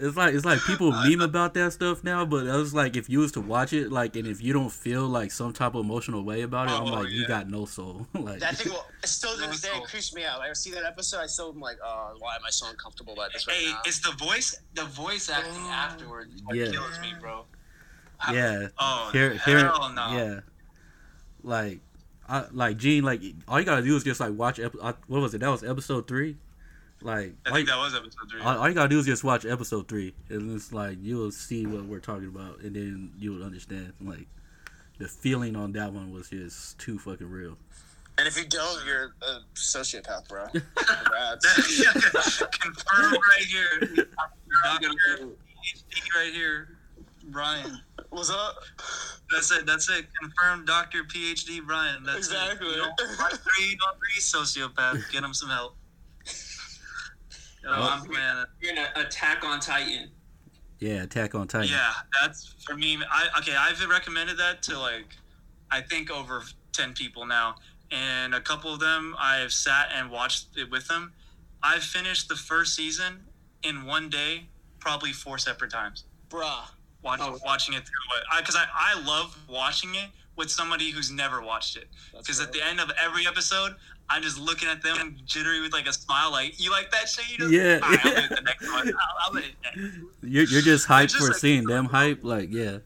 It's 0.00 0.16
like 0.16 0.32
it's 0.34 0.44
like 0.44 0.60
people 0.60 0.92
meme 0.92 1.20
about 1.20 1.54
that 1.54 1.72
stuff 1.72 2.04
now, 2.04 2.24
but 2.24 2.46
I 2.48 2.56
was 2.56 2.72
like, 2.72 2.94
if 2.96 3.08
you 3.10 3.18
was 3.18 3.32
to 3.32 3.40
watch 3.40 3.72
it, 3.72 3.90
like, 3.90 4.14
and 4.14 4.26
if 4.28 4.40
you 4.42 4.52
don't 4.52 4.70
feel 4.70 5.06
like 5.08 5.32
some 5.32 5.52
type 5.52 5.74
of 5.74 5.84
emotional 5.84 6.22
way 6.22 6.42
about 6.42 6.68
it, 6.68 6.72
I'm 6.72 6.82
Oh, 6.86 7.00
like, 7.00 7.10
you 7.10 7.26
got 7.26 7.48
no 7.50 7.64
soul. 7.64 8.06
like, 8.14 8.38
that 8.38 8.56
thing 8.56 8.72
will 8.72 8.84
still 9.04 9.34
to 9.34 9.40
No 9.40 9.46
this 9.48 9.60
day 9.62 9.68
soul. 9.70 9.82
it 9.82 9.88
creeps 9.88 10.14
me 10.14 10.24
out. 10.24 10.40
I 10.40 10.52
see 10.52 10.70
that 10.70 10.84
episode, 10.84 11.18
I 11.18 11.26
still 11.26 11.50
am 11.50 11.58
like, 11.60 11.78
oh, 11.84 12.14
why 12.20 12.36
am 12.36 12.42
I 12.46 12.50
so 12.50 12.68
uncomfortable 12.70 13.14
about 13.14 13.32
this 13.32 13.46
right 13.48 13.56
Hey, 13.56 13.70
now? 13.72 13.80
it's 13.86 13.98
the 13.98 14.12
voice. 14.24 14.60
The 14.74 14.84
voice 14.84 15.28
acting 15.28 15.52
Oh. 15.56 15.70
afterwards 15.70 16.42
what 16.44 16.56
Yeah. 16.56 16.70
kills 16.70 16.98
me, 17.00 17.14
bro. 17.20 17.44
yeah, 18.32 18.68
Oh, 18.78 19.10
here, 19.12 19.34
hell 19.34 19.54
here, 19.56 19.94
no. 19.94 20.12
yeah, 20.16 20.40
like, 21.42 21.80
I 22.28 22.44
like 22.52 22.76
Gene, 22.76 23.04
like, 23.04 23.22
all 23.48 23.58
you 23.58 23.64
gotta 23.64 23.82
do 23.82 23.96
is 23.96 24.04
just 24.04 24.20
like 24.20 24.32
watch. 24.34 24.58
Ep- 24.58 24.74
I, 24.82 24.94
what 25.06 25.22
was 25.22 25.34
it? 25.34 25.38
That 25.40 25.48
was 25.48 25.64
episode 25.64 26.06
three. 26.06 26.36
Like, 27.00 27.32
I 27.46 27.50
think 27.52 27.60
you, 27.60 27.66
that 27.66 27.78
was 27.78 27.94
episode 27.94 28.30
three. 28.30 28.40
all, 28.42 28.58
all 28.58 28.68
you 28.68 28.74
gotta 28.74 28.88
do 28.88 28.98
is 28.98 29.06
just 29.06 29.22
watch 29.24 29.44
episode 29.46 29.86
three, 29.88 30.14
and 30.30 30.54
it's 30.54 30.72
like 30.72 30.98
you'll 31.00 31.30
see 31.30 31.64
what 31.66 31.84
we're 31.84 32.00
talking 32.00 32.26
about, 32.28 32.60
and 32.60 32.74
then 32.74 33.12
you'll 33.18 33.44
understand. 33.44 33.92
Like, 34.00 34.26
the 34.98 35.06
feeling 35.08 35.54
on 35.54 35.72
that 35.72 35.92
one 35.92 36.12
was 36.12 36.28
just 36.30 36.78
too 36.78 36.98
fucking 36.98 37.30
real. 37.30 37.56
and 38.18 38.26
if 38.26 38.36
you 38.36 38.44
don't, 38.46 38.84
you're 38.84 39.14
a 39.22 39.38
sociopath, 39.54 40.28
bro. 40.28 40.46
Congrats. 40.74 41.46
Confirmed 42.60 43.18
right 43.30 43.44
here. 43.46 44.06
Doctor 44.64 44.88
right 46.16 46.32
here, 46.32 46.78
Brian. 47.26 47.80
What's 48.10 48.30
up? 48.30 48.56
That's 49.30 49.52
it. 49.52 49.66
That's 49.66 49.88
it. 49.90 50.06
Confirmed 50.20 50.66
Doctor 50.66 51.04
PhD 51.04 51.64
Brian. 51.64 52.02
That's 52.02 52.18
Exactly. 52.28 52.66
it. 52.68 52.76
You 52.76 52.82
don't 52.82 53.00
agree, 53.00 53.76
don't 53.78 53.96
agree, 53.96 54.18
sociopath. 54.18 55.12
Get 55.12 55.22
him 55.22 55.34
some 55.34 55.50
help. 55.50 55.76
Yo, 57.68 57.74
I'm 57.74 58.00
playing 58.04 58.38
it. 58.38 58.48
You're 58.60 58.74
gonna 58.74 58.88
attack 58.96 59.44
on 59.44 59.60
Titan. 59.60 60.10
Yeah, 60.80 61.02
Attack 61.02 61.34
on 61.34 61.48
Titan. 61.48 61.68
Yeah, 61.70 61.92
that's 62.22 62.54
for 62.64 62.76
me. 62.76 62.98
I 63.10 63.26
okay. 63.38 63.54
I've 63.56 63.84
recommended 63.88 64.38
that 64.38 64.62
to 64.64 64.78
like, 64.78 65.06
I 65.70 65.80
think 65.80 66.10
over 66.10 66.42
ten 66.72 66.92
people 66.94 67.26
now, 67.26 67.56
and 67.90 68.34
a 68.34 68.40
couple 68.40 68.72
of 68.72 68.78
them 68.80 69.14
I've 69.18 69.52
sat 69.52 69.88
and 69.94 70.10
watched 70.10 70.56
it 70.56 70.70
with 70.70 70.86
them. 70.86 71.12
I've 71.62 71.82
finished 71.82 72.28
the 72.28 72.36
first 72.36 72.76
season 72.76 73.24
in 73.64 73.84
one 73.84 74.08
day, 74.08 74.46
probably 74.78 75.12
four 75.12 75.36
separate 75.38 75.70
times. 75.72 76.04
Bruh. 76.30 76.60
Watch, 77.02 77.20
Oh. 77.22 77.38
watching 77.44 77.74
it 77.74 77.78
through 77.84 78.16
uh, 78.34 78.38
it 78.38 78.40
because 78.42 78.56
I, 78.56 78.66
I 78.74 79.00
love 79.04 79.36
watching 79.48 79.94
it 79.94 80.10
with 80.36 80.50
somebody 80.50 80.90
who's 80.90 81.10
never 81.10 81.42
watched 81.42 81.76
it. 81.76 81.88
That's 82.12 82.24
Because 82.26 82.40
at 82.40 82.52
the 82.52 82.64
end 82.64 82.80
of 82.80 82.90
every 83.02 83.26
episode, 83.26 83.74
I'm 84.10 84.22
just 84.22 84.38
looking 84.38 84.68
at 84.68 84.82
them 84.82 85.16
jittery 85.26 85.60
with 85.60 85.72
like 85.72 85.86
a 85.86 85.92
smile, 85.92 86.30
like 86.30 86.58
you 86.58 86.70
like 86.70 86.90
that 86.92 87.08
shit. 87.08 87.28
You 87.30 87.38
just, 87.38 87.52
Yeah. 87.52 87.78
All 87.82 87.90
right, 87.90 88.06
I'll 88.06 88.28
do 88.28 88.34
the 88.36 88.40
next 88.42 88.66
one. 88.72 88.88
I'll, 88.88 88.94
I'll 89.26 89.32
next. 89.34 89.54
You're, 90.22 90.44
you're 90.44 90.62
just 90.62 90.88
hyped 90.88 91.08
just 91.10 91.18
for 91.18 91.28
like- 91.28 91.36
seeing 91.36 91.64
them 91.64 91.84
hype. 91.86 92.24
Like, 92.24 92.52
yeah. 92.52 92.78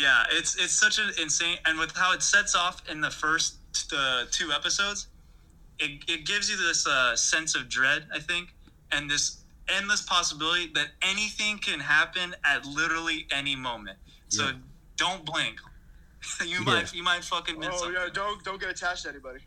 Yeah, 0.00 0.22
it's 0.30 0.54
it's 0.56 0.72
such 0.72 0.98
an 1.00 1.10
insane, 1.20 1.58
and 1.66 1.76
with 1.78 1.90
how 1.96 2.12
it 2.12 2.22
sets 2.22 2.54
off 2.54 2.82
in 2.88 3.00
the 3.00 3.10
first 3.10 3.56
uh, 3.92 4.24
two 4.30 4.52
episodes, 4.52 5.08
it, 5.80 6.04
it 6.08 6.24
gives 6.24 6.48
you 6.48 6.56
this 6.56 6.86
uh, 6.86 7.16
sense 7.16 7.56
of 7.56 7.68
dread, 7.68 8.06
I 8.14 8.20
think, 8.20 8.54
and 8.92 9.10
this 9.10 9.38
endless 9.68 10.02
possibility 10.02 10.70
that 10.74 10.88
anything 11.02 11.58
can 11.58 11.80
happen 11.80 12.34
at 12.44 12.64
literally 12.64 13.26
any 13.32 13.56
moment. 13.56 13.98
So 14.28 14.44
Yeah. 14.44 14.52
don't 14.96 15.24
blink. 15.26 15.56
you 16.42 16.58
Yeah. 16.58 16.60
might 16.60 16.94
you 16.94 17.02
might 17.02 17.24
fucking 17.24 17.58
miss 17.58 17.70
Oh 17.72 17.76
something. 17.78 17.94
yeah, 18.00 18.08
don't 18.12 18.42
don't 18.44 18.60
get 18.60 18.70
attached 18.70 19.02
to 19.02 19.08
anybody. 19.08 19.40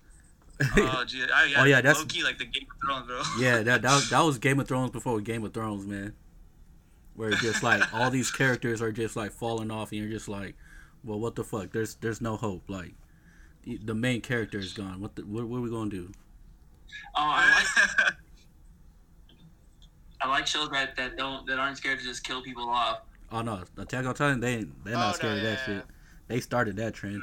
Oh, 0.78 1.04
gee, 1.06 1.24
I, 1.34 1.46
yeah, 1.46 1.62
Oh, 1.62 1.64
yeah, 1.66 1.82
that's- 1.82 1.98
Loki, 2.00 2.24
like 2.24 2.38
the 2.38 2.46
Game 2.46 2.68
of 2.72 2.78
Thrones, 2.88 3.08
bro. 3.08 3.22
Yeah, 3.40 3.64
that, 3.64 3.82
that 3.82 3.94
was- 3.96 4.10
that 4.10 4.20
was 4.22 4.38
Game 4.48 4.60
of 4.60 4.68
Thrones 4.68 4.92
before 4.92 5.20
Game 5.22 5.44
of 5.44 5.54
Thrones, 5.54 5.86
man. 5.86 6.14
Where 7.16 7.30
it's 7.30 7.42
just 7.42 7.62
like 7.62 7.94
all 7.94 8.10
these 8.10 8.32
characters 8.32 8.82
are 8.82 8.92
just 8.92 9.16
like 9.16 9.32
falling 9.32 9.70
off, 9.70 9.92
and 9.92 10.00
you're 10.02 10.10
just 10.10 10.28
like, 10.30 10.56
well, 11.04 11.20
what 11.20 11.36
the 11.36 11.44
fuck? 11.44 11.72
There's 11.72 11.96
there's 11.96 12.22
no 12.22 12.38
hope. 12.38 12.64
Like 12.70 12.94
the, 13.64 13.78
the 13.84 13.94
main 13.94 14.22
character 14.22 14.58
is 14.60 14.72
gone. 14.74 15.02
What 15.02 15.16
the, 15.18 15.24
what, 15.24 15.46
what 15.48 15.58
are 15.58 15.62
we 15.62 15.70
gonna 15.70 15.90
do? 15.90 16.10
Oh, 17.16 17.20
I 17.22 17.66
like 18.00 18.14
I 20.22 20.30
like 20.30 20.48
shows 20.48 20.70
that, 20.70 20.96
that 20.96 21.18
don't 21.18 21.46
that 21.48 21.60
aren't 21.60 21.78
scared 21.78 22.00
to 22.00 22.06
just 22.06 22.24
kill 22.24 22.42
people 22.42 22.70
off. 22.70 23.02
Oh 23.32 23.42
no, 23.42 23.64
Attack 23.78 24.06
on 24.06 24.16
Titan, 24.16 24.40
they 24.40 24.56
ain't- 24.56 24.84
they're 24.86 24.94
not 24.94 25.04
Oh, 25.04 25.08
no, 25.10 25.14
scared 25.16 25.38
of 25.38 25.44
that 25.44 25.60
yeah, 25.60 25.66
shit. 25.78 25.86
They 26.28 26.40
started 26.40 26.76
that 26.78 26.94
trend. 26.94 27.22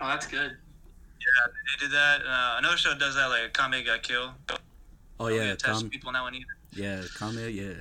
Oh, 0.00 0.08
that's 0.08 0.26
good. 0.26 0.56
They 1.20 1.86
did 1.86 1.92
that. 1.92 2.20
Uh, 2.26 2.56
another 2.58 2.76
show 2.76 2.94
does 2.94 3.14
that, 3.14 3.26
like 3.26 3.52
Akame 3.52 3.84
ga 3.84 3.98
Kill. 3.98 4.32
Oh 5.20 5.28
yeah, 5.28 5.36
get 5.38 5.46
attached 5.54 5.62
to 5.78 5.82
Tom, 5.82 5.90
people 5.90 6.12
now 6.12 6.26
either. 6.28 6.44
yeah, 6.74 7.02
Kame, 7.18 7.48
yeah. 7.50 7.74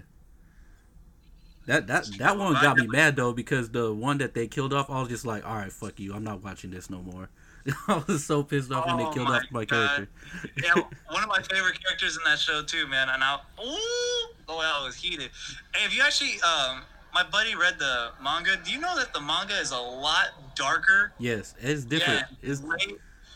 That 1.68 1.88
that 1.88 2.06
that 2.18 2.38
one 2.38 2.54
got 2.54 2.78
me 2.78 2.88
mad 2.88 3.16
though 3.18 3.34
because 3.34 3.70
the 3.70 3.94
one 3.94 4.18
that 4.20 4.34
they 4.34 4.48
killed 4.48 4.74
off, 4.74 4.90
I 4.90 5.00
was 5.02 5.10
just 5.10 5.26
like, 5.26 5.46
all 5.46 5.56
right, 5.56 5.72
fuck 5.72 6.00
you, 6.00 6.14
I'm 6.14 6.24
not 6.24 6.42
watching 6.44 6.72
this 6.72 6.90
no 6.90 7.02
more. 7.02 7.30
I 7.90 8.02
was 8.08 8.24
so 8.24 8.42
pissed 8.44 8.72
off 8.72 8.86
when 8.88 8.98
they 8.98 9.04
Oh 9.04 9.12
killed 9.12 9.28
my 9.28 9.38
off 9.38 9.44
my 9.52 9.66
God. 9.66 9.90
character. 9.90 10.10
Yeah, 10.64 10.82
one 11.12 11.24
of 11.24 11.28
my 11.30 11.42
favorite 11.52 11.78
characters 11.84 12.16
in 12.16 12.24
that 12.24 12.40
show 12.40 12.64
too, 12.64 12.88
man. 12.88 13.10
And 13.10 13.22
I, 13.22 13.36
ooh, 13.36 14.34
oh, 14.48 14.60
I 14.82 14.86
was 14.86 14.96
heated. 14.96 15.30
Hey, 15.76 15.86
if 15.86 15.94
you 15.96 16.02
actually, 16.02 16.40
um, 16.42 16.84
my 17.14 17.24
buddy 17.30 17.56
read 17.56 17.78
the 17.78 18.12
manga. 18.24 18.58
Do 18.64 18.72
you 18.72 18.80
know 18.80 18.96
that 18.98 19.14
the 19.14 19.20
manga 19.20 19.56
is 19.60 19.72
a 19.72 19.78
lot 19.78 20.56
darker? 20.56 21.12
Yes, 21.20 21.54
it's 21.60 21.84
different. 21.84 22.24
Yeah, 22.42 22.52
It's 22.52 22.62
way- 22.62 22.78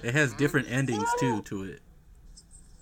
it 0.03 0.13
has 0.13 0.33
different 0.33 0.69
endings 0.69 1.07
too 1.19 1.41
to 1.43 1.63
it. 1.63 1.81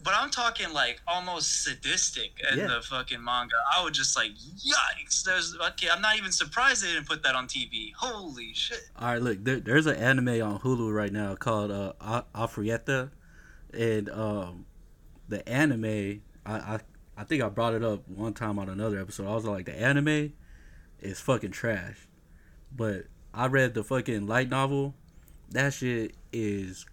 but 0.04 0.14
I'm 0.18 0.30
talking 0.30 0.72
like 0.74 1.02
almost 1.08 1.64
sadistic 1.64 2.32
in 2.52 2.60
Yeah. 2.60 2.68
the 2.68 2.82
fucking 2.82 3.22
manga. 3.24 3.56
I 3.78 3.84
was 3.84 3.92
just 3.98 4.16
like, 4.16 4.32
yikes! 4.34 5.24
There's 5.24 5.56
okay. 5.72 5.90
I'm 5.92 6.02
not 6.02 6.18
even 6.18 6.32
surprised 6.32 6.84
they 6.84 6.94
didn't 6.94 7.08
put 7.08 7.22
that 7.24 7.36
on 7.36 7.48
TV. 7.48 7.92
Holy 7.98 8.54
shit! 8.54 8.80
All 8.98 9.10
right, 9.10 9.22
look, 9.22 9.44
there, 9.44 9.60
there's 9.60 9.86
an 9.88 9.98
anime 9.98 10.42
on 10.42 10.60
Hulu 10.60 10.94
right 10.94 11.12
now 11.12 11.36
called 11.36 11.70
uh, 11.72 11.94
A- 12.00 12.24
Arifureta, 12.34 13.12
and 13.74 14.10
um, 14.10 14.66
the 15.28 15.48
anime, 15.48 16.22
I, 16.46 16.54
I 16.54 16.80
I 17.18 17.24
think 17.26 17.44
I 17.44 17.50
brought 17.50 17.74
it 17.74 17.84
up 17.84 18.08
one 18.08 18.34
time 18.34 18.58
on 18.58 18.70
another 18.70 19.00
episode. 19.00 19.28
I 19.28 19.36
was 19.36 19.44
like, 19.46 19.66
the 19.66 19.78
anime 19.80 20.32
is 21.02 21.20
fucking 21.20 21.52
trash, 21.52 22.08
but 22.76 23.04
I 23.34 23.48
read 23.48 23.74
the 23.74 23.84
fucking 23.84 24.26
light 24.28 24.50
novel. 24.50 24.96
That 25.52 25.74
shit 25.74 26.16
is 26.32 26.86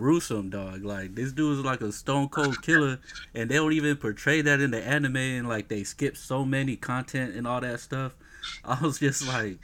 gruesome, 0.00 0.48
dog. 0.48 0.82
Like 0.82 1.14
this 1.14 1.30
dude 1.32 1.58
is 1.58 1.64
like 1.64 1.82
a 1.82 1.92
stone 1.92 2.30
cold 2.30 2.62
killer, 2.62 2.98
and 3.34 3.50
they 3.50 3.56
don't 3.56 3.74
even 3.74 3.96
portray 3.98 4.40
that 4.40 4.58
in 4.60 4.70
the 4.70 4.82
anime, 4.82 5.16
and 5.16 5.48
like 5.48 5.68
they 5.68 5.84
skip 5.84 6.16
so 6.16 6.42
many 6.42 6.74
content 6.74 7.36
and 7.36 7.46
all 7.46 7.60
that 7.60 7.80
stuff. 7.80 8.16
I 8.64 8.80
was 8.80 8.98
just 8.98 9.28
like, 9.28 9.58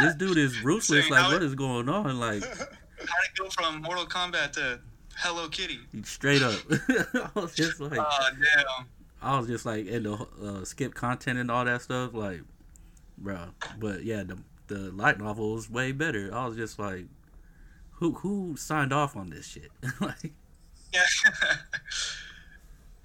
this 0.00 0.14
dude 0.14 0.38
is 0.38 0.62
ruthless. 0.62 1.08
Saying 1.08 1.12
Like, 1.12 1.30
what 1.30 1.56
going 1.56 1.90
on? 1.90 2.18
Like, 2.18 2.42
How 2.42 2.64
to 2.64 3.30
go 3.38 3.50
from 3.50 3.82
Mortal 3.82 4.06
Kombat 4.06 4.52
to 4.52 4.80
Hello 5.16 5.48
Kitty? 5.50 5.80
straight 6.04 6.40
up. 6.40 6.58
I 6.70 7.28
was 7.34 7.54
just 7.54 7.78
like, 7.78 8.00
Oh 8.00 8.28
damn! 8.30 8.86
I 9.20 9.38
was 9.38 9.46
just 9.46 9.66
like 9.66 9.86
in 9.86 10.04
the 10.04 10.26
uh, 10.42 10.64
skip 10.64 10.94
content 10.94 11.38
and 11.38 11.50
all 11.50 11.66
that 11.66 11.82
stuff. 11.82 12.14
Like, 12.14 12.40
bro. 13.18 13.40
But 13.78 14.04
yeah, 14.04 14.22
the 14.22 14.38
the 14.68 14.90
light 14.92 15.18
novel 15.18 15.52
was 15.52 15.68
way 15.68 15.92
better. 15.92 16.30
I 16.32 16.46
was 16.46 16.56
just 16.56 16.78
like, 16.78 17.04
who 18.02 18.12
who 18.14 18.56
signed 18.56 18.92
off 18.92 19.16
on 19.16 19.30
this 19.30 19.46
shit? 19.46 19.70
like, 20.00 20.32
Yeah. 20.92 21.02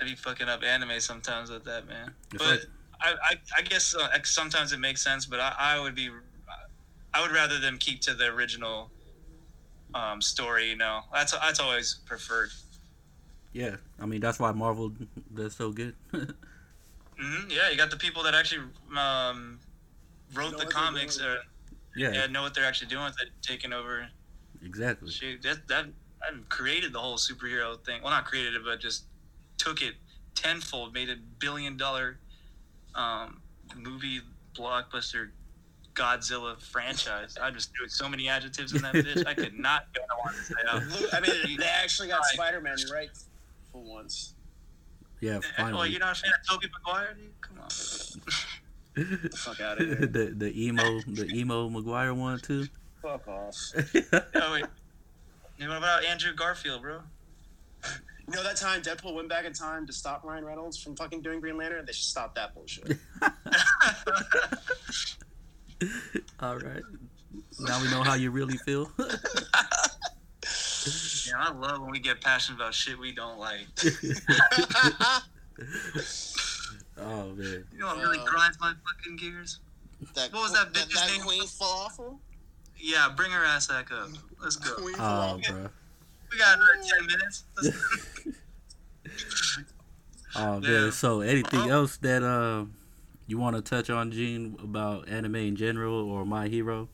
I 0.02 0.06
be 0.06 0.16
fucking 0.16 0.50
up 0.50 0.64
anime 0.64 1.00
sometimes 1.00 1.50
with 1.52 1.64
that, 1.66 1.88
man. 1.88 2.14
But 2.32 2.42
like- 2.42 2.66
I, 3.00 3.12
I, 3.12 3.36
I 3.58 3.62
guess 3.62 3.94
uh, 3.96 4.08
sometimes 4.24 4.74
it 4.74 4.80
makes 4.80 5.04
sense, 5.04 5.28
but 5.28 5.40
I, 5.40 5.54
I 5.60 5.80
would 5.80 5.94
be, 5.94 6.10
I 7.14 7.22
would 7.22 7.30
rather 7.32 7.60
them 7.60 7.78
keep 7.78 8.02
to 8.02 8.16
the 8.16 8.26
original 8.26 8.90
um, 9.94 10.20
story. 10.20 10.72
You 10.72 10.78
know, 10.78 11.02
that's 11.14 11.32
that's 11.32 11.60
always 11.60 12.00
preferred. 12.08 12.50
yeah, 13.54 13.76
I 14.02 14.08
mean 14.08 14.20
that's 14.20 14.40
why 14.40 14.52
Marvel 14.52 14.94
does 15.32 15.56
so 15.56 15.72
good. 15.72 15.94
hmm 16.12 17.50
Yeah, 17.50 17.70
you 17.70 17.78
got 17.78 17.92
the 17.92 17.98
people 17.98 18.24
that 18.24 18.34
actually 18.34 18.64
um, 18.98 19.60
wrote 20.34 20.54
Know 20.54 20.58
the 20.58 20.66
comics 20.66 21.22
or 21.22 21.38
yeah, 21.96 22.12
yeah, 22.14 22.26
know 22.26 22.42
what 22.42 22.56
they're 22.56 22.66
actually 22.66 22.88
doing 22.90 23.06
with 23.06 23.22
it, 23.22 23.30
taking 23.44 23.74
over. 23.74 24.08
Exactly. 24.68 25.10
Shoot, 25.10 25.42
that 25.44 25.68
that 25.68 25.86
that 26.22 26.50
created 26.50 26.94
the 26.94 27.00
whole 27.00 27.18
superhero 27.18 27.84
thing. 27.86 28.02
Well, 28.02 28.12
not 28.12 28.26
created 28.26 28.56
it, 28.56 28.62
but 28.64 28.80
just 28.80 29.06
took 29.58 29.82
it 29.82 29.96
tenfold, 30.36 30.94
made 30.94 31.10
a 31.10 31.16
billion 31.40 31.78
dollar 31.78 32.20
um, 32.96 33.42
movie 33.76 34.22
blockbuster 34.56 35.30
Godzilla 35.94 36.60
franchise. 36.62 37.38
I 37.42 37.50
just 37.50 37.72
threw 37.76 37.88
so 37.88 38.08
many 38.08 38.30
adjectives 38.30 38.74
in 38.74 38.82
that 38.84 38.94
bitch. 38.96 39.26
I 39.26 39.34
could 39.34 39.58
not 39.58 39.86
go 39.96 40.02
on 40.26 40.34
I 40.76 40.80
to 40.80 40.92
say 40.92 41.06
I 41.14 41.20
mean, 41.22 41.58
they 41.58 41.66
actually 41.66 42.10
got 42.10 42.24
Spider 42.34 42.62
Man 42.62 42.78
right 42.92 43.10
for 43.72 43.82
once. 43.82 44.34
Yeah, 45.20 45.40
Oh, 45.58 45.72
Well, 45.72 45.88
you're 45.88 46.00
not 46.00 46.18
a 46.18 46.22
fan 46.22 46.32
of 46.32 46.48
Tobey 46.48 46.68
Maguire? 46.72 47.16
Dude? 47.16 47.42
Come 47.42 47.58
on. 47.60 47.68
The 48.98 49.38
fuck 49.38 49.60
out 49.60 49.82
of 49.82 49.88
here. 49.88 49.96
the 50.08 50.34
the 50.36 50.66
emo 50.66 51.02
the 51.08 51.28
emo 51.34 51.70
Maguire 51.70 52.14
one 52.14 52.40
too. 52.40 52.68
Fuck 53.08 53.28
off. 53.28 53.56
Oh 54.36 54.52
wait. 54.54 54.66
What 55.68 55.78
about 55.78 56.04
Andrew 56.06 56.34
Garfield, 56.36 56.82
bro? 56.82 57.00
You 58.28 58.34
know 58.36 58.44
that 58.44 58.58
time 58.58 58.82
Deadpool 58.82 59.14
went 59.16 59.30
back 59.30 59.46
in 59.46 59.54
time 59.54 59.88
to 59.88 59.94
stop 59.94 60.24
Ryan 60.26 60.44
Reynolds 60.46 60.78
from 60.78 60.96
fucking 60.96 61.22
doing 61.22 61.40
Green 61.40 61.58
Lantern? 61.58 61.86
They 61.86 61.94
should 61.94 62.04
stop 62.04 62.36
that 62.36 62.54
bullshit. 62.54 62.98
All 66.42 66.58
right. 66.58 66.84
Now 67.60 67.82
we 67.82 67.90
know 67.90 68.04
how 68.04 68.16
you 68.16 68.32
really 68.32 68.58
feel. 68.58 68.92
Yeah, 71.28 71.34
I 71.40 71.52
love 71.52 71.82
when 71.82 71.92
we 71.92 72.00
get 72.00 72.22
passionate 72.22 72.56
about 72.56 72.74
shit 72.74 72.98
we 72.98 73.12
don't 73.12 73.38
like. 73.38 73.68
oh 76.98 77.26
man. 77.36 77.66
You 77.74 77.80
know 77.80 77.88
what 77.88 77.98
really 77.98 78.20
Uh, 78.20 78.24
grinds 78.24 78.58
my 78.62 78.72
fucking 78.72 79.18
gears? 79.18 79.60
that, 80.16 80.32
What 80.32 80.44
was 80.44 80.54
that 80.54 80.74
that, 80.74 80.88
bitch's 80.88 80.94
that 81.02 81.12
name? 81.12 81.22
Queen 81.22 81.44
Falafel? 81.44 82.20
Yeah, 82.80 83.10
bring 83.16 83.32
her 83.32 83.44
ass 83.44 83.68
back 83.68 83.92
up. 83.92 84.10
Let's 84.42 84.56
go. 84.56 84.74
Queen 84.76 84.96
Oh, 84.96 85.00
Falafel. 85.00 85.48
bro. 85.50 85.70
We 86.32 86.38
got 86.38 86.58
another 86.58 86.72
ten 86.88 87.06
minutes. 87.06 87.44
Let's 87.58 87.70
Oh 90.36 90.60
man. 90.60 90.86
Yeah. 90.86 90.90
So 90.92 91.22
anything 91.22 91.70
Oh. 91.70 91.82
else 91.82 91.98
that 91.98 92.24
uh 92.24 92.66
you 93.26 93.38
want 93.38 93.56
to 93.56 93.62
touch 93.62 93.90
on, 93.90 94.12
Gene, 94.12 94.56
about 94.62 95.10
anime 95.10 95.36
in 95.36 95.56
general 95.56 96.10
or 96.10 96.26
My 96.26 96.48
Hero? 96.48 96.90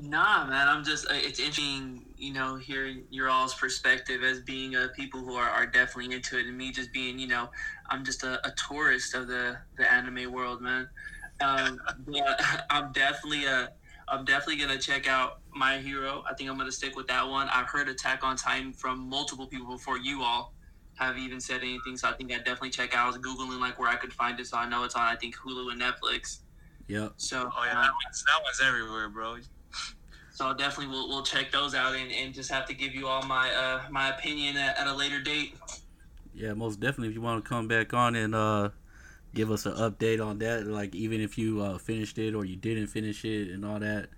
Nah, 0.00 0.46
man, 0.46 0.68
I'm 0.68 0.82
just. 0.82 1.06
uh, 1.06 1.14
It's 1.14 1.38
interesting, 1.38 2.04
you 2.16 2.32
know, 2.32 2.56
hearing 2.56 3.04
your 3.10 3.28
all's 3.28 3.54
perspective 3.54 4.22
as 4.24 4.40
being 4.40 4.74
uh, 4.74 4.88
people 4.96 5.20
who 5.20 5.34
are, 5.34 5.48
are 5.48 5.66
definitely 5.66 6.14
into 6.16 6.38
it, 6.38 6.46
and 6.46 6.56
me 6.56 6.72
just 6.72 6.92
being, 6.92 7.18
you 7.18 7.28
know, 7.28 7.50
I'm 7.90 8.04
just 8.04 8.24
a, 8.24 8.44
a 8.46 8.52
tourist 8.68 9.14
of 9.14 9.28
the 9.28 9.58
the 9.76 9.90
anime 9.92 10.32
world, 10.32 10.62
man. 10.62 10.88
Um, 11.40 11.78
but 12.06 12.40
I'm 12.70 12.90
definitely 12.92 13.46
uh, 13.46 13.66
I'm 14.12 14.26
definitely 14.26 14.62
gonna 14.62 14.78
check 14.78 15.08
out 15.08 15.40
My 15.54 15.78
Hero. 15.78 16.22
I 16.30 16.34
think 16.34 16.50
I'm 16.50 16.58
gonna 16.58 16.70
stick 16.70 16.94
with 16.94 17.06
that 17.06 17.26
one. 17.26 17.48
I've 17.48 17.66
heard 17.66 17.88
Attack 17.88 18.22
on 18.22 18.36
Titan 18.36 18.74
from 18.74 19.08
multiple 19.08 19.46
people 19.46 19.74
before 19.74 19.96
you 19.96 20.22
all 20.22 20.52
have 20.96 21.16
even 21.16 21.40
said 21.40 21.62
anything, 21.62 21.96
so 21.96 22.10
I 22.10 22.12
think 22.12 22.30
I 22.30 22.36
definitely 22.36 22.70
check 22.70 22.94
out. 22.94 23.06
I 23.06 23.06
was 23.06 23.16
googling 23.16 23.58
like 23.58 23.78
where 23.78 23.88
I 23.88 23.96
could 23.96 24.12
find 24.12 24.38
it, 24.38 24.46
so 24.46 24.58
I 24.58 24.68
know 24.68 24.84
it's 24.84 24.94
on. 24.94 25.02
I 25.02 25.16
think 25.16 25.34
Hulu 25.38 25.72
and 25.72 25.80
Netflix. 25.80 26.40
Yep. 26.88 27.14
So 27.16 27.50
Oh 27.56 27.64
yeah, 27.64 27.70
um, 27.70 27.76
that 27.76 27.92
one's, 28.04 28.24
that 28.26 28.42
one's 28.44 28.60
everywhere, 28.68 29.08
bro. 29.08 29.36
so 30.34 30.46
I'll 30.46 30.54
definitely 30.54 30.92
we'll, 30.92 31.08
we'll 31.08 31.22
check 31.22 31.50
those 31.50 31.74
out 31.74 31.94
and, 31.94 32.12
and 32.12 32.34
just 32.34 32.52
have 32.52 32.66
to 32.66 32.74
give 32.74 32.94
you 32.94 33.06
all 33.06 33.22
my 33.22 33.50
uh, 33.50 33.80
my 33.90 34.10
opinion 34.10 34.58
at, 34.58 34.76
at 34.78 34.86
a 34.88 34.94
later 34.94 35.22
date. 35.22 35.54
Yeah, 36.34 36.52
most 36.52 36.80
definitely. 36.80 37.08
If 37.08 37.14
you 37.14 37.22
want 37.22 37.42
to 37.42 37.48
come 37.48 37.66
back 37.66 37.94
on 37.94 38.14
and 38.14 38.34
uh 38.34 38.68
give 39.34 39.50
us 39.50 39.66
an 39.66 39.72
update 39.74 40.24
on 40.24 40.38
that, 40.38 40.66
like 40.66 40.94
even 40.94 41.20
if 41.20 41.36
you 41.38 41.60
uh 41.62 41.78
finished 41.78 42.18
it 42.18 42.34
or 42.34 42.44
you 42.44 42.56
didn't 42.56 42.88
finish 42.88 43.24
it 43.24 43.50
and 43.50 43.64
all 43.64 43.78
that. 43.80 44.08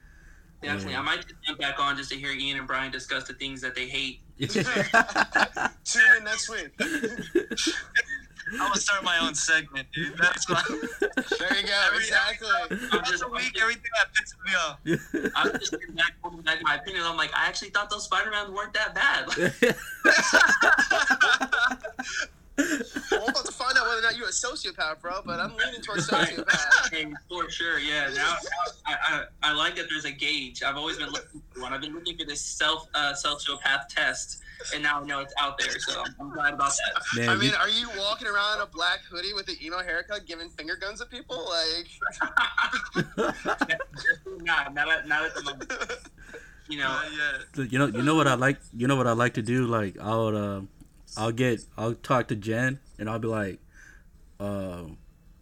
Definitely, 0.62 0.92
Yeah. 0.92 1.00
I 1.00 1.02
might 1.02 1.16
just 1.22 1.34
jump 1.46 1.58
back 1.60 1.78
on 1.78 1.96
just 1.96 2.10
to 2.10 2.16
hear 2.16 2.30
Ian 2.32 2.58
and 2.58 2.66
Brian 2.66 2.90
discuss 2.90 3.24
the 3.28 3.34
things 3.34 3.60
that 3.60 3.74
they 3.74 3.86
hate. 3.86 4.20
Tune 4.38 4.64
in 6.18 6.24
next 6.24 6.48
week. 6.48 6.70
I'm 8.52 8.58
gonna 8.58 8.76
start 8.76 9.02
my 9.04 9.18
own 9.20 9.34
segment, 9.34 9.88
dude. 9.94 10.18
That's 10.18 10.48
why. 10.50 10.62
There 10.68 11.56
you 11.56 11.66
go. 11.66 11.80
Every- 11.86 11.98
Exactly. 11.98 12.48
I'm 12.92 13.02
just, 13.04 13.22
a 13.22 13.28
week, 13.28 13.56
everything 13.60 13.90
that 13.96 14.12
pisses 14.12 14.36
me 14.44 14.52
off. 14.54 15.32
I'm 15.36 15.52
just 15.58 15.70
sitting 15.70 15.94
back, 15.94 16.12
holding 16.22 16.42
back 16.42 16.58
my 16.62 16.74
opinion. 16.76 17.04
I'm 17.06 17.16
like, 17.16 17.32
I 17.34 17.46
actually 17.46 17.70
thought 17.70 17.88
those 17.88 18.04
Spider-Man 18.04 18.52
weren't 18.52 18.74
that 18.74 18.94
bad. 18.94 19.28
Well, 22.56 22.66
I'm 23.12 23.28
about 23.30 23.46
to 23.46 23.52
find 23.52 23.76
out 23.76 23.86
whether 23.86 23.98
or 23.98 24.02
not 24.02 24.16
you're 24.16 24.28
a 24.28 24.30
sociopath, 24.30 25.00
bro, 25.00 25.20
but 25.24 25.40
I'm 25.40 25.56
leaning 25.56 25.80
towards 25.80 26.08
sociopath. 26.10 26.92
Hey, 26.92 27.12
for 27.28 27.50
sure, 27.50 27.78
yeah. 27.78 28.10
Now, 28.14 28.36
I, 28.86 28.96
I, 29.02 29.24
I 29.42 29.52
like 29.52 29.76
that 29.76 29.86
there's 29.88 30.04
a 30.04 30.12
gauge. 30.12 30.62
I've 30.62 30.76
always 30.76 30.98
been 30.98 31.10
looking 31.10 31.42
for 31.50 31.62
one. 31.62 31.72
I've 31.72 31.80
been 31.80 31.94
looking 31.94 32.16
for 32.16 32.24
this 32.24 32.40
self 32.40 32.86
uh, 32.94 33.12
sociopath 33.12 33.88
test, 33.88 34.40
and 34.72 34.82
now 34.82 35.00
I 35.00 35.04
know 35.04 35.20
it's 35.20 35.34
out 35.40 35.58
there. 35.58 35.78
So 35.80 36.00
I'm, 36.00 36.14
I'm 36.20 36.32
glad 36.32 36.54
about 36.54 36.72
that. 36.72 37.02
Man, 37.16 37.28
I 37.28 37.34
you- 37.34 37.38
mean, 37.40 37.54
are 37.54 37.68
you 37.68 37.88
walking 37.98 38.28
around 38.28 38.56
in 38.56 38.62
a 38.62 38.66
black 38.66 39.00
hoodie 39.10 39.32
with 39.34 39.48
an 39.48 39.56
emo 39.62 39.78
haircut, 39.78 40.26
giving 40.26 40.48
finger 40.50 40.76
guns 40.76 41.00
at 41.00 41.10
people? 41.10 41.48
Like, 41.48 41.88
nah, 44.42 44.68
not 44.68 44.88
at, 44.90 45.08
not 45.08 45.24
at 45.24 45.34
the 45.34 45.42
moment. 45.42 45.72
You 46.68 46.78
know, 46.78 46.98
yeah. 47.12 47.64
you 47.64 47.78
know, 47.78 47.86
you 47.86 48.02
know 48.02 48.14
what 48.14 48.26
I 48.26 48.34
like. 48.34 48.58
You 48.74 48.86
know 48.86 48.96
what 48.96 49.06
I 49.06 49.12
like 49.12 49.34
to 49.34 49.42
do. 49.42 49.66
Like 49.66 49.98
I'll, 50.00 50.34
uh, 50.34 50.60
I'll 51.16 51.32
get, 51.32 51.64
I'll 51.76 51.94
talk 51.94 52.28
to 52.28 52.36
Jen, 52.36 52.80
and 52.98 53.08
I'll 53.08 53.18
be 53.18 53.28
like, 53.28 53.60
uh, 54.40 54.84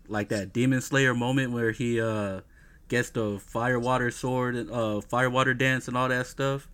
like 0.09 0.29
that 0.29 0.53
Demon 0.53 0.81
Slayer 0.81 1.15
moment 1.15 1.53
where 1.53 1.71
he 1.71 2.01
uh 2.01 2.41
gets 2.89 3.11
the 3.11 3.39
fire 3.39 3.79
water 3.79 4.11
sword 4.11 4.55
and 4.55 4.71
uh 4.71 5.01
fire 5.01 5.31
water 5.31 5.55
dance 5.55 5.89
and 5.89 5.97
all 5.97 6.09
that 6.09 6.27
stuff, 6.27 6.69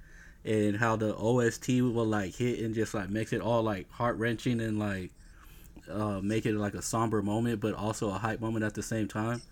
and 0.44 0.76
how 0.76 0.96
the 0.96 1.14
OST 1.14 1.68
will 1.68 2.06
like 2.06 2.34
hit 2.34 2.58
and 2.60 2.74
just 2.74 2.94
like 2.94 3.08
makes 3.08 3.32
it 3.32 3.40
all 3.40 3.62
like 3.62 3.90
heart 3.92 4.16
wrenching 4.16 4.60
and 4.60 4.78
like 4.78 5.12
uh 5.90 6.20
make 6.22 6.46
it 6.46 6.54
like 6.54 6.74
a 6.74 6.82
somber 6.82 7.22
moment, 7.22 7.60
but 7.60 7.74
also 7.74 8.10
a 8.10 8.18
hype 8.18 8.40
moment 8.40 8.64
at 8.64 8.74
the 8.74 8.82
same 8.82 9.08
time. 9.08 9.42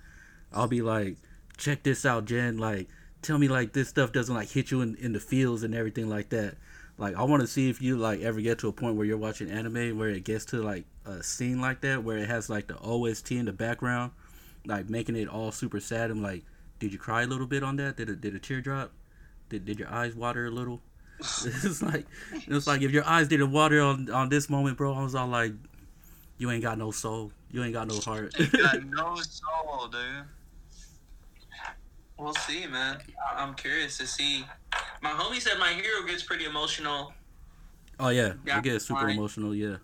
I'll 0.52 0.68
be 0.68 0.82
like, 0.82 1.16
check 1.56 1.82
this 1.82 2.04
out, 2.04 2.24
Jen. 2.24 2.58
Like, 2.58 2.88
tell 3.22 3.38
me 3.38 3.48
like 3.48 3.72
this 3.72 3.88
stuff 3.88 4.12
doesn't 4.12 4.34
like 4.34 4.50
hit 4.50 4.70
you 4.70 4.80
in, 4.80 4.96
in 4.96 5.12
the 5.12 5.20
feels 5.20 5.62
and 5.62 5.74
everything 5.74 6.08
like 6.08 6.30
that. 6.30 6.56
Like, 6.98 7.14
I 7.16 7.24
want 7.24 7.42
to 7.42 7.46
see 7.46 7.68
if 7.68 7.82
you 7.82 7.98
like 7.98 8.20
ever 8.22 8.40
get 8.40 8.58
to 8.60 8.68
a 8.68 8.72
point 8.72 8.96
where 8.96 9.04
you're 9.04 9.18
watching 9.18 9.50
anime 9.50 9.98
where 9.98 10.08
it 10.08 10.24
gets 10.24 10.46
to 10.46 10.62
like 10.62 10.84
a 11.04 11.22
scene 11.22 11.60
like 11.60 11.82
that 11.82 12.02
where 12.02 12.16
it 12.18 12.28
has 12.28 12.48
like 12.48 12.68
the 12.68 12.78
OST 12.78 13.32
in 13.32 13.44
the 13.44 13.52
background, 13.52 14.12
like 14.64 14.88
making 14.88 15.16
it 15.16 15.28
all 15.28 15.52
super 15.52 15.80
sad. 15.80 16.10
I'm 16.10 16.22
like, 16.22 16.44
did 16.78 16.92
you 16.92 16.98
cry 16.98 17.22
a 17.22 17.26
little 17.26 17.46
bit 17.46 17.62
on 17.62 17.76
that? 17.76 17.96
Did 17.96 18.08
it 18.08 18.20
did 18.20 18.34
a 18.34 18.38
tear 18.38 18.60
drop? 18.60 18.92
Did 19.50 19.64
did 19.64 19.78
your 19.78 19.88
eyes 19.88 20.14
water 20.14 20.46
a 20.46 20.50
little? 20.50 20.80
it's 21.18 21.82
like 21.82 22.06
it's 22.32 22.66
like 22.66 22.82
if 22.82 22.90
your 22.90 23.04
eyes 23.04 23.28
didn't 23.28 23.52
water 23.52 23.80
on 23.80 24.10
on 24.10 24.28
this 24.28 24.48
moment, 24.48 24.78
bro. 24.78 24.94
I 24.94 25.02
was 25.02 25.14
all 25.14 25.28
like, 25.28 25.52
you 26.38 26.50
ain't 26.50 26.62
got 26.62 26.78
no 26.78 26.90
soul. 26.90 27.30
You 27.50 27.62
ain't 27.62 27.72
got 27.74 27.88
no 27.88 27.98
heart. 28.00 28.38
You 28.38 28.46
got 28.46 28.84
no 28.86 29.16
soul, 29.16 29.88
dude. 29.88 30.24
We'll 32.18 32.34
see, 32.34 32.66
man. 32.66 32.98
I- 33.30 33.42
I'm 33.42 33.54
curious 33.54 33.98
to 33.98 34.06
see. 34.06 34.44
My 35.02 35.10
homie 35.10 35.40
said 35.40 35.58
my 35.58 35.72
hero 35.72 36.02
gets 36.06 36.22
pretty 36.22 36.44
emotional, 36.46 37.12
oh 38.00 38.08
yeah, 38.08 38.32
Yeah, 38.46 38.58
it 38.58 38.64
gets 38.64 38.86
super 38.86 39.00
fine. 39.02 39.10
emotional. 39.16 39.54
Yeah. 39.54 39.76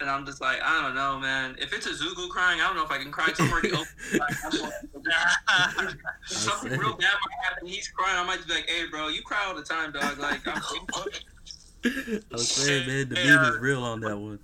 and 0.00 0.10
I'm 0.10 0.26
just 0.26 0.40
like, 0.40 0.60
I 0.62 0.82
don't 0.82 0.94
know, 0.96 1.18
man. 1.20 1.54
If 1.60 1.72
it's 1.72 1.86
Izuku 1.86 2.28
crying, 2.28 2.60
I 2.60 2.66
don't 2.66 2.74
know 2.76 2.84
if 2.84 2.90
I 2.90 2.98
can 2.98 3.12
cry. 3.12 3.26
'cause 3.26 3.38
I'm 3.40 3.52
already 3.52 3.70
open. 3.72 3.86
Like, 4.18 4.44
I'm 4.44 4.62
like, 4.62 5.94
If 6.24 6.28
something 6.28 6.70
real 6.72 6.94
bad 6.96 7.12
might 7.24 7.44
happen. 7.44 7.68
He's 7.68 7.88
crying. 7.88 8.16
I 8.18 8.24
might 8.24 8.44
be 8.46 8.52
like, 8.54 8.68
"Hey, 8.68 8.86
bro, 8.90 9.08
you 9.08 9.22
cry 9.22 9.44
all 9.46 9.54
the 9.54 9.62
time, 9.62 9.92
dog." 9.92 10.18
Like, 10.18 10.40
I'm, 10.46 10.56
I 11.84 12.20
was 12.32 12.48
saying, 12.48 12.86
man, 12.88 13.08
the 13.10 13.16
Hey, 13.16 13.28
meme 13.28 13.38
uh, 13.44 13.50
is 13.50 13.58
real 13.58 13.82
on 13.84 14.00
that 14.00 14.16
one. 14.16 14.38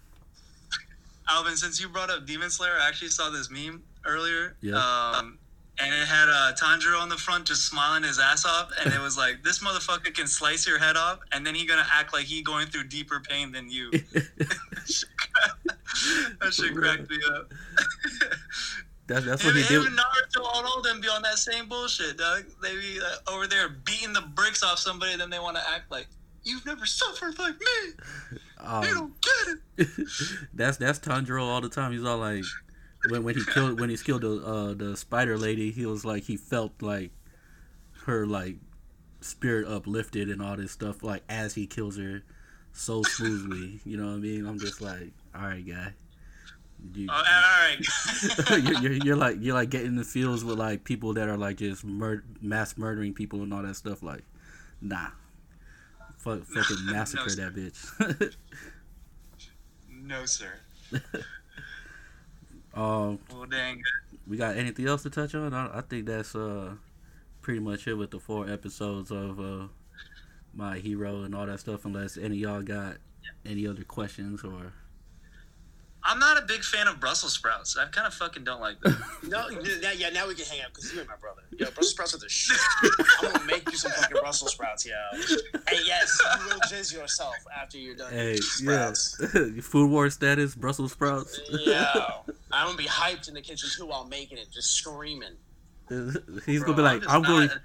Alvin, 1.30 1.56
since 1.56 1.80
you 1.80 1.88
brought 1.88 2.10
up 2.10 2.24
Demon 2.26 2.50
Slayer, 2.50 2.76
I 2.80 2.88
actually 2.88 3.08
saw 3.08 3.28
this 3.30 3.50
meme 3.50 3.82
earlier. 4.06 4.56
Yeah. 4.60 4.74
Um, 4.76 5.38
and 5.80 5.94
it 5.94 6.06
had 6.08 6.28
uh, 6.28 6.52
Tanjiro 6.54 7.00
on 7.00 7.08
the 7.08 7.16
front 7.16 7.46
just 7.46 7.66
smiling 7.66 8.02
his 8.02 8.18
ass 8.18 8.44
off, 8.44 8.70
and 8.84 8.92
it 8.92 9.00
was 9.00 9.16
like, 9.16 9.42
"This 9.44 9.60
motherfucker 9.60 10.12
can 10.14 10.26
slice 10.26 10.66
your 10.66 10.78
head 10.78 10.96
off, 10.96 11.20
and 11.32 11.46
then 11.46 11.54
he 11.54 11.66
gonna 11.66 11.86
act 11.92 12.12
like 12.12 12.24
he 12.26 12.42
going 12.42 12.66
through 12.66 12.84
deeper 12.84 13.20
pain 13.20 13.52
than 13.52 13.70
you." 13.70 13.90
that 16.40 16.52
shit 16.52 16.74
cracked 16.74 17.10
me 17.10 17.18
up. 17.34 17.52
That's 19.06 19.24
that's 19.24 19.40
him, 19.40 19.54
what 19.54 19.56
he 19.56 19.62
him 19.62 19.84
did. 19.84 19.86
and 19.92 19.98
Naruto, 19.98 20.42
all 20.44 20.76
of 20.76 20.84
them 20.84 21.00
be 21.00 21.08
on 21.08 21.22
that 21.22 21.38
same 21.38 21.66
bullshit, 21.66 22.18
dog. 22.18 22.44
They 22.62 22.74
be 22.74 23.00
uh, 23.00 23.32
over 23.32 23.46
there 23.46 23.70
beating 23.70 24.12
the 24.12 24.20
bricks 24.20 24.62
off 24.62 24.78
somebody, 24.78 25.16
then 25.16 25.30
they 25.30 25.38
want 25.38 25.56
to 25.56 25.62
act 25.66 25.90
like 25.90 26.08
you've 26.44 26.66
never 26.66 26.84
suffered 26.84 27.38
like 27.38 27.54
me. 27.58 28.36
You 28.60 28.66
Um, 28.66 28.82
don't 28.82 29.14
get 29.22 29.56
it. 29.78 29.88
that's 30.52 30.76
that's 30.76 30.98
Tanjiro 30.98 31.42
all 31.42 31.62
the 31.62 31.68
time. 31.70 31.92
He's 31.92 32.04
all 32.04 32.18
like, 32.18 32.44
when 33.10 33.22
when 33.22 33.34
he 33.36 33.44
killed 33.44 33.80
when 33.80 33.90
he 33.90 33.96
killed 33.96 34.22
the 34.22 34.44
uh, 34.44 34.74
the 34.74 34.96
spider 34.96 35.38
lady, 35.38 35.70
he 35.70 35.86
was 35.86 36.04
like 36.04 36.24
he 36.24 36.36
felt 36.36 36.72
like 36.82 37.10
her 38.06 38.26
like 38.26 38.56
spirit 39.20 39.66
uplifted 39.68 40.28
and 40.28 40.40
all 40.42 40.56
this 40.56 40.72
stuff 40.72 41.02
like 41.02 41.22
as 41.28 41.54
he 41.54 41.66
kills 41.66 41.96
her 41.98 42.22
so 42.72 43.02
smoothly. 43.02 43.80
You 43.84 43.96
know 43.96 44.06
what 44.06 44.12
I 44.14 44.16
mean? 44.18 44.46
I'm 44.46 44.58
just 44.58 44.80
like, 44.80 45.12
all 45.34 45.42
right, 45.42 45.66
guy. 45.66 45.94
You, 46.94 47.08
Oh, 47.10 47.14
all 47.14 47.22
right. 47.22 47.76
you're, 48.62 48.80
you're, 48.80 48.92
you're 49.04 49.16
like 49.16 49.36
you're 49.40 49.54
like 49.54 49.70
getting 49.70 49.88
in 49.88 49.96
the 49.96 50.04
fields 50.04 50.44
with 50.44 50.58
like 50.58 50.84
people 50.84 51.12
that 51.14 51.28
are 51.28 51.36
like 51.36 51.56
just 51.56 51.84
mur- 51.84 52.22
mass 52.40 52.76
murdering 52.78 53.14
people 53.14 53.42
and 53.42 53.52
all 53.52 53.62
that 53.62 53.74
stuff. 53.74 54.02
Like, 54.02 54.22
nah, 54.80 55.08
Fuck, 56.18 56.44
fucking 56.44 56.76
No, 56.86 56.92
massacre 56.92 57.28
sir. 57.30 57.50
that 57.50 57.54
bitch. 57.56 58.34
no, 59.90 60.24
sir. 60.24 60.52
Um, 62.80 63.18
Well, 63.32 63.46
dang. 63.46 63.82
we 64.26 64.36
got 64.36 64.56
anything 64.56 64.86
else 64.86 65.02
to 65.02 65.10
touch 65.10 65.34
on? 65.34 65.52
I, 65.54 65.78
I 65.78 65.80
think 65.82 66.06
that's 66.06 66.34
uh 66.34 66.74
pretty 67.40 67.60
much 67.60 67.86
it 67.88 67.94
with 67.94 68.10
the 68.10 68.20
four 68.20 68.48
episodes 68.48 69.10
of 69.10 69.40
uh 69.40 69.68
my 70.54 70.78
hero 70.78 71.22
and 71.22 71.34
all 71.34 71.46
that 71.46 71.60
stuff. 71.60 71.84
Unless 71.84 72.16
any 72.16 72.36
of 72.36 72.50
y'all 72.50 72.62
got 72.62 72.96
any 73.44 73.66
other 73.66 73.84
questions 73.84 74.42
or 74.44 74.72
I'm 76.04 76.18
not 76.18 76.38
a 76.42 76.46
big 76.46 76.62
fan 76.62 76.86
of 76.86 77.00
Brussels 77.00 77.34
sprouts. 77.34 77.76
I 77.76 77.86
kind 77.86 78.06
of 78.06 78.14
fucking 78.14 78.44
don't 78.44 78.60
like 78.60 78.80
them. 78.80 78.96
No, 79.28 79.48
yeah, 79.50 79.92
yeah, 79.92 80.08
now 80.10 80.26
we 80.26 80.34
can 80.34 80.46
hang 80.46 80.62
out 80.62 80.68
because 80.72 80.90
you 80.92 81.00
and 81.00 81.08
my 81.08 81.16
brother. 81.16 81.42
Yo, 81.50 81.66
Brussels 81.74 81.90
sprouts 81.90 82.14
are 82.14 82.18
the 82.18 82.28
shit. 82.28 82.56
I'm 83.20 83.32
gonna 83.32 83.44
make 83.44 83.70
you 83.70 83.76
some 83.76 83.90
fucking 83.90 84.16
Brussels 84.20 84.52
sprouts, 84.52 84.86
yo. 84.86 84.94
And 85.12 85.78
yes, 85.84 86.18
you 86.40 86.46
will 86.46 86.60
jizz 86.60 86.94
yourself 86.94 87.34
after 87.54 87.76
you're 87.78 87.96
done. 87.96 88.12
hey, 88.12 88.34
eating 88.34 88.70
yeah, 88.70 88.92
food 89.62 89.90
war 89.90 90.08
status, 90.08 90.54
Brussels 90.54 90.92
sprouts. 90.92 91.38
Yeah, 91.50 91.92
I'm 92.52 92.66
gonna 92.68 92.78
be 92.78 92.84
hyped 92.84 93.28
in 93.28 93.34
the 93.34 93.42
kitchen 93.42 93.68
too 93.76 93.86
while 93.86 94.06
making 94.06 94.38
it, 94.38 94.50
just 94.50 94.70
screaming. 94.72 95.34
He's 95.88 96.62
Bro, 96.62 96.74
gonna 96.74 96.76
be 96.76 96.82
like, 96.82 97.02
just 97.02 97.14
I'm 97.14 97.22
going. 97.22 97.50
a. 97.50 97.60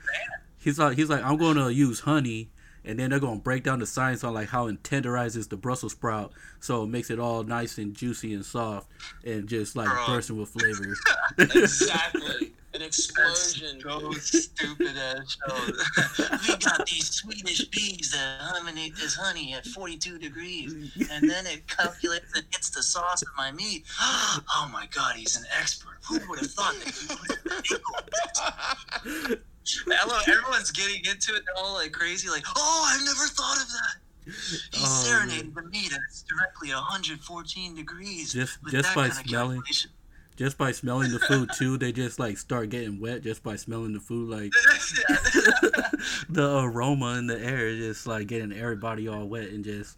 He's 0.60 0.80
like, 0.80 0.96
he's 0.98 1.10
like, 1.10 1.24
I'm 1.24 1.36
going 1.38 1.58
to 1.58 1.74
use 1.74 2.00
honey, 2.00 2.50
and 2.86 3.00
then 3.00 3.10
they're 3.10 3.20
gonna 3.20 3.40
break 3.40 3.64
down 3.64 3.80
the 3.80 3.86
science 3.86 4.24
on 4.24 4.34
like 4.34 4.50
how 4.50 4.68
it 4.68 4.84
tenderizes 4.84 5.50
the 5.50 5.58
Brussels 5.58 5.94
sprout, 5.94 6.32
so 6.60 6.84
it 6.84 6.88
makes 6.88 7.10
it 7.10 7.20
all 7.20 7.44
nice 7.44 7.78
and 7.78 7.96
juicy 7.96 8.34
and 8.34 8.46
soft, 8.46 8.88
and 9.26 9.48
just 9.48 9.76
like 9.76 9.88
Bro. 9.88 10.06
bursting 10.08 10.38
with 10.40 10.50
flavor. 10.50 10.96
Exactly. 11.40 12.54
An 12.74 12.82
explosion. 12.82 13.80
So 13.82 14.12
stupid 14.14 14.98
ass 14.98 15.38
we 16.48 16.56
got 16.58 16.86
these 16.88 17.10
Swedish 17.12 17.66
bees 17.66 18.12
that 18.12 18.40
honey 18.42 18.92
this 19.00 19.16
honey 19.16 19.54
at 19.54 19.66
42 19.66 20.18
degrees, 20.18 20.74
and 21.12 21.30
then 21.30 21.46
it 21.46 21.68
calculates 21.68 22.36
and 22.36 22.44
hits 22.52 22.72
the 22.72 22.82
sauce 22.82 23.22
in 23.22 23.30
my 23.38 23.52
meat. 23.52 23.86
Oh 24.56 24.70
my 24.72 24.88
god, 24.94 25.16
he's 25.16 25.36
an 25.38 25.44
expert. 25.60 25.98
Who 26.08 26.20
would 26.30 26.40
have 26.40 26.52
thought 26.52 26.74
that 26.74 26.94
he 26.94 27.08
would 27.14 27.32
have 27.52 27.54
Hello, 29.06 29.53
everyone's 30.28 30.72
getting 30.72 31.04
into 31.06 31.36
it. 31.36 31.44
All 31.58 31.74
like 31.74 31.92
crazy, 31.92 32.30
like, 32.30 32.46
"Oh, 32.56 32.92
I've 32.94 33.06
never 33.06 33.28
thought 33.28 33.58
of 33.62 33.68
that." 33.68 34.04
He 34.72 34.82
Oh, 34.84 35.04
serenaded 35.04 35.54
the 35.54 35.64
meat 35.64 35.92
at 35.94 36.00
directly 36.30 36.70
114 36.70 37.76
degrees. 37.76 38.32
Just 38.32 38.58
just 38.70 38.96
by 38.96 39.10
smelling, 39.10 39.62
just 40.38 40.58
by 40.58 40.72
smelling 40.72 41.12
the 41.12 41.20
food 41.20 41.50
too, 41.58 41.78
they 41.78 41.92
just 41.92 42.20
like 42.20 42.38
start 42.38 42.70
getting 42.70 43.00
wet 43.00 43.22
just 43.22 43.44
by 43.44 43.56
smelling 43.56 43.94
the 43.94 44.00
food. 44.00 44.30
Like 44.30 44.52
the 46.30 46.60
aroma 46.60 47.16
in 47.18 47.28
the 47.28 47.40
air 47.40 47.68
is 47.68 47.80
just 47.80 48.08
like 48.08 48.28
getting 48.28 48.54
everybody 48.54 49.08
all 49.08 49.28
wet 49.28 49.50
and 49.50 49.64
just 49.64 49.98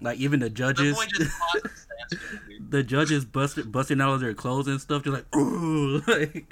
like 0.00 0.18
even 0.18 0.40
the 0.40 0.50
judges. 0.50 0.96
boy 0.96 1.06
just 1.06 1.38
bought 1.38 1.62
the 1.62 2.18
the 2.70 2.82
judges 2.82 3.24
busted 3.24 3.70
busting 3.70 4.00
out 4.00 4.14
of 4.14 4.20
their 4.20 4.34
clothes 4.34 4.66
and 4.66 4.80
stuff, 4.80 5.02
just 5.02 5.14
like, 5.14 5.36
ooh, 5.36 6.02
like 6.06 6.46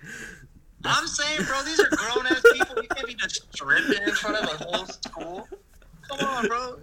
I'm 0.85 1.07
saying, 1.07 1.43
bro, 1.45 1.62
these 1.62 1.80
are 1.80 1.89
grown 1.91 2.26
ass 2.26 2.43
people. 2.53 2.82
You 2.82 2.89
can't 2.89 3.07
be 3.07 3.14
just 3.14 3.47
stripping 3.53 4.03
in 4.03 4.14
front 4.14 4.37
of 4.37 4.61
a 4.61 4.64
whole 4.64 4.87
school. 4.87 5.49
Come 6.09 6.20
on, 6.28 6.47
bro. 6.47 6.76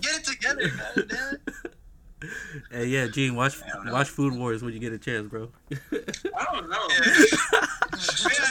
Get 0.00 0.16
it 0.20 0.24
together, 0.24 0.68
god 0.68 1.08
damn 1.08 1.34
it. 1.34 1.40
Hey, 2.72 2.86
yeah, 2.86 3.06
Gene, 3.06 3.36
watch 3.36 3.62
I 3.62 3.68
don't 3.76 3.86
know. 3.86 3.92
watch 3.92 4.08
Food 4.08 4.36
Wars 4.36 4.62
when 4.62 4.74
you 4.74 4.80
get 4.80 4.92
a 4.92 4.98
chance, 4.98 5.28
bro. 5.28 5.50
I 5.72 6.44
don't 6.52 6.68
know. 6.68 6.76
I 6.76 7.96
just 7.96 8.28
feel 8.28 8.44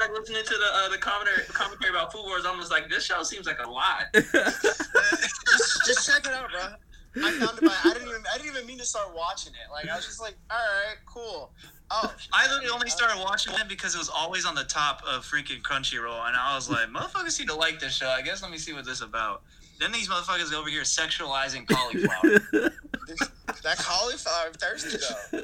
like 0.00 0.10
listening 0.18 0.42
to 0.44 0.54
the 0.54 0.70
uh, 0.74 0.88
the 0.88 0.98
commentary, 0.98 1.44
commentary 1.48 1.90
about 1.90 2.10
Food 2.12 2.24
Wars. 2.24 2.44
I'm 2.46 2.58
just 2.58 2.70
like, 2.70 2.88
this 2.88 3.04
show 3.04 3.22
seems 3.22 3.46
like 3.46 3.58
a 3.64 3.68
lot. 3.70 4.04
just, 4.14 5.86
just 5.86 6.06
check 6.06 6.26
it 6.26 6.32
out, 6.32 6.50
bro. 6.50 6.68
I 7.16 7.30
found 7.32 7.58
it 7.58 7.64
by 7.64 7.74
I 7.84 7.92
didn't 7.92 8.08
even 8.08 8.22
I 8.32 8.38
didn't 8.38 8.54
even 8.54 8.66
mean 8.66 8.78
to 8.78 8.84
start 8.84 9.14
watching 9.14 9.52
it. 9.52 9.70
Like 9.72 9.88
I 9.88 9.96
was 9.96 10.06
just 10.06 10.20
like, 10.20 10.34
all 10.50 10.58
right, 10.58 10.96
cool. 11.06 11.52
Oh, 11.90 12.14
I 12.32 12.46
literally 12.46 12.70
only 12.70 12.88
started 12.88 13.20
watching 13.20 13.52
it 13.54 13.68
because 13.68 13.96
it 13.96 13.98
was 13.98 14.08
always 14.08 14.46
on 14.46 14.54
the 14.54 14.64
top 14.64 15.02
of 15.04 15.24
freaking 15.24 15.60
Crunchyroll, 15.60 16.28
and 16.28 16.36
I 16.36 16.54
was 16.54 16.70
like, 16.70 16.88
motherfuckers 16.88 17.32
seem 17.32 17.48
to 17.48 17.54
like 17.54 17.80
this 17.80 17.96
show. 17.96 18.08
I 18.08 18.22
guess 18.22 18.42
let 18.42 18.50
me 18.52 18.58
see 18.58 18.72
what 18.72 18.84
this 18.84 18.98
is 18.98 19.02
about. 19.02 19.42
Then 19.80 19.90
these 19.90 20.08
motherfuckers 20.08 20.52
over 20.52 20.68
here 20.68 20.82
sexualizing 20.82 21.66
cauliflower. 21.66 22.38
this 23.08 23.18
That 23.62 23.78
cauliflower 23.78 24.52
thirsty 24.52 24.98
though. 25.32 25.42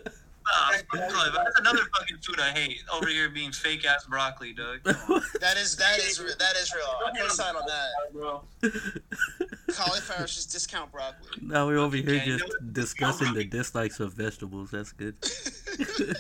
Fuck 0.71 0.89
cauliflower. 0.89 1.33
That's 1.45 1.59
another 1.61 1.83
fucking 1.99 2.19
food 2.19 2.39
I 2.41 2.51
hate. 2.51 2.83
Over 2.93 3.09
here 3.09 3.29
being 3.29 3.53
fake 3.53 3.85
ass 3.87 4.07
broccoli, 4.07 4.53
Doug. 4.53 4.81
That 5.41 5.57
is 5.59 5.77
that 5.77 5.99
is 5.99 6.21
re- 6.21 6.31
that 6.39 6.57
is 6.57 6.73
real. 6.75 6.87
I 7.07 7.11
put 7.19 7.27
aside 7.31 7.55
on 7.57 7.63
that. 7.67 8.73
Cauliflower 9.75 10.25
is 10.25 10.35
just 10.35 10.51
discount 10.53 10.91
broccoli. 10.93 11.29
now 11.43 11.67
we're 11.67 11.79
over 11.79 11.97
here 11.97 12.05
Okay, 12.17 12.25
you 12.27 12.39
just 12.39 12.45
know- 12.63 12.73
discussing 12.73 13.35
the 13.35 13.45
dislikes 13.45 14.01
of 14.01 14.13
vegetables. 14.15 14.71
That's 14.71 14.93
good. 14.93 15.17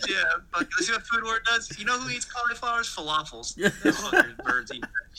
Yeah, 0.08 0.22
fuck. 0.54 0.70
See 0.80 0.92
what 0.92 1.02
Food 1.06 1.24
Wars 1.24 1.40
does? 1.46 1.78
You 1.78 1.86
know 1.86 1.98
who 1.98 2.10
eats 2.10 2.26
cauliflowers? 2.26 2.94
Falafels. 2.94 3.56
Birds 4.44 4.70
eat 4.74 4.82
that 4.82 5.14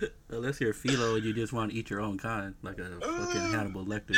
shit. 0.00 0.12
Unless 0.30 0.60
you're 0.60 0.70
a 0.70 0.74
philo 0.74 1.16
and 1.16 1.24
you 1.24 1.32
just 1.32 1.52
want 1.52 1.72
to 1.72 1.76
eat 1.76 1.90
your 1.90 2.00
own 2.00 2.18
kind, 2.18 2.54
like 2.62 2.78
a 2.78 2.88
fucking 3.00 3.52
Hannibal 3.52 3.84
Lecter. 3.84 4.16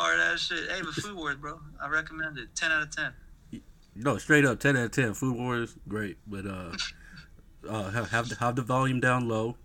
Hard 0.00 0.18
ass 0.18 0.40
shit. 0.46 0.70
Hey, 0.70 0.80
but 0.80 0.94
food 0.94 1.14
Wars, 1.14 1.36
bro. 1.36 1.60
I 1.78 1.86
recommend 1.88 2.38
it. 2.38 2.48
Ten 2.54 2.72
out 2.72 2.82
of 2.82 2.96
ten. 2.96 3.12
No, 3.94 4.16
straight 4.16 4.46
up, 4.46 4.58
ten 4.58 4.74
out 4.74 4.84
of 4.84 4.90
ten. 4.92 5.12
Food 5.12 5.36
Wars, 5.36 5.76
great, 5.86 6.16
but 6.26 6.46
uh, 6.46 6.72
uh, 7.68 7.90
have 7.90 8.10
have 8.10 8.28
the, 8.30 8.34
have 8.36 8.56
the 8.56 8.62
volume 8.62 9.00
down 9.00 9.28
low. 9.28 9.56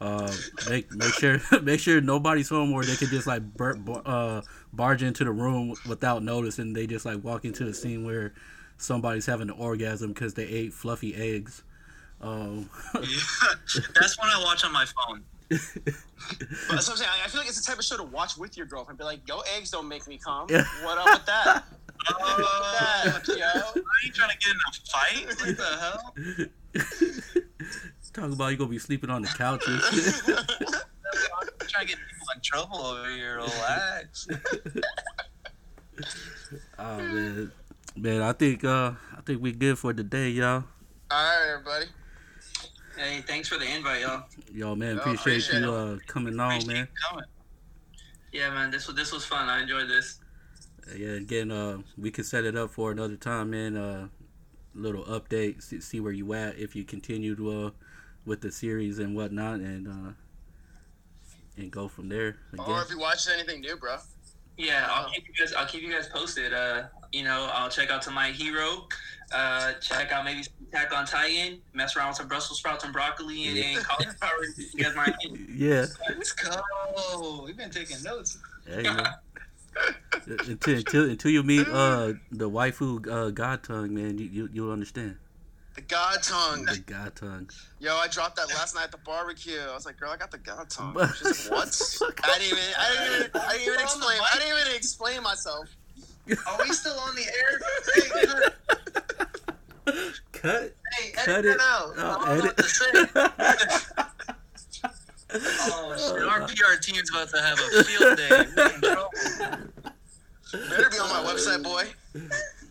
Uh, 0.00 0.32
make 0.70 0.92
make 0.92 1.12
sure 1.14 1.40
make 1.62 1.80
sure 1.80 2.00
nobody's 2.00 2.48
home 2.48 2.70
where 2.70 2.84
they 2.84 2.94
could 2.94 3.08
just 3.08 3.26
like 3.26 3.42
bur- 3.42 3.76
uh 4.06 4.42
barge 4.72 5.02
into 5.02 5.24
the 5.24 5.32
room 5.32 5.74
without 5.88 6.22
notice, 6.22 6.60
and 6.60 6.76
they 6.76 6.86
just 6.86 7.04
like 7.04 7.24
walk 7.24 7.44
into 7.44 7.64
the 7.64 7.74
scene 7.74 8.04
where 8.04 8.32
somebody's 8.76 9.26
having 9.26 9.48
an 9.48 9.56
orgasm 9.58 10.12
because 10.12 10.34
they 10.34 10.44
ate 10.44 10.72
fluffy 10.72 11.16
eggs. 11.16 11.64
Um, 12.20 12.70
Yeah. 12.94 13.00
That's 14.00 14.20
when 14.20 14.30
I 14.30 14.40
watch 14.44 14.64
on 14.64 14.72
my 14.72 14.84
phone. 14.84 15.24
But 16.68 16.76
that's 16.76 16.88
what 16.88 16.92
I'm 16.92 16.96
saying. 16.96 17.10
I 17.20 17.24
I 17.24 17.28
feel 17.28 17.40
like 17.40 17.48
it's 17.48 17.60
the 17.60 17.66
type 17.66 17.78
of 17.78 17.84
show 17.84 17.96
to 17.96 18.02
watch 18.02 18.36
with 18.38 18.56
your 18.56 18.66
girlfriend. 18.66 18.98
Be 18.98 19.04
like, 19.04 19.20
yo, 19.28 19.40
eggs 19.56 19.70
don't 19.70 19.88
make 19.88 20.06
me 20.08 20.18
come. 20.18 20.46
Yeah. 20.48 20.64
What 20.82 20.98
up 20.98 21.06
with 21.06 21.26
that? 21.26 21.64
Oh, 22.08 23.04
What 23.04 23.16
up, 23.16 23.26
yo? 23.28 23.44
are 23.44 23.72
you 24.04 24.12
trying 24.12 24.30
to 24.30 24.36
get 24.38 24.50
in 24.50 24.56
a 24.66 24.72
fight? 24.90 25.26
What 25.26 25.56
the 25.56 25.68
hell? 25.80 27.40
talk 28.14 28.32
about 28.32 28.48
you 28.52 28.56
gonna 28.56 28.70
be 28.70 28.78
sleeping 28.78 29.10
on 29.10 29.22
the 29.22 29.28
couch 29.28 29.64
and 29.66 29.80
shit. 29.82 30.22
I'm 30.28 31.68
trying 31.68 31.86
to 31.86 31.92
get 31.92 31.98
people 31.98 32.28
in 32.34 32.40
trouble 32.42 32.78
over 32.78 33.10
here. 33.10 33.36
Relax. 33.36 34.28
oh 36.78 36.98
man, 36.98 37.52
man, 37.96 38.22
I 38.22 38.32
think 38.32 38.64
uh, 38.64 38.92
I 39.16 39.20
think 39.26 39.42
we 39.42 39.52
good 39.52 39.78
for 39.78 39.92
today, 39.92 40.30
y'all. 40.30 40.64
All 41.10 41.24
right, 41.24 41.52
everybody. 41.52 41.86
Hey, 42.96 43.22
thanks 43.26 43.48
for 43.48 43.58
the 43.58 43.66
invite, 43.66 44.02
y'all. 44.02 44.24
Yo, 44.52 44.74
man, 44.74 44.98
appreciate, 44.98 45.20
appreciate 45.20 45.60
you 45.60 45.72
uh 45.72 45.98
coming 46.06 46.38
on, 46.38 46.52
Appreciate 46.52 46.74
man. 46.74 46.88
coming. 47.10 47.24
Yeah, 48.32 48.50
man, 48.50 48.70
this 48.70 48.86
was 48.86 48.96
this 48.96 49.12
was 49.12 49.24
fun. 49.24 49.48
I 49.48 49.62
enjoyed 49.62 49.88
this. 49.88 50.18
Yeah, 50.96 51.12
again, 51.12 51.50
uh, 51.50 51.78
we 51.96 52.10
can 52.10 52.24
set 52.24 52.44
it 52.44 52.56
up 52.56 52.70
for 52.70 52.92
another 52.92 53.16
time, 53.16 53.50
man. 53.50 53.76
Uh, 53.76 54.08
little 54.74 55.04
update, 55.04 55.62
see, 55.62 55.80
see 55.80 56.00
where 56.00 56.12
you 56.12 56.34
at 56.34 56.58
if 56.58 56.76
you 56.76 56.84
continue 56.84 57.34
to 57.36 57.66
uh 57.66 57.70
with 58.26 58.40
the 58.40 58.50
series 58.50 58.98
and 58.98 59.14
whatnot, 59.16 59.60
and 59.60 59.88
uh, 59.88 60.12
and 61.56 61.70
go 61.70 61.88
from 61.88 62.08
there. 62.08 62.36
Or 62.58 62.64
Again, 62.64 62.82
if 62.84 62.90
you 62.90 62.98
watched 62.98 63.28
anything 63.32 63.60
new, 63.60 63.76
bro. 63.76 63.96
Yeah, 64.56 64.86
I'll 64.88 65.10
keep 65.10 65.26
you 65.26 65.34
guys. 65.34 65.52
I'll 65.54 65.66
keep 65.66 65.82
you 65.82 65.90
guys 65.92 66.06
posted. 66.08 66.52
Uh, 66.52 66.84
you 67.14 67.22
know, 67.24 67.48
I'll 67.52 67.70
check 67.70 67.90
out 67.90 68.02
to 68.02 68.10
my 68.10 68.28
hero. 68.30 68.86
Uh, 69.32 69.72
check 69.74 70.12
out 70.12 70.24
maybe 70.24 70.42
some 70.42 70.52
Attack 70.72 70.92
on 70.92 71.06
Titan. 71.06 71.60
Mess 71.72 71.96
around 71.96 72.08
with 72.08 72.16
some 72.16 72.26
Brussels 72.26 72.58
sprouts 72.58 72.82
and 72.82 72.92
broccoli 72.92 73.46
and, 73.46 73.58
and 73.58 73.84
cauliflower. 73.84 74.32
You 74.74 74.84
guys 74.84 74.96
might. 74.96 75.14
yeah, 75.54 75.86
Let's 76.08 76.32
go. 76.32 77.42
We've 77.46 77.56
been 77.56 77.70
taking 77.70 78.02
notes. 78.02 78.38
hey, 78.66 78.82
man. 78.82 79.06
until, 80.26 80.76
until 80.76 81.10
until 81.10 81.30
you 81.30 81.42
meet 81.42 81.66
uh 81.68 82.12
the 82.32 82.48
waifu 82.48 83.06
uh 83.08 83.30
god 83.30 83.62
tongue, 83.62 83.94
man, 83.94 84.18
you 84.18 84.26
you 84.26 84.48
you'll 84.52 84.72
understand 84.72 85.16
The 85.76 85.82
God 85.82 86.22
tongue. 86.22 86.64
the 86.64 86.78
god 86.78 87.14
tongue. 87.14 87.50
Yo, 87.80 87.94
I 87.96 88.08
dropped 88.08 88.36
that 88.36 88.48
last 88.48 88.74
night 88.74 88.84
at 88.84 88.90
the 88.92 88.98
barbecue. 88.98 89.58
I 89.60 89.74
was 89.74 89.86
like, 89.86 89.96
girl, 89.98 90.10
I 90.10 90.16
got 90.16 90.30
the 90.32 90.38
God 90.38 90.70
tongue. 90.70 90.96
She's 91.18 91.50
like, 91.50 91.58
what? 91.58 92.00
I 92.24 92.38
didn't 92.38 92.52
even. 92.58 92.64
I 92.78 92.88
didn't 92.92 93.14
even. 93.14 93.30
I 93.40 93.52
didn't 93.52 93.68
even 93.68 93.80
explain. 93.80 94.18
I 94.32 94.38
didn't 94.38 94.58
even 94.60 94.76
explain 94.76 95.22
myself. 95.22 95.68
Are 96.46 96.58
we 96.62 96.72
still 96.72 96.98
on 96.98 97.14
the 97.14 97.26
air? 97.26 97.60
Hey, 97.94 98.08
cut, 99.86 99.96
Cut. 100.32 100.72
hey, 100.98 101.12
edit 101.12 101.16
Cut 101.16 101.26
that 101.26 101.44
it. 101.44 101.60
out. 101.60 101.92
Oh, 101.98 102.22
I 102.24 102.26
don't 102.36 102.44
know 102.44 102.52
to 102.52 102.62
say. 102.64 102.86
edit. 102.92 103.10
Oh 105.36 105.40
shit! 105.96 106.22
Oh, 106.22 106.28
Our 106.30 106.42
PR 106.46 106.76
team's 106.80 107.10
about 107.10 107.28
to 107.30 107.42
have 107.42 107.58
a 107.58 107.82
field 107.84 108.16
day. 108.16 108.28
We're 108.30 108.42
in 108.74 108.80
trouble. 108.80 109.10
Better 110.70 110.88
be 110.90 110.98
on 110.98 111.08
my 111.10 111.22
website, 111.32 111.62
boy. 111.64 111.84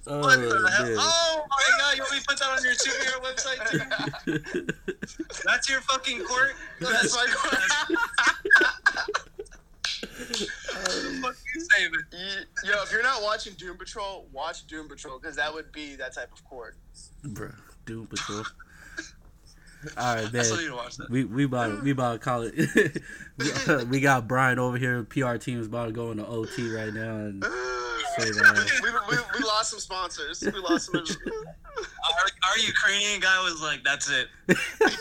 Oh, 0.08 0.20
What 0.20 0.39
the 0.39 0.72
hell? 0.76 0.86
man. 0.86 0.95
Oh 0.99 1.43
my 1.49 1.64
god! 1.80 1.93
You 1.97 2.01
want 2.04 2.14
me 2.14 2.20
to 2.20 2.26
put 2.28 2.38
that 2.39 2.49
on 2.49 2.64
your 2.64 2.74
superhero 2.74 3.20
website 3.22 3.60
too? 3.70 3.86
That's 5.45 5.68
your 5.70 5.82
fucking 5.82 6.24
quirk. 6.26 6.56
That's 6.80 7.14
my 7.16 7.28
Fuck 10.14 11.36
you, 11.55 11.61
save. 11.61 11.91
You- 11.91 12.70
Yo, 12.72 12.84
if 12.84 12.91
you're 12.91 13.03
not 13.03 13.22
watching 13.24 13.53
Doom 13.53 13.78
Patrol, 13.78 14.28
watch 14.32 14.66
Doom 14.68 14.88
Patrol 14.88 15.20
because 15.20 15.36
that 15.36 15.53
would 15.53 15.72
be 15.72 15.95
that 15.95 16.14
type 16.14 16.32
of 16.32 16.43
cord. 16.45 16.76
Bruh, 17.26 17.55
Doom 17.86 18.07
Patrol. 18.07 18.43
All 19.97 20.16
right, 20.16 20.26
I 20.28 20.32
man. 20.32 20.43
still 20.45 20.57
need 20.57 20.68
to 20.68 20.76
watch 20.76 20.95
that. 20.95 21.09
We 21.09 21.26
we 21.26 21.43
about 21.43 21.84
we 21.84 21.91
about 21.91 22.14
to 22.14 22.20
call 22.20 22.43
it. 22.43 22.55
we, 23.38 23.84
we 23.89 23.99
got 23.99 24.28
Brian 24.30 24.57
over 24.59 24.78
here. 24.78 25.03
PR 25.03 25.36
team's 25.36 25.68
about 25.68 25.88
to 25.88 25.91
go 25.91 26.11
into 26.11 26.26
OT 26.26 26.74
right 26.74 26.93
now, 26.93 27.16
and 27.18 27.43
Say 28.18 28.30
that. 28.30 28.82
we, 28.84 28.89
we, 29.18 29.22
we 29.39 29.45
lost 29.45 29.72
some 29.72 29.80
sponsors. 29.80 30.41
We 30.41 30.51
lost 30.59 30.89
some. 30.91 31.03
Our, 31.03 32.49
our 32.49 32.57
Ukrainian 32.59 33.20
guy 33.20 33.43
was 33.43 33.61
like, 33.61 33.84
"That's 33.84 34.09
it, 34.09 34.28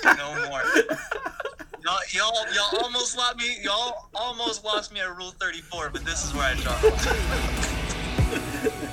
no 0.05 0.49
more." 0.49 0.63
Y'all, 1.85 1.99
y'all, 2.12 2.55
y'all 2.55 2.85
almost 2.85 3.16
lost 3.16 3.37
me. 3.39 3.57
Y'all 3.62 4.09
almost 4.14 4.64
lost 4.64 4.93
me 4.93 5.01
at 5.01 5.16
Rule 5.16 5.33
Thirty 5.41 5.61
Four, 5.61 5.91
but 5.91 6.05
this 6.05 6.24
is 6.24 6.33
where 6.33 6.45
I 6.45 6.55
dropped. 6.55 6.83